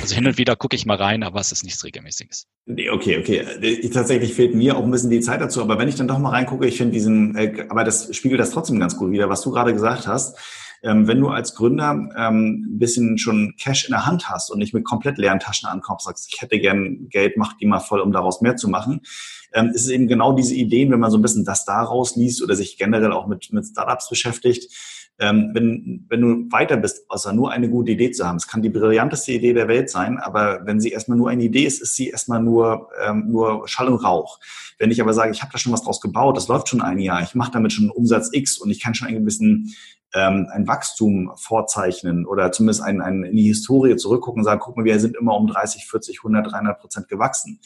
Also 0.00 0.14
hin 0.14 0.26
und 0.26 0.38
wieder 0.38 0.54
gucke 0.54 0.76
ich 0.76 0.86
mal 0.86 0.96
rein, 0.96 1.22
aber 1.22 1.40
es 1.40 1.50
ist 1.50 1.64
nichts 1.64 1.82
Regelmäßiges. 1.82 2.46
Nee, 2.66 2.90
okay, 2.90 3.18
okay. 3.18 3.88
Tatsächlich 3.90 4.34
fehlt 4.34 4.54
mir 4.54 4.76
auch 4.76 4.84
ein 4.84 4.90
bisschen 4.90 5.10
die 5.10 5.20
Zeit 5.20 5.40
dazu, 5.40 5.62
aber 5.62 5.78
wenn 5.78 5.88
ich 5.88 5.94
dann 5.94 6.08
doch 6.08 6.18
mal 6.18 6.30
reingucke, 6.30 6.66
ich 6.66 6.76
finde 6.76 6.92
diesen, 6.92 7.34
äh, 7.36 7.66
aber 7.68 7.82
das 7.82 8.14
spiegelt 8.14 8.40
das 8.40 8.50
trotzdem 8.50 8.78
ganz 8.78 8.96
gut 8.96 9.10
wieder, 9.10 9.28
was 9.28 9.40
du 9.40 9.50
gerade 9.50 9.72
gesagt 9.72 10.06
hast. 10.06 10.38
Ähm, 10.84 11.06
wenn 11.06 11.20
du 11.20 11.28
als 11.28 11.54
Gründer 11.54 11.90
ähm, 12.16 12.66
ein 12.74 12.78
bisschen 12.78 13.16
schon 13.16 13.54
Cash 13.58 13.84
in 13.84 13.92
der 13.92 14.04
Hand 14.04 14.28
hast 14.28 14.50
und 14.50 14.58
nicht 14.58 14.74
mit 14.74 14.84
komplett 14.84 15.16
leeren 15.16 15.38
Taschen 15.38 15.68
ankommst, 15.68 16.06
sagst, 16.06 16.28
ich 16.32 16.42
hätte 16.42 16.58
gern 16.58 17.08
Geld, 17.08 17.36
mach 17.36 17.56
die 17.56 17.66
mal 17.66 17.80
voll, 17.80 18.00
um 18.00 18.12
daraus 18.12 18.40
mehr 18.40 18.56
zu 18.56 18.68
machen, 18.68 19.00
ähm, 19.54 19.70
ist 19.74 19.82
es 19.84 19.90
eben 19.90 20.08
genau 20.08 20.32
diese 20.32 20.54
Ideen, 20.54 20.90
wenn 20.90 21.00
man 21.00 21.10
so 21.10 21.18
ein 21.18 21.22
bisschen 21.22 21.44
das 21.44 21.64
daraus 21.64 22.16
liest 22.16 22.42
oder 22.42 22.56
sich 22.56 22.78
generell 22.78 23.12
auch 23.12 23.26
mit, 23.26 23.52
mit 23.52 23.64
Startups 23.64 24.08
beschäftigt, 24.08 24.72
ähm, 25.18 25.50
wenn, 25.52 26.06
wenn 26.08 26.20
du 26.20 26.52
weiter 26.52 26.76
bist, 26.76 27.08
außer 27.08 27.32
nur 27.32 27.52
eine 27.52 27.68
gute 27.68 27.92
Idee 27.92 28.10
zu 28.10 28.26
haben, 28.26 28.36
es 28.36 28.48
kann 28.48 28.62
die 28.62 28.70
brillanteste 28.70 29.32
Idee 29.32 29.52
der 29.52 29.68
Welt 29.68 29.90
sein, 29.90 30.18
aber 30.18 30.62
wenn 30.64 30.80
sie 30.80 30.90
erstmal 30.90 31.18
nur 31.18 31.30
eine 31.30 31.44
Idee 31.44 31.64
ist, 31.64 31.80
ist 31.80 31.94
sie 31.94 32.08
erstmal 32.08 32.42
nur, 32.42 32.88
ähm, 33.04 33.28
nur 33.28 33.68
Schall 33.68 33.88
und 33.88 34.02
Rauch. 34.02 34.40
Wenn 34.78 34.90
ich 34.90 35.00
aber 35.00 35.14
sage, 35.14 35.30
ich 35.30 35.42
habe 35.42 35.52
da 35.52 35.58
schon 35.58 35.72
was 35.72 35.82
draus 35.82 36.00
gebaut, 36.00 36.36
das 36.36 36.48
läuft 36.48 36.68
schon 36.68 36.80
ein 36.80 36.98
Jahr, 36.98 37.22
ich 37.22 37.34
mache 37.34 37.52
damit 37.52 37.72
schon 37.72 37.90
Umsatz 37.90 38.30
X 38.32 38.58
und 38.58 38.70
ich 38.70 38.80
kann 38.80 38.94
schon 38.94 39.08
ein 39.08 39.24
bisschen 39.24 39.74
ähm, 40.14 40.48
ein 40.52 40.66
Wachstum 40.66 41.32
vorzeichnen 41.36 42.26
oder 42.26 42.52
zumindest 42.52 42.82
ein, 42.82 43.00
ein, 43.00 43.24
in 43.24 43.36
die 43.36 43.46
Historie 43.46 43.96
zurückgucken 43.96 44.40
und 44.40 44.44
sagen, 44.44 44.60
guck 44.62 44.76
mal, 44.76 44.84
wir 44.84 44.98
sind 44.98 45.16
immer 45.16 45.36
um 45.36 45.46
30, 45.46 45.86
40, 45.86 46.18
100, 46.20 46.52
300 46.52 46.80
Prozent 46.80 47.08
gewachsen. 47.08 47.60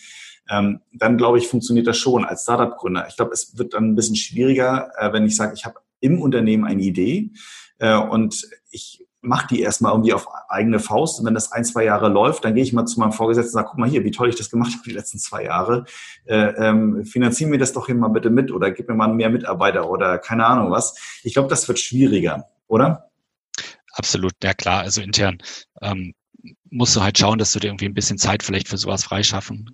Ähm, 0.49 0.81
dann 0.93 1.17
glaube 1.17 1.39
ich, 1.39 1.49
funktioniert 1.49 1.87
das 1.87 1.97
schon 1.97 2.25
als 2.25 2.43
Startup-Gründer. 2.43 3.07
Ich 3.09 3.17
glaube, 3.17 3.33
es 3.33 3.59
wird 3.59 3.75
dann 3.75 3.91
ein 3.91 3.95
bisschen 3.97 4.15
schwieriger, 4.15 4.91
äh, 4.97 5.13
wenn 5.13 5.27
ich 5.27 5.35
sage, 5.35 5.55
ich 5.55 5.65
habe 5.65 5.77
im 6.07 6.21
Unternehmen 6.21 6.65
eine 6.65 6.83
Idee 6.83 7.31
äh, 7.79 7.97
und 7.97 8.49
ich 8.71 9.07
mache 9.27 9.49
die 9.49 9.61
erstmal 9.61 9.93
irgendwie 9.93 10.13
auf 10.13 10.29
eigene 10.49 10.79
Faust. 10.79 11.19
Und 11.19 11.27
wenn 11.27 11.35
das 11.35 11.53
ein, 11.53 11.65
zwei 11.65 11.85
Jahre 11.85 12.09
läuft, 12.09 12.45
dann 12.45 12.55
gehe 12.55 12.63
ich 12.63 12.73
mal 12.73 12.87
zu 12.87 13.01
meinem 13.01 13.13
Vorgesetzten 13.13 13.51
und 13.57 13.63
sage, 13.63 13.69
guck 13.71 13.79
mal 13.79 13.89
hier, 13.89 14.05
wie 14.05 14.11
toll 14.11 14.29
ich 14.29 14.37
das 14.37 14.51
gemacht 14.51 14.73
habe 14.73 14.85
die 14.85 14.93
letzten 14.93 15.19
zwei 15.19 15.45
Jahre. 15.45 15.85
Äh, 16.25 16.37
ähm, 16.37 17.05
finanzieren 17.05 17.51
mir 17.51 17.59
das 17.59 17.73
doch 17.73 17.87
hier 17.87 17.95
mal 17.95 18.09
bitte 18.09 18.31
mit 18.31 18.53
oder 18.53 18.71
gib 18.71 18.89
mir 18.89 18.95
mal 18.95 19.09
mehr 19.09 19.31
Mitarbeiter 19.31 19.91
oder 19.91 20.19
keine 20.19 20.47
Ahnung 20.47 20.71
was. 20.71 20.97
Ich 21.23 21.35
glaube, 21.35 21.49
das 21.49 21.67
wird 21.69 21.79
schwieriger, 21.79 22.49
oder? 22.69 23.11
Absolut, 23.93 24.35
ja 24.43 24.55
klar. 24.55 24.83
Also 24.83 25.01
intern 25.01 25.39
ähm, 25.83 26.15
musst 26.71 26.97
du 26.97 27.03
halt 27.03 27.19
schauen, 27.19 27.39
dass 27.39 27.53
du 27.53 27.59
dir 27.59 27.69
irgendwie 27.69 27.87
ein 27.87 27.95
bisschen 27.95 28.19
Zeit 28.19 28.43
vielleicht 28.43 28.69
für 28.69 28.77
sowas 28.77 29.05
freischaffen, 29.05 29.71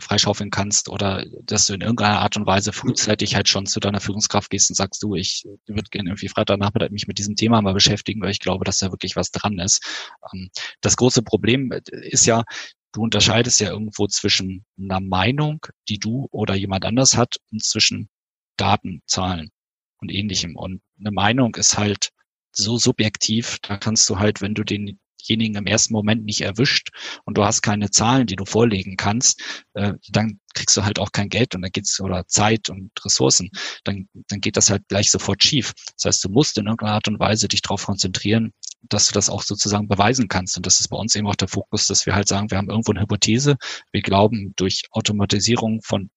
freischaufeln 0.00 0.50
kannst 0.50 0.88
oder 0.88 1.24
dass 1.42 1.66
du 1.66 1.74
in 1.74 1.80
irgendeiner 1.80 2.20
Art 2.20 2.36
und 2.36 2.46
Weise 2.46 2.72
frühzeitig 2.72 3.34
halt 3.34 3.48
schon 3.48 3.66
zu 3.66 3.80
deiner 3.80 4.00
Führungskraft 4.00 4.50
gehst 4.50 4.70
und 4.70 4.76
sagst, 4.76 5.02
du, 5.02 5.14
ich 5.14 5.44
würde 5.66 5.90
gerne 5.90 6.10
irgendwie 6.10 6.28
Freitagnachmittag 6.28 6.90
mich 6.90 7.06
mit 7.06 7.18
diesem 7.18 7.36
Thema 7.36 7.62
mal 7.62 7.74
beschäftigen, 7.74 8.20
weil 8.22 8.30
ich 8.30 8.40
glaube, 8.40 8.64
dass 8.64 8.78
da 8.78 8.90
wirklich 8.90 9.16
was 9.16 9.30
dran 9.30 9.58
ist. 9.58 10.08
Ähm, 10.32 10.50
das 10.80 10.96
große 10.96 11.22
Problem 11.22 11.72
ist 11.90 12.26
ja, 12.26 12.44
du 12.92 13.02
unterscheidest 13.02 13.60
ja 13.60 13.70
irgendwo 13.70 14.06
zwischen 14.06 14.64
einer 14.78 15.00
Meinung, 15.00 15.64
die 15.88 15.98
du 15.98 16.28
oder 16.30 16.54
jemand 16.54 16.84
anders 16.84 17.16
hat 17.16 17.36
und 17.52 17.62
zwischen 17.62 18.08
Daten, 18.56 19.02
Zahlen 19.06 19.50
und 19.98 20.10
ähnlichem. 20.10 20.56
Und 20.56 20.82
eine 20.98 21.12
Meinung 21.12 21.54
ist 21.54 21.78
halt 21.78 22.10
so 22.52 22.78
subjektiv, 22.78 23.58
da 23.62 23.76
kannst 23.76 24.08
du 24.10 24.18
halt, 24.18 24.40
wenn 24.40 24.54
du 24.54 24.64
den 24.64 24.98
denjenigen 25.28 25.56
im 25.56 25.66
ersten 25.66 25.92
Moment 25.92 26.24
nicht 26.24 26.40
erwischt 26.42 26.90
und 27.24 27.36
du 27.36 27.44
hast 27.44 27.62
keine 27.62 27.90
Zahlen, 27.90 28.26
die 28.26 28.36
du 28.36 28.44
vorlegen 28.44 28.96
kannst, 28.96 29.42
äh, 29.74 29.94
dann 30.10 30.40
kriegst 30.54 30.76
du 30.76 30.84
halt 30.84 30.98
auch 30.98 31.12
kein 31.12 31.28
Geld 31.28 31.54
und 31.54 31.62
dann 31.62 31.70
geht's 31.70 32.00
oder 32.00 32.26
Zeit 32.26 32.68
und 32.70 32.90
Ressourcen, 33.04 33.50
dann, 33.84 34.08
dann 34.28 34.40
geht 34.40 34.56
das 34.56 34.70
halt 34.70 34.88
gleich 34.88 35.10
sofort 35.10 35.42
schief. 35.42 35.72
Das 35.96 36.06
heißt, 36.06 36.24
du 36.24 36.28
musst 36.28 36.58
in 36.58 36.66
irgendeiner 36.66 36.94
Art 36.94 37.08
und 37.08 37.20
Weise 37.20 37.48
dich 37.48 37.62
darauf 37.62 37.86
konzentrieren, 37.86 38.52
dass 38.82 39.06
du 39.06 39.12
das 39.12 39.30
auch 39.30 39.42
sozusagen 39.42 39.88
beweisen 39.88 40.28
kannst. 40.28 40.56
Und 40.56 40.66
das 40.66 40.80
ist 40.80 40.88
bei 40.88 40.96
uns 40.96 41.14
eben 41.14 41.26
auch 41.26 41.36
der 41.36 41.48
Fokus, 41.48 41.86
dass 41.86 42.06
wir 42.06 42.14
halt 42.14 42.28
sagen, 42.28 42.50
wir 42.50 42.58
haben 42.58 42.70
irgendwo 42.70 42.92
eine 42.92 43.02
Hypothese. 43.02 43.56
Wir 43.92 44.02
glauben, 44.02 44.54
durch 44.56 44.84
Automatisierung 44.90 45.82
von 45.82 46.10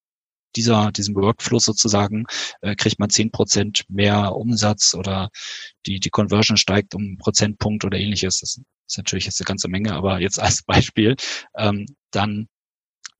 dieser, 0.55 0.91
diesem 0.91 1.15
Workflow 1.15 1.59
sozusagen, 1.59 2.25
äh, 2.61 2.75
kriegt 2.75 2.99
man 2.99 3.09
zehn 3.09 3.31
Prozent 3.31 3.83
mehr 3.89 4.35
Umsatz 4.35 4.93
oder 4.93 5.29
die, 5.85 5.99
die 5.99 6.09
Conversion 6.09 6.57
steigt 6.57 6.95
um 6.95 7.01
einen 7.01 7.17
Prozentpunkt 7.17 7.85
oder 7.85 7.97
ähnliches. 7.97 8.39
Das 8.39 8.59
ist 8.87 8.97
natürlich 8.97 9.25
jetzt 9.25 9.39
eine 9.41 9.45
ganze 9.45 9.67
Menge, 9.67 9.93
aber 9.93 10.19
jetzt 10.19 10.39
als 10.39 10.63
Beispiel, 10.65 11.15
ähm, 11.57 11.85
dann 12.11 12.47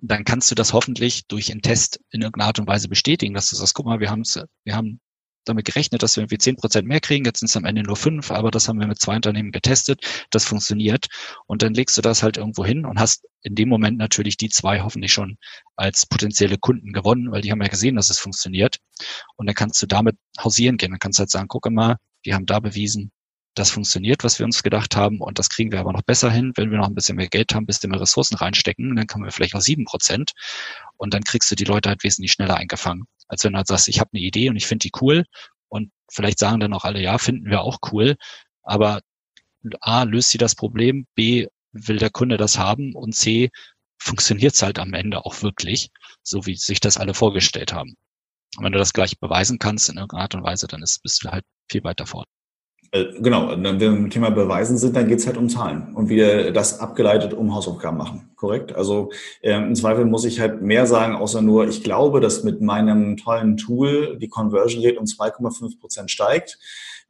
dann 0.06 0.26
kannst 0.26 0.52
du 0.52 0.56
das 0.56 0.74
hoffentlich 0.74 1.28
durch 1.28 1.50
einen 1.50 1.62
Test 1.62 2.02
in 2.12 2.22
irgendeiner 2.22 2.48
Art 2.48 2.60
und 2.60 2.68
Weise 2.68 2.90
bestätigen, 2.90 3.34
dass 3.34 3.50
du 3.50 3.56
sagst, 3.56 3.74
guck 3.74 3.86
mal, 3.86 4.02
wir 4.02 4.10
haben 4.10 4.24
wir 4.66 4.76
haben 4.76 5.00
damit 5.46 5.66
gerechnet, 5.66 6.04
dass 6.04 6.16
wir 6.16 6.22
irgendwie 6.22 6.38
zehn 6.38 6.56
Prozent 6.56 6.88
mehr 6.88 7.00
kriegen. 7.00 7.26
Jetzt 7.26 7.40
sind 7.40 7.50
es 7.50 7.58
am 7.58 7.66
Ende 7.66 7.84
nur 7.84 7.96
fünf, 7.96 8.32
aber 8.32 8.52
das 8.52 8.68
haben 8.68 8.80
wir 8.80 8.88
mit 8.88 9.00
zwei 9.00 9.16
Unternehmen 9.16 9.52
getestet. 9.52 10.02
Das 10.30 10.46
funktioniert. 10.46 11.08
Und 11.48 11.62
dann 11.62 11.74
legst 11.74 11.98
du 11.98 12.02
das 12.02 12.24
halt 12.24 12.38
irgendwo 12.38 12.66
hin 12.66 12.86
und 12.86 13.00
hast 13.00 13.26
in 13.42 13.56
dem 13.56 13.70
Moment 13.70 13.98
natürlich 13.98 14.38
die 14.38 14.50
zwei 14.50 14.82
hoffentlich 14.82 15.14
schon 15.14 15.38
als 15.76 16.06
potenzielle 16.06 16.58
Kunden 16.58 16.94
gewonnen, 16.94 17.32
weil 17.32 17.42
die 17.42 17.52
haben 17.52 17.62
ja 17.62 17.68
gesehen, 17.68 17.96
dass 17.96 18.10
es 18.10 18.20
funktioniert. 18.20 18.78
Und 19.36 19.48
dann 19.48 19.56
kannst 19.56 19.82
du 19.82 19.88
damit 19.88 20.18
hausieren 20.40 20.78
gehen. 20.78 20.92
Dann 20.92 21.00
kannst 21.00 21.20
du 21.20 21.22
halt 21.22 21.32
sagen, 21.32 21.48
guck 21.48 21.70
mal, 21.70 21.98
wir 22.24 22.36
haben 22.36 22.46
da 22.46 22.60
bewiesen, 22.60 23.12
das 23.56 23.70
funktioniert, 23.70 24.24
was 24.24 24.40
wir 24.40 24.46
uns 24.46 24.64
gedacht 24.64 24.96
haben. 24.96 25.20
Und 25.20 25.40
das 25.40 25.50
kriegen 25.50 25.72
wir 25.72 25.80
aber 25.80 25.94
noch 25.94 26.02
besser 26.02 26.32
hin, 26.32 26.54
wenn 26.56 26.72
wir 26.72 26.78
noch 26.78 26.88
ein 26.88 26.96
bisschen 26.96 27.18
mehr 27.18 27.28
Geld 27.28 27.54
haben, 27.54 27.64
ein 27.64 27.68
bisschen 27.68 27.92
mehr 27.92 28.02
Ressourcen 28.02 28.36
reinstecken. 28.36 28.96
Dann 28.96 29.08
kommen 29.08 29.26
wir 29.26 29.32
vielleicht 29.32 29.56
auf 29.56 29.62
sieben 29.62 29.86
Prozent. 29.86 30.32
Und 30.98 31.14
dann 31.14 31.24
kriegst 31.24 31.52
du 31.52 31.56
die 31.56 31.66
Leute 31.66 31.90
halt 31.90 32.04
wesentlich 32.04 32.32
schneller 32.32 32.56
eingefangen, 32.56 33.04
als 33.34 33.44
wenn 33.44 33.54
du 33.54 33.58
halt 33.58 33.68
sagst, 33.68 33.88
ich 33.88 34.00
habe 34.00 34.12
eine 34.14 34.24
Idee 34.24 34.50
und 34.50 34.56
ich 34.56 34.68
finde 34.68 34.84
die 34.84 34.92
cool. 35.02 35.26
Und 35.70 35.92
vielleicht 36.12 36.40
sagen 36.40 36.60
dann 36.60 36.74
auch 36.74 36.86
alle, 36.86 37.02
ja, 37.02 37.18
finden 37.18 37.50
wir 37.50 37.62
auch 37.62 37.80
cool. 37.92 38.16
Aber 38.64 39.02
A, 39.82 40.04
löst 40.04 40.30
sie 40.30 40.38
das 40.38 40.56
Problem, 40.56 41.08
B, 41.16 41.48
will 41.72 41.98
der 41.98 42.10
Kunde 42.10 42.38
das 42.38 42.58
haben 42.58 42.94
und 42.96 43.16
C, 43.16 43.50
funktioniert 43.98 44.54
es 44.54 44.62
halt 44.62 44.80
am 44.80 44.94
Ende 44.94 45.26
auch 45.26 45.42
wirklich, 45.42 45.90
so 46.22 46.46
wie 46.46 46.56
sich 46.56 46.80
das 46.80 46.98
alle 46.98 47.14
vorgestellt 47.14 47.74
haben. 47.74 47.96
Und 48.58 48.66
wenn 48.66 48.74
du 48.74 48.80
das 48.80 48.94
gleich 48.94 49.20
beweisen 49.20 49.60
kannst 49.60 49.90
in 49.90 49.98
irgendeiner 49.98 50.24
Art 50.24 50.36
und 50.36 50.44
Weise, 50.44 50.68
dann 50.68 50.84
ist, 50.84 51.02
bist 51.02 51.24
du 51.24 51.32
halt 51.32 51.46
viel 51.72 51.84
weiter 51.84 52.06
fort. 52.06 52.28
Äh, 52.94 53.06
genau, 53.20 53.50
wenn 53.58 53.80
wir 53.80 53.88
im 53.88 54.10
Thema 54.12 54.30
Beweisen 54.30 54.78
sind, 54.78 54.96
dann 54.96 55.08
geht's 55.08 55.26
halt 55.26 55.38
um 55.38 55.50
Zahlen 55.50 55.96
und 55.96 56.10
wieder 56.10 56.52
das 56.52 56.80
abgeleitet 56.80 57.34
um 57.34 57.54
Hausaufgaben 57.54 57.98
machen, 57.98 58.30
korrekt? 58.36 58.76
Also 58.76 59.12
äh, 59.42 59.56
im 59.56 59.74
Zweifel 59.76 60.06
muss 60.06 60.26
ich 60.26 60.40
halt 60.40 60.62
mehr 60.62 60.86
sagen, 60.86 61.16
außer 61.16 61.42
nur, 61.42 61.68
ich 61.68 61.84
glaube, 61.84 62.22
dass 62.22 62.44
mit 62.44 62.62
meinem 62.62 63.18
tollen 63.18 63.58
Tool 63.58 64.18
die 64.20 64.30
Conversion 64.30 64.86
Rate 64.86 65.00
um 65.00 65.06
2,5 65.06 65.80
Prozent 65.80 66.12
steigt. 66.12 66.60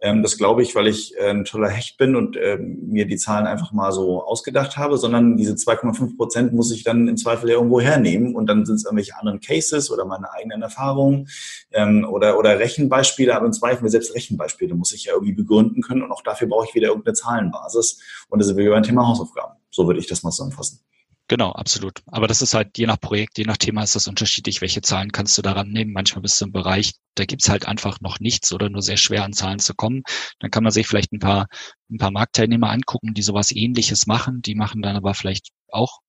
Ähm, 0.01 0.21
das 0.21 0.37
glaube 0.37 0.61
ich, 0.61 0.75
weil 0.75 0.87
ich 0.87 1.15
äh, 1.17 1.29
ein 1.29 1.45
toller 1.45 1.69
Hecht 1.69 1.97
bin 1.97 2.15
und 2.15 2.35
äh, 2.35 2.57
mir 2.57 3.05
die 3.05 3.17
Zahlen 3.17 3.47
einfach 3.47 3.71
mal 3.71 3.91
so 3.91 4.23
ausgedacht 4.23 4.77
habe, 4.77 4.97
sondern 4.97 5.37
diese 5.37 5.53
2,5 5.53 6.17
Prozent 6.17 6.53
muss 6.53 6.71
ich 6.71 6.83
dann 6.83 7.07
im 7.07 7.17
Zweifel 7.17 7.49
ja 7.49 7.55
irgendwo 7.55 7.79
hernehmen 7.79 8.35
und 8.35 8.47
dann 8.47 8.65
sind 8.65 8.75
es 8.75 8.85
irgendwelche 8.85 9.17
anderen 9.17 9.39
Cases 9.39 9.89
oder 9.91 10.05
meine 10.05 10.31
eigenen 10.31 10.61
Erfahrungen 10.61 11.29
ähm, 11.71 12.05
oder, 12.09 12.37
oder 12.37 12.59
Rechenbeispiele, 12.59 13.35
aber 13.35 13.45
im 13.45 13.53
Zweifel 13.53 13.89
selbst 13.89 14.13
Rechenbeispiele 14.13 14.75
muss 14.75 14.91
ich 14.91 15.05
ja 15.05 15.13
irgendwie 15.13 15.33
begründen 15.33 15.81
können 15.81 16.01
und 16.01 16.11
auch 16.11 16.21
dafür 16.21 16.47
brauche 16.47 16.67
ich 16.67 16.75
wieder 16.75 16.89
irgendeine 16.89 17.13
Zahlenbasis 17.13 17.99
und 18.29 18.39
das 18.39 18.49
ist 18.49 18.57
wieder 18.57 18.75
ein 18.75 18.83
Thema 18.83 19.07
Hausaufgaben. 19.07 19.53
So 19.69 19.87
würde 19.87 19.99
ich 19.99 20.07
das 20.07 20.23
mal 20.23 20.31
zusammenfassen. 20.31 20.79
Genau, 21.33 21.51
absolut. 21.53 22.03
Aber 22.05 22.27
das 22.27 22.43
ist 22.43 22.53
halt 22.53 22.77
je 22.77 22.85
nach 22.85 22.99
Projekt, 22.99 23.39
je 23.39 23.45
nach 23.45 23.57
Thema 23.57 23.81
ist 23.81 23.95
das 23.95 24.07
unterschiedlich. 24.07 24.61
Welche 24.61 24.83
Zahlen 24.83 25.11
kannst 25.11 25.35
du 25.35 25.41
daran 25.41 25.71
nehmen? 25.71 25.91
Manchmal 25.91 26.21
bist 26.21 26.39
du 26.39 26.45
im 26.45 26.51
Bereich, 26.51 26.93
da 27.15 27.25
gibt's 27.25 27.49
halt 27.49 27.67
einfach 27.67 27.99
noch 28.01 28.19
nichts 28.19 28.53
oder 28.53 28.69
nur 28.69 28.83
sehr 28.83 28.97
schwer 28.97 29.23
an 29.23 29.33
Zahlen 29.33 29.57
zu 29.57 29.73
kommen. 29.73 30.03
Dann 30.37 30.51
kann 30.51 30.61
man 30.61 30.71
sich 30.71 30.85
vielleicht 30.85 31.11
ein 31.11 31.17
paar, 31.17 31.47
ein 31.89 31.97
paar 31.97 32.11
Marktteilnehmer 32.11 32.69
angucken, 32.69 33.15
die 33.15 33.23
sowas 33.23 33.51
ähnliches 33.51 34.05
machen. 34.05 34.43
Die 34.43 34.53
machen 34.53 34.83
dann 34.83 34.95
aber 34.95 35.15
vielleicht 35.15 35.49
auch 35.69 36.01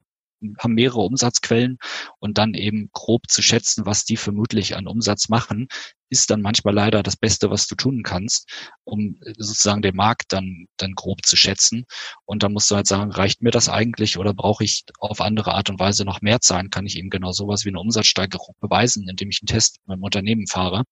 haben 0.59 0.75
mehrere 0.75 1.01
Umsatzquellen 1.01 1.79
und 2.19 2.37
dann 2.37 2.53
eben 2.53 2.91
grob 2.93 3.23
zu 3.29 3.41
schätzen, 3.41 3.87
was 3.87 4.05
die 4.05 4.19
vermutlich 4.19 4.77
an 4.77 4.87
Umsatz 4.87 5.31
machen, 5.31 5.69
ist 6.15 6.31
dann 6.31 6.41
manchmal 6.41 6.75
leider 6.75 7.03
das 7.03 7.17
Beste, 7.17 7.51
was 7.51 7.67
du 7.67 7.75
tun 7.75 8.03
kannst, 8.03 8.49
um 8.85 9.19
sozusagen 9.37 9.83
den 9.83 9.97
Markt 9.97 10.33
dann, 10.33 10.67
dann 10.77 10.93
grob 10.95 11.27
zu 11.27 11.37
schätzen. 11.37 11.85
Und 12.25 12.43
dann 12.43 12.53
musst 12.53 12.71
du 12.71 12.77
halt 12.77 12.87
sagen, 12.87 13.11
reicht 13.11 13.43
mir 13.43 13.51
das 13.51 13.69
eigentlich 13.69 14.17
oder 14.19 14.33
brauche 14.33 14.65
ich 14.65 14.85
auf 14.99 15.21
andere 15.21 15.55
Art 15.55 15.71
und 15.71 15.81
Weise 15.81 16.05
noch 16.05 16.21
mehr 16.23 16.41
zahlen? 16.41 16.71
Kann 16.71 16.87
ich 16.87 16.97
eben 16.97 17.11
genau 17.11 17.33
sowas 17.33 17.65
wie 17.65 17.71
eine 17.71 17.81
Umsatzsteigerung 17.81 18.55
beweisen, 18.61 19.09
indem 19.09 19.31
ich 19.31 19.41
einen 19.43 19.49
Test 19.49 19.79
mit 19.81 19.89
meinem 19.89 20.05
Unternehmen 20.05 20.47
fahre? 20.47 20.85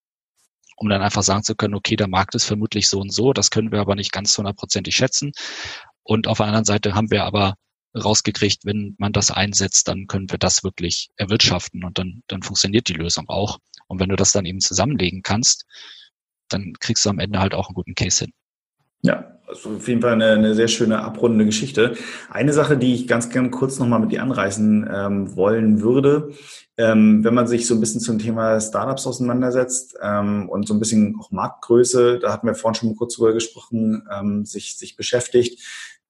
um 0.77 0.89
dann 0.89 1.03
einfach 1.03 1.23
sagen 1.23 1.45
zu 1.45 1.55
können, 1.55 1.75
okay, 1.75 1.95
der 1.95 2.09
Markt 2.09 2.35
ist 2.35 2.45
vermutlich 2.45 2.89
so 2.89 2.99
und 2.99 3.13
so, 3.13 3.33
das 3.33 3.51
können 3.51 3.71
wir 3.71 3.79
aber 3.79 3.95
nicht 3.95 4.11
ganz 4.11 4.37
hundertprozentig 4.37 4.97
schätzen. 4.97 5.31
Und 6.03 6.27
auf 6.27 6.39
der 6.39 6.47
anderen 6.47 6.65
Seite 6.65 6.95
haben 6.95 7.11
wir 7.13 7.25
aber 7.25 7.55
rausgekriegt, 7.94 8.64
wenn 8.64 8.94
man 8.98 9.12
das 9.12 9.31
einsetzt, 9.31 9.88
dann 9.88 10.07
können 10.07 10.31
wir 10.31 10.38
das 10.38 10.64
wirklich 10.64 11.11
erwirtschaften 11.16 11.85
und 11.85 11.98
dann, 11.98 12.22
dann 12.26 12.42
funktioniert 12.42 12.88
die 12.88 12.94
Lösung 12.94 13.28
auch. 13.28 13.59
Und 13.87 14.00
wenn 14.00 14.09
du 14.09 14.16
das 14.16 14.33
dann 14.33 14.46
eben 14.46 14.61
zusammenlegen 14.61 15.22
kannst, 15.22 15.66
dann 16.48 16.74
kriegst 16.81 17.05
du 17.05 17.11
am 17.11 17.18
Ende 17.18 17.40
halt 17.40 17.55
auch 17.55 17.68
einen 17.68 17.74
guten 17.74 17.95
Case 17.95 18.24
hin. 18.24 18.32
Ja, 19.03 19.38
also 19.49 19.70
auf 19.70 19.88
jeden 19.88 20.01
Fall 20.01 20.12
eine, 20.12 20.30
eine 20.30 20.55
sehr 20.55 20.68
schöne 20.68 21.03
abrundende 21.03 21.45
Geschichte. 21.45 21.97
Eine 22.30 22.53
Sache, 22.53 22.76
die 22.76 22.95
ich 22.95 23.09
ganz 23.09 23.30
gern 23.30 23.51
kurz 23.51 23.78
nochmal 23.78 23.99
mit 23.99 24.12
dir 24.12 24.22
anreißen 24.22 24.88
ähm, 24.90 25.36
wollen 25.36 25.82
würde, 25.82 26.30
ähm, 26.76 27.24
wenn 27.24 27.34
man 27.34 27.49
sich 27.49 27.66
so 27.66 27.74
ein 27.74 27.80
bisschen 27.80 28.01
zum 28.01 28.18
Thema 28.18 28.61
Startups 28.61 29.07
auseinandersetzt 29.07 29.97
ähm, 30.01 30.49
und 30.49 30.68
so 30.68 30.74
ein 30.74 30.78
bisschen 30.78 31.16
auch 31.20 31.32
Marktgröße, 31.32 32.20
da 32.20 32.32
hatten 32.32 32.47
wir 32.47 32.55
vorhin 32.55 32.76
schon 32.76 32.88
mal 32.90 32.97
kurz 32.97 33.16
drüber 33.16 33.32
gesprochen, 33.32 34.09
ähm, 34.11 34.45
sich, 34.47 34.76
sich 34.78 34.97
beschäftigt, 34.97 35.61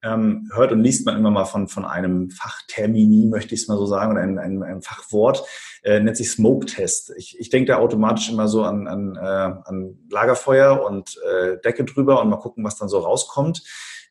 ähm, 0.03 0.51
hört 0.55 0.73
und 0.73 0.81
liest 0.81 1.07
man 1.07 1.17
immer 1.17 1.31
mal 1.31 1.45
von, 1.45 1.69
von 1.69 1.85
einem 1.85 2.31
Fachtermini, 2.31 3.27
möchte 3.27 3.55
ich 3.55 3.63
es 3.63 3.69
mal 3.69 3.77
so 3.77 3.87
sagen, 3.87 4.13
oder 4.13 4.23
einem, 4.23 4.39
einem, 4.39 4.63
einem 4.63 4.83
Fachwort, 4.83 5.45
äh, 5.83 6.01
nennt 6.01 6.17
sich 6.17 6.31
Smoke-Test. 6.31 7.13
Ich, 7.17 7.39
ich 7.39 7.51
denke 7.51 7.73
da 7.73 7.79
automatisch 7.79 8.31
immer 8.31 8.49
so 8.49 8.63
an, 8.65 8.89
an, 8.89 9.17
äh, 9.17 9.21
an 9.21 9.99
Lagerfeuer 10.11 10.85
und 10.85 11.17
äh, 11.29 11.59
Decke 11.65 11.85
drüber 11.85 12.21
und 12.21 12.29
mal 12.29 12.37
gucken, 12.37 12.65
was 12.65 12.77
dann 12.77 12.89
so 12.89 12.99
rauskommt. 12.99 13.63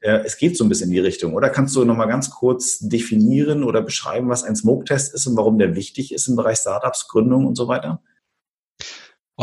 Äh, 0.02 0.22
es 0.26 0.38
geht 0.38 0.58
so 0.58 0.64
ein 0.64 0.70
bisschen 0.70 0.90
in 0.90 0.94
die 0.94 1.00
Richtung. 1.00 1.34
Oder 1.34 1.50
kannst 1.50 1.76
du 1.76 1.84
nochmal 1.86 2.08
ganz 2.08 2.30
kurz 2.30 2.80
definieren 2.80 3.64
oder 3.64 3.82
beschreiben, 3.82 4.30
was 4.30 4.44
ein 4.44 4.56
Smoke-Test 4.56 5.14
ist 5.14 5.28
und 5.28 5.38
warum 5.38 5.60
der 5.60 5.76
wichtig 5.76 6.14
ist 6.14 6.28
im 6.28 6.36
Bereich 6.36 6.58
Startups, 6.58 7.08
Gründung 7.08 7.46
und 7.46 7.56
so 7.56 7.68
weiter? 7.68 8.02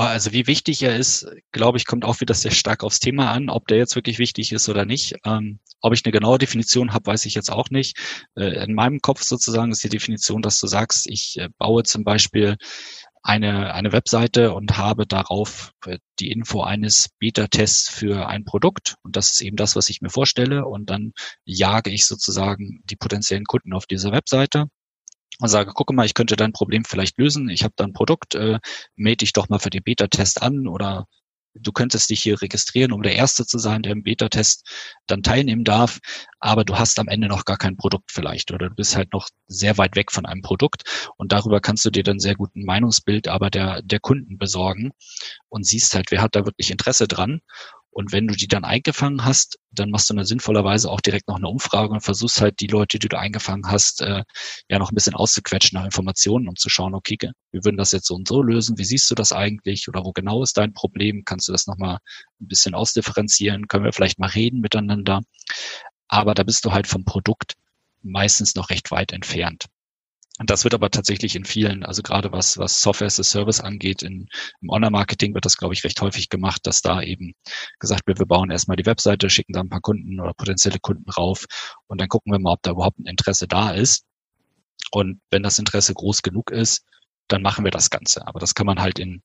Also 0.07 0.33
wie 0.33 0.47
wichtig 0.47 0.81
er 0.83 0.95
ist, 0.97 1.27
glaube 1.51 1.77
ich, 1.77 1.85
kommt 1.85 2.05
auch 2.05 2.21
wieder 2.21 2.35
sehr 2.35 2.53
stark 2.53 2.85
aufs 2.85 3.01
Thema 3.01 3.33
an, 3.33 3.51
ob 3.51 3.67
der 3.67 3.79
jetzt 3.79 3.97
wirklich 3.97 4.21
wichtig 4.21 4.53
ist 4.53 4.69
oder 4.69 4.85
nicht. 4.85 5.17
Ähm, 5.25 5.59
ob 5.81 5.93
ich 5.93 6.05
eine 6.05 6.13
genaue 6.13 6.39
Definition 6.39 6.93
habe, 6.93 7.07
weiß 7.07 7.27
ich 7.27 7.35
jetzt 7.35 7.51
auch 7.51 7.71
nicht. 7.71 7.99
Äh, 8.37 8.63
in 8.65 8.75
meinem 8.75 9.01
Kopf 9.01 9.23
sozusagen 9.23 9.73
ist 9.73 9.83
die 9.83 9.89
Definition, 9.89 10.41
dass 10.41 10.61
du 10.61 10.69
sagst, 10.69 11.09
ich 11.09 11.37
äh, 11.39 11.49
baue 11.59 11.83
zum 11.83 12.05
Beispiel 12.05 12.57
eine, 13.23 13.75
eine 13.75 13.91
Webseite 13.91 14.55
und 14.55 14.77
habe 14.79 15.05
darauf 15.05 15.73
äh, 15.85 15.99
die 16.21 16.31
Info 16.31 16.63
eines 16.63 17.09
Beta-Tests 17.19 17.91
für 17.91 18.29
ein 18.29 18.45
Produkt. 18.45 18.95
Und 19.03 19.17
das 19.17 19.33
ist 19.33 19.41
eben 19.41 19.57
das, 19.57 19.75
was 19.75 19.89
ich 19.91 20.01
mir 20.01 20.11
vorstelle. 20.11 20.65
Und 20.65 20.91
dann 20.91 21.13
jage 21.45 21.91
ich 21.91 22.07
sozusagen 22.07 22.83
die 22.85 22.97
potenziellen 22.97 23.47
Kunden 23.47 23.73
auf 23.73 23.87
diese 23.87 24.13
Webseite 24.13 24.67
und 25.41 25.49
sage, 25.49 25.73
gucke 25.73 25.95
mal, 25.95 26.07
ich 26.07 26.15
könnte 26.15 26.37
dein 26.37 26.53
Problem 26.53 26.85
vielleicht 26.85 27.19
lösen. 27.19 27.49
Ich 27.49 27.63
habe 27.65 27.75
da 27.77 27.85
ein 27.85 27.93
Produkt, 27.93 28.35
äh, 28.35 28.59
melde 28.97 29.19
dich 29.19 29.33
doch 29.33 29.49
mal 29.49 29.59
für 29.59 29.71
den 29.71 29.83
Beta-Test 29.83 30.43
an 30.43 30.67
oder 30.67 31.07
du 31.55 31.73
könntest 31.73 32.11
dich 32.11 32.23
hier 32.23 32.41
registrieren, 32.41 32.93
um 32.93 33.03
der 33.03 33.15
Erste 33.15 33.47
zu 33.47 33.59
sein, 33.59 33.83
der 33.83 33.93
im 33.93 34.03
Beta-Test 34.03 34.69
dann 35.07 35.23
teilnehmen 35.23 35.65
darf, 35.65 35.99
aber 36.41 36.65
du 36.65 36.79
hast 36.79 36.99
am 36.99 37.09
Ende 37.09 37.29
noch 37.29 37.45
gar 37.45 37.57
kein 37.57 37.77
Produkt 37.77 38.13
vielleicht 38.13 38.53
oder 38.53 38.69
du 38.69 38.75
bist 38.75 38.97
halt 38.97 39.13
noch 39.13 39.29
sehr 39.47 39.79
weit 39.79 39.97
weg 39.97 40.13
von 40.13 40.27
einem 40.27 40.43
Produkt. 40.43 41.11
Und 41.17 41.33
darüber 41.33 41.61
kannst 41.61 41.85
du 41.85 41.91
dir 41.91 42.03
dann 42.03 42.21
sehr 42.21 42.35
gut 42.35 42.55
ein 42.55 42.65
Meinungsbild 42.65 43.29
aber 43.29 43.51
der, 43.51 43.83
der 43.83 44.01
Kunden 44.01 44.39
besorgen 44.39 44.93
und 45.49 45.65
siehst 45.65 45.95
halt, 45.95 46.11
wer 46.11 46.23
hat 46.23 46.37
da 46.37 46.45
wirklich 46.45 46.71
Interesse 46.71 47.09
dran 47.09 47.41
und 47.99 48.13
wenn 48.13 48.29
du 48.29 48.37
die 48.37 48.47
dann 48.47 48.65
eingefangen 48.65 49.25
hast, 49.25 49.59
dann 49.73 49.91
machst 49.91 50.09
du 50.09 50.15
dann 50.15 50.25
sinnvollerweise 50.25 50.89
auch 50.89 51.01
direkt 51.01 51.27
noch 51.27 51.35
eine 51.35 51.49
Umfrage 51.49 51.93
und 51.93 52.01
versuchst 52.01 52.41
halt 52.41 52.61
die 52.61 52.69
Leute, 52.69 53.01
die 53.01 53.09
du 53.09 53.19
eingefangen 53.19 53.73
hast, 53.73 54.03
äh, 54.03 54.23
ja 54.69 54.79
noch 54.79 54.93
ein 54.93 54.95
bisschen 54.95 55.17
auszuquetschen 55.17 55.77
nach 55.77 55.85
Informationen, 55.85 56.47
um 56.47 56.55
zu 56.55 56.69
schauen, 56.69 56.95
okay, 56.95 57.19
wir 57.51 57.65
würden 57.65 57.77
das 57.77 57.91
jetzt 57.91 58.07
so 58.07 58.15
und 58.15 58.29
so 58.29 58.41
lösen. 58.41 58.79
Wie 58.79 58.85
siehst 58.85 59.11
du 59.11 59.17
das 59.17 59.33
eigentlich? 59.33 59.89
Oder 59.89 60.05
wo 60.05 60.13
genau 60.13 60.45
ist 60.45 60.57
dein 60.59 60.75
Problem? 60.75 61.25
Kannst 61.25 61.49
du 61.49 61.53
das 61.53 61.67
nochmal 61.67 61.99
ein 62.41 62.47
bisschen 62.47 62.77
ausdifferenzieren? 62.77 63.67
Können 63.67 63.83
wir 63.85 63.93
vielleicht 63.93 64.21
mal 64.21 64.31
reden 64.31 64.61
miteinander? 64.61 65.23
Aber 66.07 66.35
da 66.35 66.45
bist 66.45 66.65
du 66.65 66.71
halt 66.71 66.87
vom 66.87 67.05
Produkt 67.05 67.55
meistens 68.03 68.55
noch 68.55 68.71
recht 68.71 68.93
weit 68.93 69.13
entfernt. 69.13 69.67
Und 70.39 70.51
das 70.51 70.65
wird 70.65 70.75
aber 70.75 70.91
tatsächlich 70.91 71.35
in 71.35 71.45
vielen, 71.45 71.85
also 71.85 72.03
gerade 72.03 72.33
was, 72.33 72.59
was 72.59 72.81
Software 72.81 73.07
as 73.07 73.19
a 73.19 73.25
Service 73.25 73.61
angeht, 73.61 74.03
in, 74.03 74.29
im 74.61 74.71
Online-Marketing 74.71 75.35
wird 75.35 75.45
das, 75.45 75.57
glaube 75.57 75.75
ich, 75.75 75.85
recht 75.85 76.01
häufig 76.01 76.29
gemacht, 76.29 76.61
dass 76.65 76.81
da 76.81 77.03
eben 77.03 77.35
gesagt 77.81 78.07
wird, 78.07 78.21
wir 78.21 78.27
bauen 78.27 78.51
erstmal 78.51 78.77
die 78.77 78.87
Webseite, 78.87 79.31
schicken 79.31 79.53
da 79.53 79.61
ein 79.61 79.69
paar 79.69 79.81
Kunden 79.81 80.21
oder 80.21 80.35
potenzielle 80.35 80.79
Kunden 80.79 81.11
rauf 81.11 81.47
und 81.89 82.01
dann 82.01 82.09
gucken 82.09 82.33
wir 82.33 82.39
mal, 82.39 82.53
ob 82.53 82.63
da 82.63 82.71
überhaupt 82.71 82.99
ein 82.99 83.07
Interesse 83.07 83.49
da 83.49 83.73
ist. 83.73 84.05
Und 84.93 85.21
wenn 85.31 85.43
das 85.43 85.59
Interesse 85.59 85.93
groß 85.93 86.23
genug 86.23 86.51
ist, 86.51 86.85
dann 87.29 87.43
machen 87.43 87.65
wir 87.65 87.71
das 87.71 87.91
Ganze. 87.91 88.27
Aber 88.27 88.41
das 88.41 88.55
kann 88.55 88.67
man 88.67 88.81
halt 88.81 88.99
in, 88.99 89.23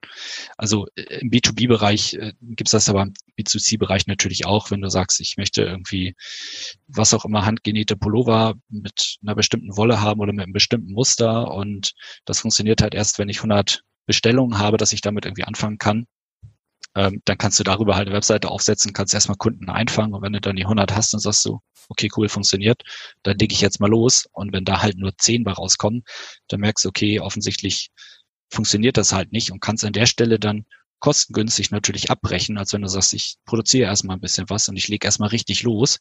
also 0.57 0.87
äh, 0.95 1.19
im 1.19 1.29
B2B-Bereich 1.29 2.15
äh, 2.15 2.33
gibt 2.41 2.67
es 2.67 2.71
das 2.71 2.89
aber 2.89 3.03
im 3.03 3.13
B2C-Bereich 3.39 4.07
natürlich 4.07 4.45
auch, 4.45 4.71
wenn 4.71 4.81
du 4.81 4.89
sagst, 4.89 5.19
ich 5.19 5.37
möchte 5.37 5.63
irgendwie 5.63 6.15
was 6.87 7.13
auch 7.13 7.25
immer 7.25 7.45
handgenähte 7.45 7.95
Pullover 7.95 8.55
mit 8.69 9.17
einer 9.23 9.35
bestimmten 9.35 9.75
Wolle 9.77 10.01
haben 10.01 10.19
oder 10.19 10.33
mit 10.33 10.43
einem 10.43 10.53
bestimmten 10.53 10.93
Muster 10.93 11.51
und 11.51 11.93
das 12.25 12.39
funktioniert 12.41 12.81
halt 12.81 12.93
erst, 12.93 13.19
wenn 13.19 13.29
ich 13.29 13.37
100 13.37 13.83
Bestellungen 14.05 14.59
habe, 14.59 14.77
dass 14.77 14.93
ich 14.93 15.01
damit 15.01 15.25
irgendwie 15.25 15.45
anfangen 15.45 15.77
kann 15.77 16.05
ähm, 16.95 17.21
dann 17.25 17.37
kannst 17.37 17.59
du 17.59 17.63
darüber 17.63 17.95
halt 17.95 18.07
eine 18.07 18.15
Webseite 18.15 18.49
aufsetzen, 18.49 18.93
kannst 18.93 19.13
erstmal 19.13 19.37
Kunden 19.37 19.69
einfangen 19.69 20.13
und 20.13 20.21
wenn 20.21 20.33
du 20.33 20.41
dann 20.41 20.55
die 20.55 20.63
100 20.63 20.95
hast, 20.95 21.13
dann 21.13 21.19
sagst 21.19 21.45
du, 21.45 21.59
okay, 21.89 22.09
cool, 22.15 22.29
funktioniert, 22.29 22.83
dann 23.23 23.37
lege 23.37 23.53
ich 23.53 23.61
jetzt 23.61 23.79
mal 23.79 23.89
los 23.89 24.25
und 24.31 24.53
wenn 24.53 24.65
da 24.65 24.81
halt 24.81 24.97
nur 24.97 25.17
10 25.17 25.43
bei 25.43 25.51
rauskommen, 25.51 26.03
dann 26.47 26.59
merkst 26.59 26.85
du, 26.85 26.89
okay, 26.89 27.19
offensichtlich 27.19 27.89
funktioniert 28.51 28.97
das 28.97 29.13
halt 29.13 29.31
nicht 29.31 29.51
und 29.51 29.59
kannst 29.59 29.83
an 29.83 29.93
der 29.93 30.05
Stelle 30.05 30.39
dann 30.39 30.65
kostengünstig 30.99 31.71
natürlich 31.71 32.11
abbrechen, 32.11 32.57
als 32.57 32.71
wenn 32.71 32.81
du 32.81 32.87
sagst, 32.87 33.13
ich 33.13 33.35
produziere 33.45 33.87
erstmal 33.87 34.15
ein 34.15 34.21
bisschen 34.21 34.49
was 34.49 34.69
und 34.69 34.77
ich 34.77 34.87
lege 34.87 35.05
erstmal 35.05 35.29
richtig 35.29 35.63
los. 35.63 35.99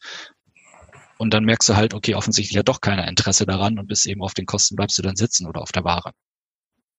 Und 1.19 1.35
dann 1.35 1.45
merkst 1.45 1.69
du 1.69 1.77
halt, 1.77 1.93
okay, 1.93 2.15
offensichtlich 2.15 2.57
hat 2.57 2.69
doch 2.69 2.81
keiner 2.81 3.09
Interesse 3.09 3.45
daran 3.45 3.81
und 3.81 3.89
bis 3.89 4.07
eben 4.07 4.23
auf 4.23 4.35
den 4.35 4.47
Kosten 4.47 4.77
bleibst 4.77 4.97
du 4.99 5.03
dann 5.03 5.17
sitzen 5.17 5.49
oder 5.49 5.61
auf 5.61 5.73
der 5.73 5.83
Ware. 5.83 6.13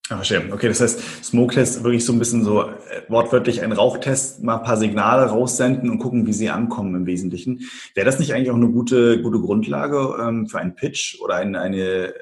Ah, 0.10 0.18
verstehe. 0.18 0.52
Okay, 0.52 0.68
das 0.68 0.82
heißt, 0.82 1.24
Smoke-Test 1.24 1.84
wirklich 1.84 2.04
so 2.04 2.12
ein 2.12 2.20
bisschen 2.20 2.44
so 2.44 2.64
äh, 2.64 2.74
wortwörtlich 3.08 3.62
ein 3.62 3.72
Rauchtest, 3.72 4.44
mal 4.44 4.58
ein 4.58 4.64
paar 4.64 4.76
Signale 4.76 5.28
raussenden 5.28 5.90
und 5.90 6.00
gucken, 6.00 6.28
wie 6.28 6.34
sie 6.34 6.50
ankommen 6.50 6.94
im 6.94 7.06
Wesentlichen. 7.06 7.70
Wäre 7.94 8.06
das 8.06 8.20
nicht 8.20 8.34
eigentlich 8.34 8.52
auch 8.52 8.56
eine 8.56 8.68
gute, 8.68 9.22
gute 9.22 9.40
Grundlage 9.40 10.18
ähm, 10.22 10.48
für 10.48 10.60
einen 10.60 10.76
Pitch 10.76 11.22
oder 11.22 11.36
eine, 11.36 11.62
eine 11.62 12.14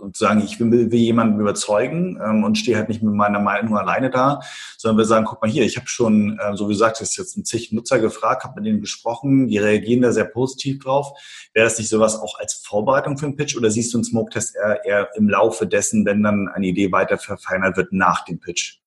und 0.00 0.16
sagen, 0.16 0.42
ich 0.44 0.60
will, 0.60 0.90
will 0.90 0.98
jemanden 0.98 1.40
überzeugen 1.40 2.18
ähm, 2.22 2.44
und 2.44 2.56
stehe 2.56 2.76
halt 2.76 2.88
nicht 2.88 3.02
mit 3.02 3.14
meiner 3.14 3.40
Meinung 3.40 3.76
alleine 3.76 4.10
da, 4.10 4.40
sondern 4.78 4.98
wir 4.98 5.04
sagen, 5.04 5.24
guck 5.24 5.42
mal 5.42 5.50
hier, 5.50 5.64
ich 5.64 5.76
habe 5.76 5.88
schon, 5.88 6.38
äh, 6.38 6.56
so 6.56 6.68
wie 6.68 6.72
gesagt, 6.72 7.00
es 7.00 7.16
jetzt 7.16 7.36
ein 7.36 7.44
zig 7.44 7.72
Nutzer 7.72 7.98
gefragt, 7.98 8.44
habe 8.44 8.56
mit 8.56 8.66
denen 8.66 8.80
gesprochen, 8.80 9.48
die 9.48 9.58
reagieren 9.58 10.02
da 10.02 10.12
sehr 10.12 10.24
positiv 10.24 10.82
drauf. 10.82 11.18
Wäre 11.52 11.66
das 11.66 11.78
nicht 11.78 11.88
sowas 11.88 12.16
auch 12.16 12.38
als 12.38 12.54
Vorbereitung 12.54 13.18
für 13.18 13.26
einen 13.26 13.36
Pitch 13.36 13.56
oder 13.56 13.70
siehst 13.70 13.92
du 13.92 13.98
einen 13.98 14.04
Smoke-Test 14.04 14.56
eher, 14.56 14.84
eher 14.84 15.08
im 15.16 15.28
Laufe 15.28 15.66
dessen, 15.66 16.04
wenn 16.06 16.22
dann 16.22 16.48
eine 16.48 16.66
Idee 16.66 16.92
weiter 16.92 17.18
verfeinert 17.18 17.76
wird 17.76 17.92
nach 17.92 18.24
dem 18.24 18.38
Pitch? 18.38 18.81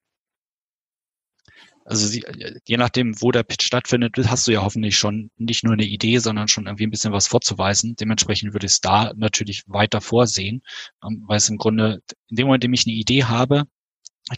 Also 1.87 2.19
je 2.65 2.77
nachdem, 2.77 3.21
wo 3.21 3.31
der 3.31 3.43
Pitch 3.43 3.63
stattfindet, 3.63 4.17
hast 4.17 4.47
du 4.47 4.51
ja 4.51 4.63
hoffentlich 4.63 4.97
schon 4.97 5.29
nicht 5.37 5.63
nur 5.63 5.73
eine 5.73 5.85
Idee, 5.85 6.17
sondern 6.17 6.47
schon 6.47 6.65
irgendwie 6.65 6.87
ein 6.87 6.89
bisschen 6.89 7.13
was 7.13 7.27
vorzuweisen. 7.27 7.95
Dementsprechend 7.95 8.53
würde 8.53 8.65
ich 8.65 8.71
es 8.73 8.81
da 8.81 9.13
natürlich 9.15 9.63
weiter 9.67 10.01
vorsehen, 10.01 10.63
ähm, 11.03 11.23
weil 11.27 11.37
es 11.37 11.47
im 11.47 11.57
Grunde, 11.57 12.01
in 12.27 12.37
dem 12.37 12.47
Moment, 12.47 12.63
in 12.63 12.71
dem 12.71 12.73
ich 12.73 12.87
eine 12.87 12.95
Idee 12.95 13.25
habe, 13.25 13.65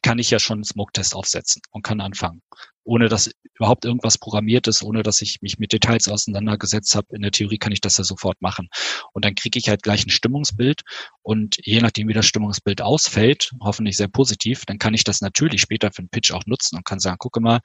kann 0.01 0.19
ich 0.19 0.29
ja 0.29 0.39
schon 0.39 0.57
einen 0.57 0.63
Smoke-Test 0.65 1.15
aufsetzen 1.15 1.61
und 1.71 1.81
kann 1.81 2.01
anfangen. 2.01 2.41
Ohne 2.83 3.07
dass 3.09 3.31
überhaupt 3.55 3.85
irgendwas 3.85 4.17
programmiert 4.17 4.67
ist, 4.67 4.83
ohne 4.83 5.03
dass 5.03 5.21
ich 5.21 5.41
mich 5.41 5.59
mit 5.59 5.73
Details 5.73 6.07
auseinandergesetzt 6.07 6.95
habe. 6.95 7.07
In 7.11 7.21
der 7.21 7.31
Theorie 7.31 7.57
kann 7.57 7.71
ich 7.71 7.81
das 7.81 7.97
ja 7.97 8.03
sofort 8.03 8.41
machen. 8.41 8.69
Und 9.13 9.25
dann 9.25 9.35
kriege 9.35 9.59
ich 9.59 9.69
halt 9.69 9.83
gleich 9.83 10.05
ein 10.05 10.09
Stimmungsbild. 10.09 10.81
Und 11.21 11.57
je 11.63 11.81
nachdem, 11.81 12.07
wie 12.07 12.13
das 12.13 12.25
Stimmungsbild 12.25 12.81
ausfällt, 12.81 13.51
hoffentlich 13.61 13.97
sehr 13.97 14.07
positiv, 14.07 14.65
dann 14.65 14.77
kann 14.77 14.93
ich 14.93 15.03
das 15.03 15.21
natürlich 15.21 15.61
später 15.61 15.91
für 15.91 15.99
einen 15.99 16.09
Pitch 16.09 16.31
auch 16.31 16.45
nutzen 16.45 16.77
und 16.77 16.85
kann 16.85 16.99
sagen, 16.99 17.17
gucke 17.17 17.39
mal, 17.39 17.59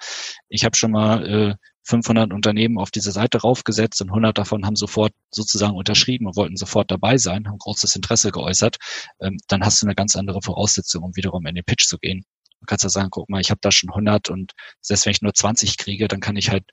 ich 0.48 0.64
habe 0.64 0.76
schon 0.76 0.92
mal 0.92 1.26
äh, 1.26 1.54
500 1.84 2.32
Unternehmen 2.32 2.78
auf 2.78 2.90
diese 2.90 3.12
Seite 3.12 3.38
raufgesetzt 3.38 4.00
und 4.02 4.08
100 4.08 4.38
davon 4.38 4.64
haben 4.64 4.76
sofort 4.76 5.12
sozusagen 5.30 5.74
unterschrieben 5.74 6.26
und 6.26 6.36
wollten 6.36 6.56
sofort 6.56 6.90
dabei 6.90 7.18
sein, 7.18 7.48
haben 7.48 7.58
großes 7.58 7.96
Interesse 7.96 8.30
geäußert, 8.30 8.76
ähm, 9.20 9.38
dann 9.48 9.64
hast 9.64 9.82
du 9.82 9.86
eine 9.86 9.94
ganz 9.94 10.16
andere 10.16 10.42
Voraussetzung, 10.42 11.02
um 11.02 11.16
wiederum 11.16 11.46
in 11.46 11.54
den 11.54 11.64
Pitch 11.64 11.86
zu 11.86 11.98
gehen. 11.98 12.24
Du 12.60 12.66
kannst 12.66 12.84
ja 12.84 12.90
sagen, 12.90 13.10
guck 13.10 13.28
mal, 13.28 13.40
ich 13.40 13.50
habe 13.50 13.58
da 13.60 13.72
schon 13.72 13.90
100 13.90 14.30
und 14.30 14.52
selbst 14.80 15.04
wenn 15.06 15.10
ich 15.10 15.22
nur 15.22 15.34
20 15.34 15.76
kriege, 15.78 16.06
dann 16.06 16.20
kann 16.20 16.36
ich 16.36 16.50
halt, 16.50 16.64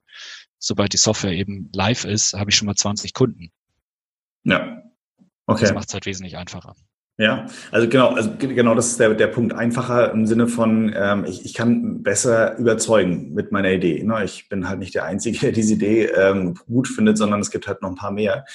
sobald 0.59 0.93
die 0.93 0.97
Software 0.97 1.33
eben 1.33 1.69
live 1.73 2.05
ist, 2.05 2.33
habe 2.33 2.51
ich 2.51 2.55
schon 2.55 2.67
mal 2.67 2.75
20 2.75 3.13
Kunden. 3.13 3.51
Ja. 4.43 4.83
Okay. 5.47 5.61
Das 5.61 5.73
macht 5.73 5.87
es 5.87 5.93
halt 5.95 6.05
wesentlich 6.05 6.37
einfacher. 6.37 6.75
Ja, 7.19 7.47
also 7.71 7.89
genau, 7.89 8.13
also 8.13 8.31
genau 8.39 8.75
das 8.75 8.91
ist 8.91 8.99
der, 9.01 9.13
der 9.13 9.27
Punkt. 9.27 9.53
Einfacher 9.53 10.13
im 10.13 10.25
Sinne 10.25 10.47
von, 10.47 10.93
ähm, 10.95 11.25
ich, 11.27 11.43
ich 11.43 11.53
kann 11.53 12.01
besser 12.01 12.57
überzeugen 12.57 13.33
mit 13.33 13.51
meiner 13.51 13.71
Idee. 13.73 14.01
Ne? 14.03 14.23
Ich 14.23 14.47
bin 14.47 14.69
halt 14.69 14.79
nicht 14.79 14.95
der 14.95 15.03
Einzige, 15.03 15.37
der 15.41 15.51
diese 15.51 15.73
Idee 15.73 16.05
ähm, 16.05 16.53
gut 16.67 16.87
findet, 16.87 17.17
sondern 17.17 17.41
es 17.41 17.51
gibt 17.51 17.67
halt 17.67 17.81
noch 17.81 17.89
ein 17.89 17.95
paar 17.95 18.11
mehr. 18.11 18.45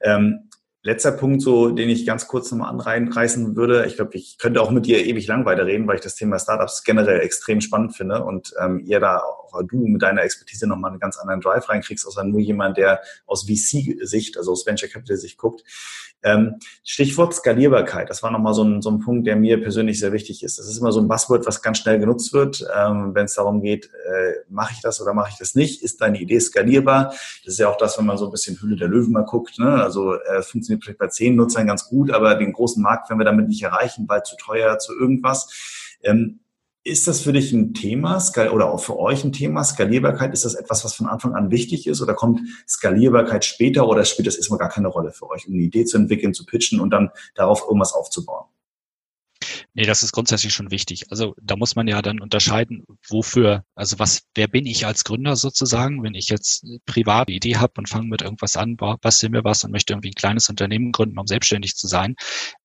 Ähm, 0.00 0.48
letzter 0.86 1.10
Punkt, 1.10 1.42
so, 1.42 1.70
den 1.70 1.88
ich 1.88 2.06
ganz 2.06 2.28
kurz 2.28 2.50
nochmal 2.52 2.70
anreißen 2.70 3.56
würde. 3.56 3.86
Ich 3.86 3.96
glaube, 3.96 4.16
ich 4.16 4.38
könnte 4.38 4.62
auch 4.62 4.70
mit 4.70 4.86
dir 4.86 5.04
ewig 5.04 5.26
lang 5.26 5.44
weiterreden, 5.44 5.88
weil 5.88 5.96
ich 5.96 6.00
das 6.00 6.14
Thema 6.14 6.38
Startups 6.38 6.84
generell 6.84 7.20
extrem 7.20 7.60
spannend 7.60 7.96
finde 7.96 8.22
und 8.22 8.54
ähm, 8.62 8.80
ihr 8.86 9.00
da 9.00 9.18
auch 9.18 9.46
du 9.62 9.86
mit 9.86 10.02
deiner 10.02 10.22
Expertise 10.22 10.66
nochmal 10.66 10.92
einen 10.92 11.00
ganz 11.00 11.18
anderen 11.18 11.40
Drive 11.40 11.68
reinkriegst, 11.68 12.06
außer 12.06 12.24
nur 12.24 12.40
jemand, 12.40 12.76
der 12.76 13.00
aus 13.26 13.44
VC-Sicht, 13.44 14.36
also 14.38 14.52
aus 14.52 14.66
Venture 14.66 14.88
Capital-Sicht 14.88 15.38
guckt. 15.38 15.64
Ähm, 16.22 16.56
Stichwort 16.82 17.34
Skalierbarkeit, 17.34 18.10
das 18.10 18.22
war 18.22 18.30
nochmal 18.30 18.54
so 18.54 18.64
ein, 18.64 18.82
so 18.82 18.90
ein 18.90 19.00
Punkt, 19.00 19.26
der 19.26 19.36
mir 19.36 19.60
persönlich 19.60 20.00
sehr 20.00 20.12
wichtig 20.12 20.42
ist. 20.42 20.58
Das 20.58 20.66
ist 20.66 20.78
immer 20.78 20.90
so 20.90 21.00
ein 21.00 21.08
Buzzword, 21.08 21.46
was 21.46 21.62
ganz 21.62 21.78
schnell 21.78 21.98
genutzt 21.98 22.32
wird, 22.32 22.66
ähm, 22.74 23.14
wenn 23.14 23.26
es 23.26 23.34
darum 23.34 23.60
geht, 23.60 23.86
äh, 23.86 24.32
mache 24.48 24.72
ich 24.74 24.80
das 24.80 25.00
oder 25.00 25.14
mache 25.14 25.30
ich 25.30 25.38
das 25.38 25.54
nicht? 25.54 25.82
Ist 25.82 26.00
deine 26.00 26.18
Idee 26.18 26.40
skalierbar? 26.40 27.10
Das 27.44 27.54
ist 27.54 27.58
ja 27.58 27.68
auch 27.68 27.76
das, 27.76 27.98
wenn 27.98 28.06
man 28.06 28.18
so 28.18 28.24
ein 28.24 28.32
bisschen 28.32 28.60
Hülle 28.60 28.76
der 28.76 28.88
Löwen 28.88 29.12
mal 29.12 29.24
guckt. 29.24 29.58
Ne? 29.58 29.68
Also 29.68 30.14
äh, 30.14 30.42
funktioniert 30.42 30.75
vielleicht 30.82 30.98
bei 30.98 31.08
zehn 31.08 31.36
Nutzern 31.36 31.66
ganz 31.66 31.88
gut, 31.88 32.10
aber 32.10 32.34
den 32.34 32.52
großen 32.52 32.82
Markt 32.82 33.08
werden 33.08 33.20
wir 33.20 33.24
damit 33.24 33.48
nicht 33.48 33.62
erreichen, 33.62 34.06
weil 34.08 34.22
zu 34.22 34.36
teuer, 34.36 34.78
zu 34.78 34.94
irgendwas. 34.94 35.96
Ähm, 36.02 36.40
ist 36.86 37.08
das 37.08 37.20
für 37.20 37.32
dich 37.32 37.52
ein 37.52 37.74
Thema 37.74 38.22
oder 38.52 38.70
auch 38.70 38.78
für 38.78 38.96
euch 38.96 39.24
ein 39.24 39.32
Thema? 39.32 39.64
Skalierbarkeit, 39.64 40.32
ist 40.32 40.44
das 40.44 40.54
etwas, 40.54 40.84
was 40.84 40.94
von 40.94 41.08
Anfang 41.08 41.34
an 41.34 41.50
wichtig 41.50 41.88
ist 41.88 42.00
oder 42.00 42.14
kommt 42.14 42.40
Skalierbarkeit 42.68 43.44
später 43.44 43.88
oder 43.88 44.04
spielt 44.04 44.28
das 44.28 44.36
erstmal 44.36 44.60
gar 44.60 44.68
keine 44.68 44.88
Rolle 44.88 45.10
für 45.10 45.28
euch, 45.28 45.48
um 45.48 45.54
eine 45.54 45.62
Idee 45.62 45.84
zu 45.84 45.96
entwickeln, 45.96 46.32
zu 46.32 46.46
pitchen 46.46 46.78
und 46.78 46.90
dann 46.90 47.10
darauf 47.34 47.62
irgendwas 47.62 47.92
aufzubauen? 47.92 48.46
Nee, 49.78 49.84
das 49.84 50.02
ist 50.02 50.12
grundsätzlich 50.12 50.54
schon 50.54 50.70
wichtig. 50.70 51.04
Also 51.10 51.34
da 51.38 51.54
muss 51.54 51.76
man 51.76 51.86
ja 51.86 52.00
dann 52.00 52.22
unterscheiden, 52.22 52.86
wofür, 53.10 53.62
also 53.74 53.98
was, 53.98 54.22
wer 54.34 54.48
bin 54.48 54.64
ich 54.64 54.86
als 54.86 55.04
Gründer 55.04 55.36
sozusagen, 55.36 56.02
wenn 56.02 56.14
ich 56.14 56.30
jetzt 56.30 56.64
privat 56.86 57.28
eine 57.28 57.36
Idee 57.36 57.56
habe 57.56 57.74
und 57.76 57.86
fange 57.86 58.08
mit 58.08 58.22
irgendwas 58.22 58.56
an, 58.56 58.78
bastel 58.78 59.28
mir 59.28 59.44
was 59.44 59.64
und 59.64 59.72
möchte 59.72 59.92
irgendwie 59.92 60.08
ein 60.08 60.14
kleines 60.14 60.48
Unternehmen 60.48 60.92
gründen, 60.92 61.18
um 61.18 61.26
selbstständig 61.26 61.74
zu 61.76 61.88
sein, 61.88 62.14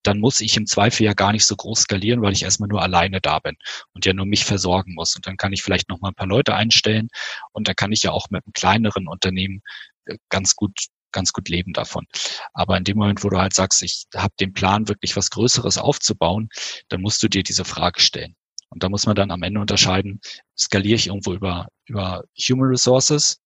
dann 0.03 0.19
muss 0.19 0.39
ich 0.39 0.55
im 0.55 0.67
Zweifel 0.67 1.03
ja 1.03 1.11
gar 1.11 1.33
nicht 1.33 1.45
so 1.45 1.57
groß 1.57 1.81
skalieren, 1.81 2.21
weil 2.21 2.31
ich 2.31 2.43
erstmal 2.43 2.69
nur 2.69 2.81
alleine 2.81 3.19
da 3.19 3.39
bin 3.39 3.57
und 3.91 4.05
ja 4.05 4.13
nur 4.13 4.25
mich 4.25 4.45
versorgen 4.45 4.93
muss. 4.93 5.13
Und 5.17 5.27
dann 5.27 5.35
kann 5.35 5.51
ich 5.51 5.63
vielleicht 5.63 5.89
noch 5.89 5.99
mal 5.99 6.11
ein 6.11 6.15
paar 6.15 6.27
Leute 6.27 6.55
einstellen 6.55 7.09
und 7.51 7.67
dann 7.67 7.75
kann 7.75 7.91
ich 7.91 8.03
ja 8.03 8.11
auch 8.11 8.29
mit 8.29 8.45
einem 8.45 8.53
kleineren 8.53 9.09
Unternehmen 9.09 9.63
äh, 10.05 10.15
ganz 10.29 10.55
gut 10.55 10.79
ganz 11.11 11.33
gut 11.33 11.49
leben 11.49 11.73
davon. 11.73 12.05
Aber 12.53 12.77
in 12.77 12.83
dem 12.83 12.97
Moment, 12.97 13.23
wo 13.23 13.29
du 13.29 13.37
halt 13.37 13.53
sagst, 13.53 13.81
ich 13.83 14.05
habe 14.15 14.33
den 14.39 14.53
Plan, 14.53 14.87
wirklich 14.87 15.15
was 15.15 15.29
Größeres 15.29 15.77
aufzubauen, 15.77 16.49
dann 16.89 17.01
musst 17.01 17.21
du 17.23 17.27
dir 17.27 17.43
diese 17.43 17.65
Frage 17.65 18.01
stellen. 18.01 18.35
Und 18.69 18.83
da 18.83 18.89
muss 18.89 19.05
man 19.05 19.15
dann 19.15 19.31
am 19.31 19.43
Ende 19.43 19.59
unterscheiden, 19.59 20.21
skaliere 20.57 20.95
ich 20.95 21.07
irgendwo 21.07 21.33
über, 21.33 21.67
über 21.85 22.23
Human 22.37 22.69
Resources? 22.69 23.41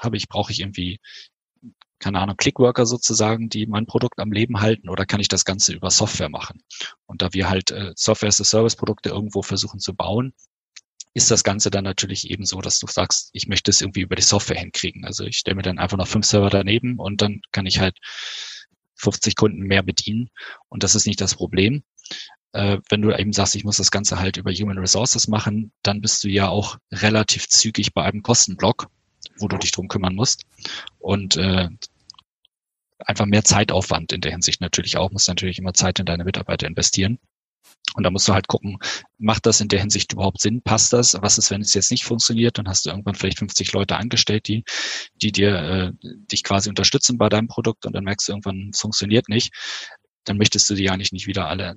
Habe 0.00 0.16
ich, 0.16 0.28
brauche 0.28 0.50
ich 0.50 0.60
irgendwie, 0.60 0.98
keine 1.98 2.20
Ahnung, 2.20 2.36
Clickworker 2.38 2.86
sozusagen, 2.86 3.50
die 3.50 3.66
mein 3.66 3.84
Produkt 3.84 4.18
am 4.18 4.32
Leben 4.32 4.60
halten 4.60 4.88
oder 4.88 5.04
kann 5.04 5.20
ich 5.20 5.28
das 5.28 5.44
Ganze 5.44 5.74
über 5.74 5.90
Software 5.90 6.30
machen? 6.30 6.62
Und 7.04 7.20
da 7.20 7.34
wir 7.34 7.50
halt 7.50 7.70
äh, 7.70 7.92
Software 7.96 8.30
as 8.30 8.40
a 8.40 8.44
Service 8.44 8.76
Produkte 8.76 9.10
irgendwo 9.10 9.42
versuchen 9.42 9.78
zu 9.78 9.94
bauen, 9.94 10.32
ist 11.14 11.30
das 11.30 11.44
Ganze 11.44 11.70
dann 11.70 11.84
natürlich 11.84 12.30
eben 12.30 12.44
so, 12.44 12.60
dass 12.60 12.78
du 12.78 12.86
sagst, 12.86 13.30
ich 13.32 13.46
möchte 13.46 13.70
es 13.70 13.80
irgendwie 13.80 14.00
über 14.00 14.16
die 14.16 14.22
Software 14.22 14.58
hinkriegen. 14.58 15.04
Also 15.04 15.24
ich 15.24 15.36
stelle 15.36 15.56
mir 15.56 15.62
dann 15.62 15.78
einfach 15.78 15.98
noch 15.98 16.08
fünf 16.08 16.26
Server 16.26 16.50
daneben 16.50 16.98
und 16.98 17.20
dann 17.20 17.42
kann 17.52 17.66
ich 17.66 17.80
halt 17.80 17.98
50 18.96 19.36
Kunden 19.36 19.62
mehr 19.62 19.82
bedienen 19.82 20.30
und 20.68 20.82
das 20.82 20.94
ist 20.94 21.06
nicht 21.06 21.20
das 21.20 21.34
Problem. 21.34 21.82
Äh, 22.52 22.78
wenn 22.88 23.02
du 23.02 23.16
eben 23.16 23.32
sagst, 23.32 23.56
ich 23.56 23.64
muss 23.64 23.76
das 23.78 23.90
Ganze 23.90 24.18
halt 24.18 24.36
über 24.36 24.52
Human 24.52 24.78
Resources 24.78 25.28
machen, 25.28 25.72
dann 25.82 26.00
bist 26.00 26.22
du 26.24 26.28
ja 26.28 26.48
auch 26.48 26.78
relativ 26.90 27.48
zügig 27.48 27.94
bei 27.94 28.04
einem 28.04 28.22
Kostenblock, 28.22 28.88
wo 29.38 29.48
du 29.48 29.58
dich 29.58 29.72
drum 29.72 29.88
kümmern 29.88 30.14
musst 30.14 30.44
und 30.98 31.36
äh, 31.36 31.68
einfach 32.98 33.26
mehr 33.26 33.44
Zeitaufwand 33.44 34.12
in 34.12 34.20
der 34.20 34.32
Hinsicht 34.32 34.60
natürlich 34.60 34.96
auch, 34.96 35.10
musst 35.10 35.28
natürlich 35.28 35.58
immer 35.58 35.74
Zeit 35.74 35.98
in 35.98 36.06
deine 36.06 36.24
Mitarbeiter 36.24 36.66
investieren. 36.66 37.18
Und 37.94 38.04
da 38.04 38.10
musst 38.10 38.26
du 38.28 38.32
halt 38.32 38.48
gucken, 38.48 38.78
macht 39.18 39.46
das 39.46 39.60
in 39.60 39.68
der 39.68 39.80
Hinsicht 39.80 40.12
überhaupt 40.12 40.40
Sinn? 40.40 40.62
Passt 40.62 40.92
das? 40.92 41.16
Was 41.20 41.38
ist, 41.38 41.50
wenn 41.50 41.60
es 41.60 41.74
jetzt 41.74 41.90
nicht 41.90 42.04
funktioniert? 42.04 42.58
Dann 42.58 42.68
hast 42.68 42.86
du 42.86 42.90
irgendwann 42.90 43.14
vielleicht 43.14 43.38
50 43.38 43.72
Leute 43.72 43.96
angestellt, 43.96 44.48
die, 44.48 44.64
die 45.14 45.32
dir, 45.32 45.54
äh, 45.54 45.92
dich 46.02 46.42
quasi 46.42 46.68
unterstützen 46.68 47.18
bei 47.18 47.28
deinem 47.28 47.48
Produkt 47.48 47.86
und 47.86 47.92
dann 47.94 48.04
merkst 48.04 48.28
du 48.28 48.32
irgendwann, 48.32 48.70
es 48.72 48.80
funktioniert 48.80 49.28
nicht. 49.28 49.52
Dann 50.24 50.38
möchtest 50.38 50.70
du 50.70 50.74
die 50.74 50.84
ja 50.84 50.96
nicht, 50.96 51.12
nicht 51.12 51.26
wieder 51.26 51.48
alle, 51.48 51.76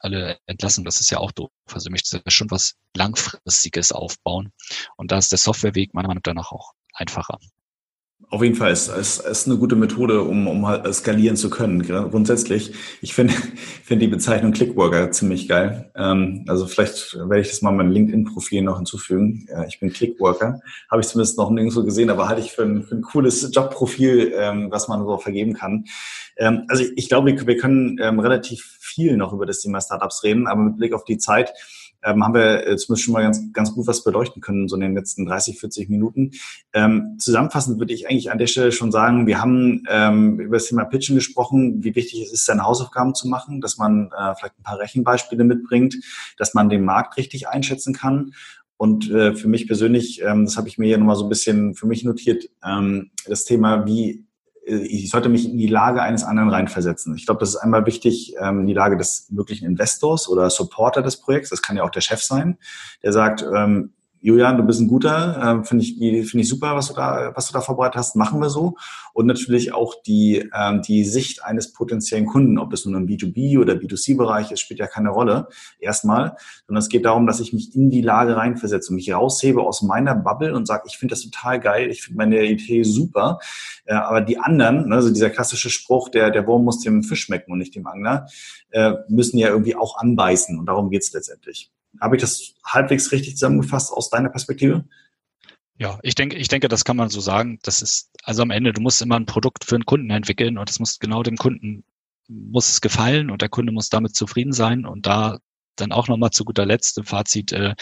alle 0.00 0.38
entlassen. 0.46 0.84
Das 0.84 1.00
ist 1.00 1.10
ja 1.10 1.18
auch 1.18 1.32
doof. 1.32 1.50
Also 1.72 1.86
du 1.88 1.92
möchtest 1.92 2.12
ja 2.12 2.20
schon 2.28 2.50
was 2.50 2.74
Langfristiges 2.94 3.92
aufbauen. 3.92 4.52
Und 4.96 5.12
da 5.12 5.18
ist 5.18 5.32
der 5.32 5.38
Softwareweg 5.38 5.94
meiner 5.94 6.08
Meinung 6.08 6.22
nach 6.34 6.52
auch 6.52 6.72
einfacher. 6.92 7.38
Auf 8.30 8.42
jeden 8.42 8.54
Fall 8.54 8.72
ist 8.72 8.88
es 8.88 9.46
eine 9.46 9.56
gute 9.56 9.76
Methode, 9.76 10.22
um, 10.22 10.46
um 10.46 10.66
halt 10.66 10.92
skalieren 10.94 11.36
zu 11.36 11.50
können. 11.50 11.82
Grundsätzlich, 11.82 12.72
ich 13.00 13.14
finde 13.14 13.34
finde 13.84 14.06
die 14.06 14.10
Bezeichnung 14.10 14.52
Clickworker 14.52 15.10
ziemlich 15.10 15.48
geil. 15.48 15.90
Ähm, 15.94 16.44
also 16.48 16.66
vielleicht 16.66 17.14
werde 17.14 17.40
ich 17.40 17.50
das 17.50 17.62
mal 17.62 17.72
mein 17.72 17.90
LinkedIn-Profil 17.90 18.62
noch 18.62 18.76
hinzufügen. 18.76 19.46
Ja, 19.48 19.64
ich 19.64 19.80
bin 19.80 19.92
Clickworker, 19.92 20.60
habe 20.90 21.02
ich 21.02 21.08
zumindest 21.08 21.38
noch 21.38 21.50
nirgendwo 21.50 21.84
gesehen, 21.84 22.10
aber 22.10 22.28
halte 22.28 22.40
ich 22.40 22.52
für 22.52 22.62
ein, 22.62 22.82
für 22.82 22.96
ein 22.96 23.02
cooles 23.02 23.50
Jobprofil, 23.52 24.32
ähm, 24.36 24.70
was 24.70 24.88
man 24.88 25.04
so 25.04 25.18
vergeben 25.18 25.54
kann. 25.54 25.84
Ähm, 26.36 26.64
also 26.68 26.82
ich, 26.82 26.92
ich 26.96 27.08
glaube, 27.08 27.30
wir, 27.30 27.46
wir 27.46 27.56
können 27.56 27.98
ähm, 28.00 28.18
relativ 28.18 28.78
viel 28.80 29.16
noch 29.16 29.32
über 29.32 29.46
das 29.46 29.60
Thema 29.60 29.80
Startups 29.80 30.22
reden, 30.24 30.46
aber 30.46 30.62
mit 30.62 30.76
Blick 30.76 30.92
auf 30.92 31.04
die 31.04 31.18
Zeit 31.18 31.52
ähm, 32.04 32.24
haben 32.24 32.34
wir 32.34 32.66
äh, 32.66 32.76
zumindest 32.76 33.04
schon 33.04 33.14
mal 33.14 33.22
ganz, 33.22 33.40
ganz 33.52 33.72
gut 33.72 33.86
was 33.86 34.04
beleuchten 34.04 34.40
können, 34.40 34.68
so 34.68 34.76
in 34.76 34.82
den 34.82 34.94
letzten 34.94 35.26
30, 35.26 35.58
40 35.58 35.88
Minuten. 35.88 36.32
Ähm, 36.72 37.16
zusammenfassend 37.18 37.78
würde 37.78 37.94
ich 37.94 38.08
eigentlich 38.08 38.30
an 38.30 38.38
der 38.38 38.46
Stelle 38.46 38.72
schon 38.72 38.92
sagen, 38.92 39.26
wir 39.26 39.40
haben 39.40 39.82
ähm, 39.88 40.38
über 40.40 40.56
das 40.56 40.66
Thema 40.66 40.84
Pitchen 40.84 41.16
gesprochen, 41.16 41.82
wie 41.82 41.94
wichtig 41.94 42.22
es 42.22 42.32
ist, 42.32 42.46
seine 42.46 42.64
Hausaufgaben 42.64 43.14
zu 43.14 43.28
machen, 43.28 43.60
dass 43.60 43.78
man 43.78 44.10
äh, 44.16 44.34
vielleicht 44.36 44.58
ein 44.58 44.62
paar 44.62 44.78
Rechenbeispiele 44.78 45.44
mitbringt, 45.44 45.96
dass 46.38 46.54
man 46.54 46.68
den 46.68 46.84
Markt 46.84 47.16
richtig 47.16 47.48
einschätzen 47.48 47.94
kann 47.94 48.32
und 48.76 49.10
äh, 49.10 49.34
für 49.34 49.48
mich 49.48 49.66
persönlich, 49.66 50.20
ähm, 50.22 50.44
das 50.44 50.56
habe 50.56 50.68
ich 50.68 50.78
mir 50.78 50.86
hier 50.86 50.98
nochmal 50.98 51.16
so 51.16 51.24
ein 51.24 51.28
bisschen 51.28 51.74
für 51.74 51.86
mich 51.86 52.04
notiert, 52.04 52.50
ähm, 52.64 53.10
das 53.26 53.44
Thema, 53.44 53.86
wie 53.86 54.26
ich 54.66 55.10
sollte 55.10 55.28
mich 55.28 55.48
in 55.48 55.58
die 55.58 55.66
Lage 55.66 56.02
eines 56.02 56.24
anderen 56.24 56.48
reinversetzen. 56.48 57.14
Ich 57.16 57.26
glaube, 57.26 57.40
das 57.40 57.50
ist 57.50 57.56
einmal 57.56 57.86
wichtig, 57.86 58.34
ähm, 58.40 58.60
in 58.60 58.66
die 58.66 58.74
Lage 58.74 58.96
des 58.96 59.28
möglichen 59.30 59.66
Investors 59.66 60.28
oder 60.28 60.48
Supporter 60.50 61.02
des 61.02 61.18
Projekts. 61.18 61.50
Das 61.50 61.62
kann 61.62 61.76
ja 61.76 61.82
auch 61.82 61.90
der 61.90 62.00
Chef 62.00 62.22
sein, 62.22 62.58
der 63.02 63.12
sagt, 63.12 63.44
ähm, 63.54 63.92
Julian, 64.24 64.56
du 64.56 64.62
bist 64.62 64.80
ein 64.80 64.88
guter, 64.88 65.60
äh, 65.60 65.64
finde 65.66 65.84
ich, 65.84 65.98
finde 65.98 66.40
ich 66.40 66.48
super, 66.48 66.74
was 66.74 66.88
du 66.88 66.94
da, 66.94 67.32
was 67.34 67.48
du 67.48 67.52
da 67.52 67.60
vorbereitet 67.60 67.96
hast, 67.96 68.16
machen 68.16 68.40
wir 68.40 68.48
so. 68.48 68.74
Und 69.12 69.26
natürlich 69.26 69.74
auch 69.74 70.00
die, 70.00 70.48
ähm, 70.58 70.80
die 70.80 71.04
Sicht 71.04 71.44
eines 71.44 71.74
potenziellen 71.74 72.24
Kunden, 72.24 72.58
ob 72.58 72.70
das 72.70 72.86
nun 72.86 72.94
im 72.94 73.06
B2B 73.06 73.60
oder 73.60 73.74
B2C-Bereich 73.74 74.50
ist, 74.50 74.60
spielt 74.60 74.80
ja 74.80 74.86
keine 74.86 75.10
Rolle 75.10 75.48
erstmal, 75.78 76.36
sondern 76.66 76.80
es 76.80 76.88
geht 76.88 77.04
darum, 77.04 77.26
dass 77.26 77.38
ich 77.38 77.52
mich 77.52 77.76
in 77.76 77.90
die 77.90 78.00
Lage 78.00 78.34
reinversetze 78.34 78.92
und 78.92 78.96
mich 78.96 79.12
raushebe 79.12 79.60
aus 79.60 79.82
meiner 79.82 80.14
Bubble 80.14 80.54
und 80.54 80.64
sage, 80.64 80.84
ich 80.86 80.96
finde 80.96 81.12
das 81.12 81.20
total 81.20 81.60
geil, 81.60 81.90
ich 81.90 82.02
finde 82.02 82.16
meine 82.16 82.42
Idee 82.46 82.82
super, 82.82 83.40
äh, 83.84 83.92
aber 83.92 84.22
die 84.22 84.38
anderen, 84.38 84.88
ne, 84.88 84.94
also 84.94 85.10
dieser 85.10 85.28
klassische 85.28 85.68
Spruch, 85.68 86.08
der, 86.08 86.30
der 86.30 86.46
Wurm 86.46 86.64
muss 86.64 86.80
dem 86.80 87.02
Fisch 87.02 87.24
schmecken 87.24 87.52
und 87.52 87.58
nicht 87.58 87.74
dem 87.74 87.86
Angler, 87.86 88.26
äh, 88.70 88.94
müssen 89.10 89.36
ja 89.36 89.48
irgendwie 89.48 89.76
auch 89.76 89.98
anbeißen 89.98 90.58
und 90.58 90.64
darum 90.64 90.88
geht's 90.88 91.12
letztendlich. 91.12 91.73
Habe 92.00 92.16
ich 92.16 92.22
das 92.22 92.54
halbwegs 92.64 93.12
richtig 93.12 93.36
zusammengefasst 93.36 93.92
aus 93.92 94.10
deiner 94.10 94.28
Perspektive? 94.28 94.84
Ja, 95.76 95.98
ich 96.02 96.14
denke, 96.14 96.36
ich 96.36 96.48
denke, 96.48 96.68
das 96.68 96.84
kann 96.84 96.96
man 96.96 97.08
so 97.08 97.20
sagen. 97.20 97.58
Das 97.62 97.82
ist, 97.82 98.10
also 98.22 98.42
am 98.42 98.50
Ende, 98.50 98.72
du 98.72 98.80
musst 98.80 99.02
immer 99.02 99.16
ein 99.16 99.26
Produkt 99.26 99.64
für 99.64 99.74
einen 99.74 99.86
Kunden 99.86 100.10
entwickeln 100.10 100.56
und 100.58 100.70
es 100.70 100.78
muss 100.78 100.98
genau 100.98 101.22
dem 101.22 101.36
Kunden, 101.36 101.84
muss 102.28 102.70
es 102.70 102.80
gefallen 102.80 103.30
und 103.30 103.42
der 103.42 103.48
Kunde 103.48 103.72
muss 103.72 103.88
damit 103.88 104.14
zufrieden 104.14 104.52
sein 104.52 104.86
und 104.86 105.06
da 105.06 105.38
dann 105.76 105.92
auch 105.92 106.06
nochmal 106.08 106.30
zu 106.30 106.44
guter 106.44 106.64
Letzt 106.64 106.96
im 106.98 107.04
Fazit, 107.04 107.52
äh, 107.52 107.74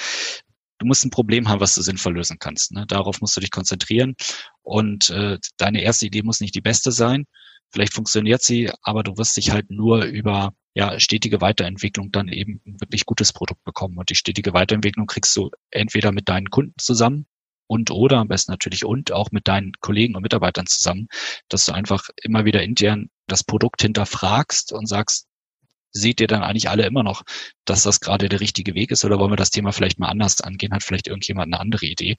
du 0.79 0.87
musst 0.87 1.05
ein 1.05 1.11
Problem 1.11 1.49
haben, 1.49 1.61
was 1.61 1.75
du 1.75 1.83
sinnvoll 1.83 2.15
lösen 2.15 2.39
kannst. 2.39 2.73
Ne? 2.73 2.87
Darauf 2.87 3.21
musst 3.21 3.37
du 3.37 3.41
dich 3.41 3.51
konzentrieren 3.51 4.15
und 4.63 5.11
äh, 5.11 5.39
deine 5.59 5.83
erste 5.83 6.07
Idee 6.07 6.23
muss 6.23 6.41
nicht 6.41 6.55
die 6.55 6.61
beste 6.61 6.93
sein. 6.93 7.27
Vielleicht 7.73 7.95
funktioniert 7.95 8.43
sie, 8.43 8.71
aber 8.83 9.03
du 9.03 9.17
wirst 9.17 9.37
dich 9.37 9.51
halt 9.51 9.71
nur 9.71 10.05
über 10.05 10.53
ja, 10.75 10.99
stetige 11.01 11.41
Weiterentwicklung 11.41 12.13
dann 12.13 12.29
eben 12.29 12.61
ein 12.67 12.81
wirklich 12.81 13.05
gutes 13.05 13.33
Produkt 13.33 13.63
bekommen. 13.65 13.99
Und 13.99 14.11
die 14.11 14.15
stetige 14.15 14.55
Weiterentwicklung 14.55 15.07
kriegst 15.07 15.37
du 15.37 15.51
entweder 15.71 16.13
mit 16.13 16.29
deinen 16.29 16.51
Kunden 16.51 16.75
zusammen 16.79 17.27
und 17.67 17.91
oder 17.91 18.19
am 18.19 18.29
besten 18.29 18.53
natürlich 18.53 18.85
und 18.85 19.13
auch 19.13 19.31
mit 19.33 19.49
deinen 19.49 19.73
Kollegen 19.81 20.15
und 20.15 20.23
Mitarbeitern 20.23 20.67
zusammen, 20.67 21.09
dass 21.49 21.67
du 21.67 21.73
einfach 21.73 22.09
immer 22.23 22.45
wieder 22.45 22.63
intern 22.63 23.09
das 23.27 23.45
Produkt 23.45 23.83
hinterfragst 23.83 24.73
und 24.73 24.87
sagst, 24.87 25.27
seht 25.93 26.21
ihr 26.21 26.27
dann 26.27 26.43
eigentlich 26.43 26.71
alle 26.71 26.87
immer 26.87 27.03
noch, 27.03 27.23
dass 27.67 27.83
das 27.83 28.01
gerade 28.01 28.29
der 28.29 28.41
richtige 28.41 28.75
Weg 28.75 28.91
ist 28.91 29.05
oder 29.05 29.19
wollen 29.19 29.33
wir 29.33 29.37
das 29.37 29.51
Thema 29.51 29.73
vielleicht 29.73 29.99
mal 29.99 30.09
anders 30.09 30.41
angehen, 30.41 30.73
hat 30.73 30.83
vielleicht 30.83 31.07
irgendjemand 31.07 31.53
eine 31.53 31.61
andere 31.61 31.87
Idee 31.87 32.17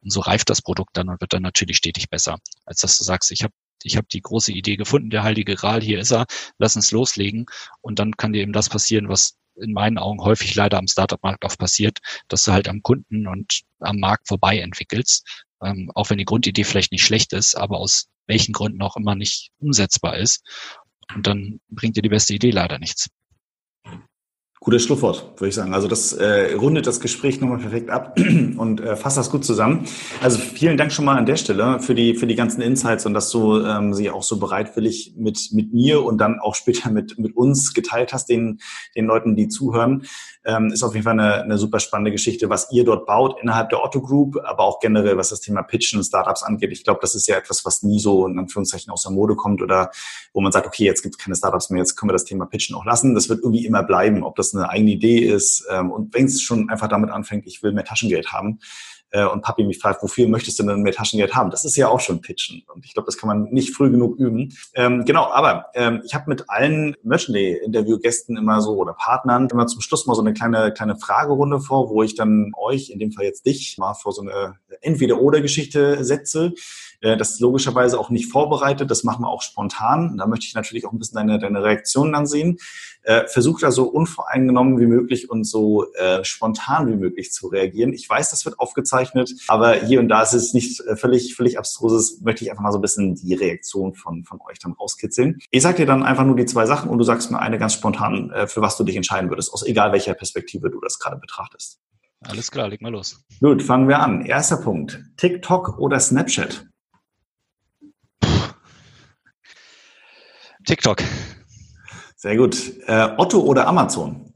und 0.00 0.10
so 0.10 0.20
reift 0.20 0.50
das 0.50 0.62
Produkt 0.62 0.96
dann 0.96 1.08
und 1.08 1.20
wird 1.20 1.32
dann 1.32 1.42
natürlich 1.42 1.76
stetig 1.76 2.08
besser, 2.08 2.38
als 2.64 2.80
dass 2.80 2.96
du 2.96 3.04
sagst, 3.04 3.30
ich 3.30 3.42
habe 3.42 3.52
ich 3.84 3.96
habe 3.96 4.06
die 4.12 4.20
große 4.20 4.52
Idee 4.52 4.76
gefunden, 4.76 5.10
der 5.10 5.22
heilige 5.22 5.54
Gral, 5.54 5.82
hier 5.82 5.98
ist 6.00 6.12
er, 6.12 6.26
lass 6.58 6.76
uns 6.76 6.90
loslegen. 6.90 7.46
Und 7.80 7.98
dann 7.98 8.16
kann 8.16 8.32
dir 8.32 8.42
eben 8.42 8.52
das 8.52 8.68
passieren, 8.68 9.08
was 9.08 9.36
in 9.56 9.72
meinen 9.72 9.98
Augen 9.98 10.22
häufig 10.22 10.54
leider 10.54 10.78
am 10.78 10.86
Startup-Markt 10.86 11.44
auch 11.44 11.56
passiert, 11.56 11.98
dass 12.28 12.44
du 12.44 12.52
halt 12.52 12.68
am 12.68 12.82
Kunden 12.82 13.26
und 13.26 13.62
am 13.80 13.96
Markt 13.96 14.28
vorbei 14.28 14.58
entwickelst, 14.58 15.44
ähm, 15.62 15.90
auch 15.94 16.10
wenn 16.10 16.18
die 16.18 16.24
Grundidee 16.24 16.64
vielleicht 16.64 16.92
nicht 16.92 17.04
schlecht 17.04 17.32
ist, 17.32 17.54
aber 17.54 17.78
aus 17.78 18.08
welchen 18.26 18.52
Gründen 18.52 18.82
auch 18.82 18.96
immer 18.96 19.14
nicht 19.14 19.50
umsetzbar 19.58 20.16
ist. 20.16 20.42
Und 21.14 21.26
dann 21.26 21.60
bringt 21.68 21.96
dir 21.96 22.02
die 22.02 22.08
beste 22.08 22.34
Idee 22.34 22.50
leider 22.50 22.78
nichts. 22.78 23.08
Gutes 24.62 24.82
Schlusswort, 24.82 25.40
würde 25.40 25.48
ich 25.48 25.54
sagen. 25.54 25.72
Also 25.72 25.88
das 25.88 26.12
äh, 26.12 26.52
rundet 26.52 26.86
das 26.86 27.00
Gespräch 27.00 27.40
nochmal 27.40 27.60
perfekt 27.60 27.88
ab 27.88 28.18
und 28.58 28.82
äh, 28.82 28.94
fasst 28.94 29.16
das 29.16 29.30
gut 29.30 29.42
zusammen. 29.42 29.86
Also 30.20 30.38
vielen 30.38 30.76
Dank 30.76 30.92
schon 30.92 31.06
mal 31.06 31.16
an 31.16 31.24
der 31.24 31.36
Stelle 31.36 31.80
für 31.80 31.94
die 31.94 32.14
für 32.14 32.26
die 32.26 32.34
ganzen 32.34 32.60
Insights 32.60 33.06
und 33.06 33.14
dass 33.14 33.30
du 33.30 33.58
ähm, 33.64 33.94
sie 33.94 34.10
auch 34.10 34.22
so 34.22 34.38
bereitwillig 34.38 35.14
mit 35.16 35.48
mit 35.52 35.72
mir 35.72 36.04
und 36.04 36.18
dann 36.18 36.40
auch 36.40 36.54
später 36.54 36.90
mit 36.90 37.18
mit 37.18 37.34
uns 37.38 37.72
geteilt 37.72 38.12
hast, 38.12 38.28
den 38.28 38.60
den 38.94 39.06
Leuten, 39.06 39.34
die 39.34 39.48
zuhören. 39.48 40.02
Ähm, 40.44 40.72
ist 40.72 40.82
auf 40.82 40.94
jeden 40.94 41.04
Fall 41.04 41.20
eine, 41.20 41.42
eine 41.42 41.58
super 41.58 41.80
spannende 41.80 42.12
Geschichte, 42.12 42.48
was 42.48 42.72
ihr 42.72 42.84
dort 42.84 43.06
baut 43.06 43.36
innerhalb 43.42 43.68
der 43.68 43.84
Otto 43.84 44.00
Group, 44.00 44.38
aber 44.42 44.64
auch 44.64 44.80
generell, 44.80 45.18
was 45.18 45.28
das 45.28 45.40
Thema 45.40 45.62
Pitchen 45.62 45.98
und 45.98 46.04
Startups 46.04 46.42
angeht. 46.42 46.72
Ich 46.72 46.82
glaube, 46.82 47.00
das 47.02 47.14
ist 47.14 47.28
ja 47.28 47.36
etwas, 47.36 47.64
was 47.66 47.82
nie 47.82 48.00
so 48.00 48.26
in 48.26 48.38
Anführungszeichen 48.38 48.90
aus 48.90 49.02
der 49.02 49.12
Mode 49.12 49.36
kommt 49.36 49.60
oder 49.60 49.90
wo 50.32 50.40
man 50.40 50.50
sagt, 50.50 50.66
okay, 50.66 50.84
jetzt 50.84 51.02
gibt 51.02 51.16
es 51.16 51.22
keine 51.22 51.36
Startups 51.36 51.68
mehr, 51.68 51.80
jetzt 51.80 51.94
können 51.96 52.08
wir 52.08 52.14
das 52.14 52.24
Thema 52.24 52.46
Pitchen 52.46 52.74
auch 52.74 52.86
lassen. 52.86 53.14
Das 53.14 53.28
wird 53.28 53.40
irgendwie 53.40 53.66
immer 53.66 53.82
bleiben, 53.82 54.24
ob 54.24 54.36
das 54.36 54.54
eine 54.54 54.70
eigene 54.70 54.92
Idee 54.92 55.18
ist 55.18 55.66
ähm, 55.70 55.90
und 55.90 56.14
wenn 56.14 56.24
es 56.24 56.40
schon 56.40 56.70
einfach 56.70 56.88
damit 56.88 57.10
anfängt, 57.10 57.46
ich 57.46 57.62
will 57.62 57.72
mehr 57.72 57.84
Taschengeld 57.84 58.32
haben, 58.32 58.60
äh, 59.10 59.24
und 59.24 59.42
Papi 59.42 59.64
mich 59.64 59.78
fragt, 59.78 60.02
wofür 60.02 60.28
möchtest 60.28 60.58
du 60.58 60.64
denn 60.64 60.82
mehr 60.82 60.92
Taschengeld 60.92 61.34
haben? 61.34 61.50
Das 61.50 61.64
ist 61.64 61.76
ja 61.76 61.88
auch 61.88 62.00
schon 62.00 62.20
Pitchen. 62.20 62.62
Und 62.72 62.84
ich 62.84 62.94
glaube, 62.94 63.06
das 63.06 63.16
kann 63.16 63.28
man 63.28 63.44
nicht 63.50 63.74
früh 63.74 63.90
genug 63.90 64.16
üben. 64.18 64.54
Ähm, 64.74 65.04
genau, 65.04 65.30
aber 65.30 65.66
ähm, 65.74 66.02
ich 66.04 66.14
habe 66.14 66.28
mit 66.28 66.48
allen 66.48 66.96
Merchant 67.02 67.36
Interviewgästen 67.36 68.36
immer 68.36 68.60
so 68.60 68.76
oder 68.76 68.94
Partnern 68.94 69.48
immer 69.50 69.66
zum 69.66 69.80
Schluss 69.80 70.06
mal 70.06 70.14
so 70.14 70.22
eine 70.22 70.32
kleine, 70.32 70.72
kleine 70.72 70.96
Fragerunde 70.96 71.60
vor, 71.60 71.90
wo 71.90 72.02
ich 72.02 72.14
dann 72.14 72.52
euch, 72.56 72.90
in 72.90 72.98
dem 72.98 73.12
Fall 73.12 73.24
jetzt 73.24 73.46
dich, 73.46 73.76
mal 73.78 73.94
vor 73.94 74.12
so 74.12 74.22
eine 74.22 74.56
Entweder-Oder-Geschichte 74.80 76.04
setze. 76.04 76.54
Äh, 77.00 77.16
das 77.16 77.32
ist 77.32 77.40
logischerweise 77.40 77.98
auch 77.98 78.10
nicht 78.10 78.30
vorbereitet, 78.30 78.90
das 78.90 79.04
machen 79.04 79.22
wir 79.22 79.28
auch 79.28 79.42
spontan. 79.42 80.16
Da 80.16 80.26
möchte 80.26 80.46
ich 80.46 80.54
natürlich 80.54 80.86
auch 80.86 80.92
ein 80.92 80.98
bisschen 80.98 81.16
deine, 81.16 81.38
deine 81.38 81.62
Reaktionen 81.62 82.12
dann 82.12 82.26
sehen. 82.26 82.58
Äh, 83.02 83.26
versucht 83.26 83.62
da 83.62 83.70
so 83.70 83.84
unvoreingenommen 83.84 84.78
wie 84.78 84.86
möglich 84.86 85.30
und 85.30 85.44
so 85.44 85.90
äh, 85.94 86.22
spontan 86.24 86.86
wie 86.88 86.96
möglich 86.96 87.32
zu 87.32 87.48
reagieren. 87.48 87.94
Ich 87.94 88.08
weiß, 88.08 88.30
das 88.30 88.44
wird 88.44 88.58
aufgezeichnet, 88.58 89.32
aber 89.48 89.74
hier 89.74 90.00
und 90.00 90.08
da 90.08 90.22
ist 90.22 90.34
es 90.34 90.52
nicht 90.52 90.80
äh, 90.80 90.96
völlig, 90.96 91.34
völlig 91.34 91.58
abstruses, 91.58 92.20
möchte 92.20 92.44
ich 92.44 92.50
einfach 92.50 92.62
mal 92.62 92.72
so 92.72 92.78
ein 92.78 92.82
bisschen 92.82 93.14
die 93.14 93.34
Reaktion 93.34 93.94
von, 93.94 94.24
von 94.24 94.40
euch 94.48 94.58
dann 94.58 94.72
rauskitzeln. 94.72 95.38
Ich 95.50 95.62
sag 95.62 95.76
dir 95.76 95.86
dann 95.86 96.02
einfach 96.02 96.24
nur 96.24 96.36
die 96.36 96.44
zwei 96.44 96.66
Sachen 96.66 96.90
und 96.90 96.98
du 96.98 97.04
sagst 97.04 97.30
mir 97.30 97.38
eine 97.38 97.58
ganz 97.58 97.72
spontan, 97.72 98.30
äh, 98.30 98.46
für 98.46 98.60
was 98.60 98.76
du 98.76 98.84
dich 98.84 98.96
entscheiden 98.96 99.30
würdest, 99.30 99.52
aus 99.52 99.66
egal 99.66 99.92
welcher 99.92 100.14
Perspektive 100.14 100.70
du 100.70 100.80
das 100.80 100.98
gerade 100.98 101.16
betrachtest. 101.16 101.80
Alles 102.20 102.50
klar, 102.50 102.68
leg 102.68 102.82
mal 102.82 102.92
los. 102.92 103.24
Gut, 103.40 103.62
fangen 103.62 103.88
wir 103.88 104.00
an. 104.00 104.24
Erster 104.26 104.58
Punkt. 104.58 105.02
TikTok 105.16 105.78
oder 105.78 105.98
Snapchat? 105.98 106.66
TikTok. 110.66 111.02
Sehr 112.16 112.36
gut. 112.36 112.78
Äh, 112.86 113.14
Otto 113.16 113.40
oder 113.40 113.66
Amazon? 113.66 114.34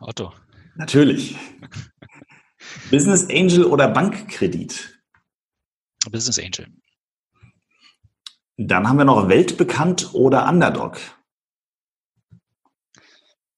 Otto. 0.00 0.32
Natürlich. 0.76 1.36
Business 2.90 3.28
Angel 3.28 3.64
oder 3.64 3.88
Bankkredit? 3.88 5.02
Business 6.10 6.38
Angel. 6.38 6.66
Dann 8.56 8.88
haben 8.88 8.96
wir 8.96 9.04
noch 9.04 9.28
Weltbekannt 9.28 10.14
oder 10.14 10.48
Underdog? 10.48 10.98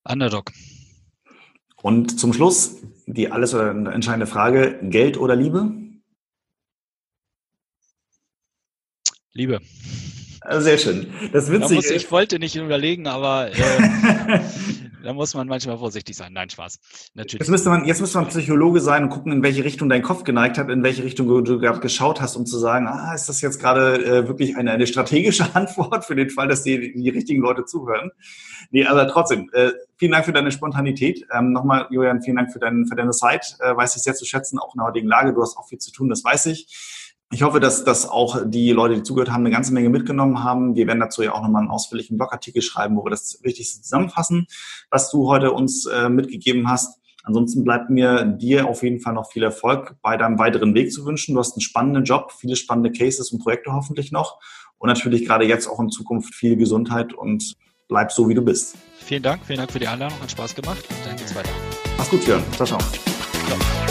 Underdog. 0.04 0.50
Und 1.82 2.18
zum 2.18 2.32
Schluss 2.32 2.82
die 3.06 3.30
alles 3.30 3.54
oder 3.54 3.70
entscheidende 3.70 4.26
Frage, 4.26 4.78
Geld 4.82 5.18
oder 5.18 5.36
Liebe? 5.36 5.72
Liebe. 9.32 9.60
Ah, 10.42 10.60
sehr 10.60 10.78
schön. 10.78 11.06
Das 11.32 11.50
witzige 11.50 11.74
muss, 11.74 11.90
Ich 11.90 12.10
wollte 12.10 12.38
nicht 12.38 12.56
überlegen, 12.56 13.06
aber 13.06 13.50
äh, 13.50 14.40
da 15.02 15.12
muss 15.12 15.34
man 15.34 15.48
manchmal 15.48 15.78
vorsichtig 15.78 16.16
sein. 16.16 16.32
Nein, 16.32 16.50
Spaß. 16.50 16.78
Natürlich. 17.14 17.40
Jetzt 17.40 17.50
müsste 17.50 17.68
man, 17.68 17.84
jetzt 17.84 18.00
müsste 18.00 18.18
man 18.18 18.28
Psychologe 18.28 18.80
sein 18.80 19.04
und 19.04 19.10
gucken, 19.10 19.32
in 19.32 19.42
welche 19.42 19.64
Richtung 19.64 19.88
dein 19.88 20.02
Kopf 20.02 20.24
geneigt 20.24 20.58
hat, 20.58 20.68
in 20.70 20.82
welche 20.82 21.04
Richtung 21.04 21.26
du, 21.26 21.58
gerade 21.58 21.80
geschaut 21.80 22.20
hast, 22.20 22.36
um 22.36 22.46
zu 22.46 22.58
sagen, 22.58 22.86
ah, 22.86 23.14
ist 23.14 23.28
das 23.28 23.40
jetzt 23.40 23.60
gerade 23.60 24.04
äh, 24.04 24.28
wirklich 24.28 24.56
eine, 24.56 24.70
eine 24.70 24.86
strategische 24.86 25.46
Antwort 25.54 26.04
für 26.04 26.16
den 26.16 26.30
Fall, 26.30 26.48
dass 26.48 26.62
die, 26.62 26.92
die 26.92 27.08
richtigen 27.10 27.42
Leute 27.42 27.64
zuhören? 27.64 28.10
Nee, 28.70 28.86
aber 28.86 29.08
trotzdem, 29.08 29.50
äh, 29.52 29.72
vielen 29.98 30.12
Dank 30.12 30.24
für 30.24 30.32
deine 30.32 30.50
Spontanität. 30.50 31.26
Ähm, 31.32 31.52
Nochmal, 31.52 31.86
Julian, 31.90 32.22
vielen 32.22 32.36
Dank 32.36 32.52
für, 32.52 32.58
dein, 32.58 32.86
für 32.86 32.96
deine 32.96 33.10
Zeit. 33.10 33.56
Äh, 33.60 33.76
weiß 33.76 33.96
ich 33.96 34.02
sehr 34.02 34.14
zu 34.14 34.24
schätzen, 34.24 34.58
auch 34.58 34.74
in 34.74 34.78
der 34.78 34.86
heutigen 34.86 35.08
Lage. 35.08 35.32
Du 35.32 35.42
hast 35.42 35.56
auch 35.56 35.68
viel 35.68 35.78
zu 35.78 35.90
tun, 35.92 36.08
das 36.08 36.24
weiß 36.24 36.46
ich. 36.46 36.66
Ich 37.32 37.42
hoffe, 37.42 37.60
dass, 37.60 37.82
dass 37.82 38.08
auch 38.08 38.42
die 38.44 38.72
Leute, 38.72 38.96
die 38.96 39.02
zugehört 39.02 39.30
haben, 39.30 39.40
eine 39.40 39.50
ganze 39.50 39.72
Menge 39.72 39.88
mitgenommen 39.88 40.44
haben. 40.44 40.76
Wir 40.76 40.86
werden 40.86 41.00
dazu 41.00 41.22
ja 41.22 41.32
auch 41.32 41.40
nochmal 41.40 41.62
einen 41.62 41.70
ausführlichen 41.70 42.18
Blogartikel 42.18 42.60
schreiben, 42.60 42.94
wo 42.96 43.06
wir 43.06 43.10
das 43.10 43.38
Wichtigste 43.42 43.80
zusammenfassen, 43.80 44.46
was 44.90 45.10
du 45.10 45.28
heute 45.28 45.52
uns 45.52 45.86
äh, 45.86 46.10
mitgegeben 46.10 46.68
hast. 46.68 47.00
Ansonsten 47.24 47.64
bleibt 47.64 47.88
mir 47.88 48.24
dir 48.26 48.66
auf 48.66 48.82
jeden 48.82 49.00
Fall 49.00 49.14
noch 49.14 49.30
viel 49.30 49.42
Erfolg 49.42 49.96
bei 50.02 50.18
deinem 50.18 50.38
weiteren 50.38 50.74
Weg 50.74 50.92
zu 50.92 51.06
wünschen. 51.06 51.34
Du 51.34 51.40
hast 51.40 51.54
einen 51.54 51.62
spannenden 51.62 52.04
Job, 52.04 52.32
viele 52.32 52.54
spannende 52.54 52.92
Cases 52.92 53.32
und 53.32 53.38
Projekte 53.38 53.72
hoffentlich 53.72 54.12
noch. 54.12 54.38
Und 54.76 54.88
natürlich 54.88 55.24
gerade 55.24 55.46
jetzt 55.46 55.68
auch 55.68 55.80
in 55.80 55.88
Zukunft 55.88 56.34
viel 56.34 56.56
Gesundheit 56.56 57.14
und 57.14 57.54
bleib 57.88 58.12
so, 58.12 58.28
wie 58.28 58.34
du 58.34 58.42
bist. 58.42 58.76
Vielen 58.98 59.22
Dank, 59.22 59.42
vielen 59.46 59.58
Dank 59.58 59.72
für 59.72 59.78
die 59.78 59.88
Einladung, 59.88 60.20
hat 60.20 60.30
Spaß 60.30 60.54
gemacht. 60.54 60.84
Dann 61.06 61.16
geht's 61.16 61.34
weiter. 61.34 61.50
Mach's 61.96 62.10
gut, 62.10 62.26
Jörn. 62.26 62.42
Ciao, 62.56 62.66
ciao. 62.66 62.78
ciao. 62.78 63.81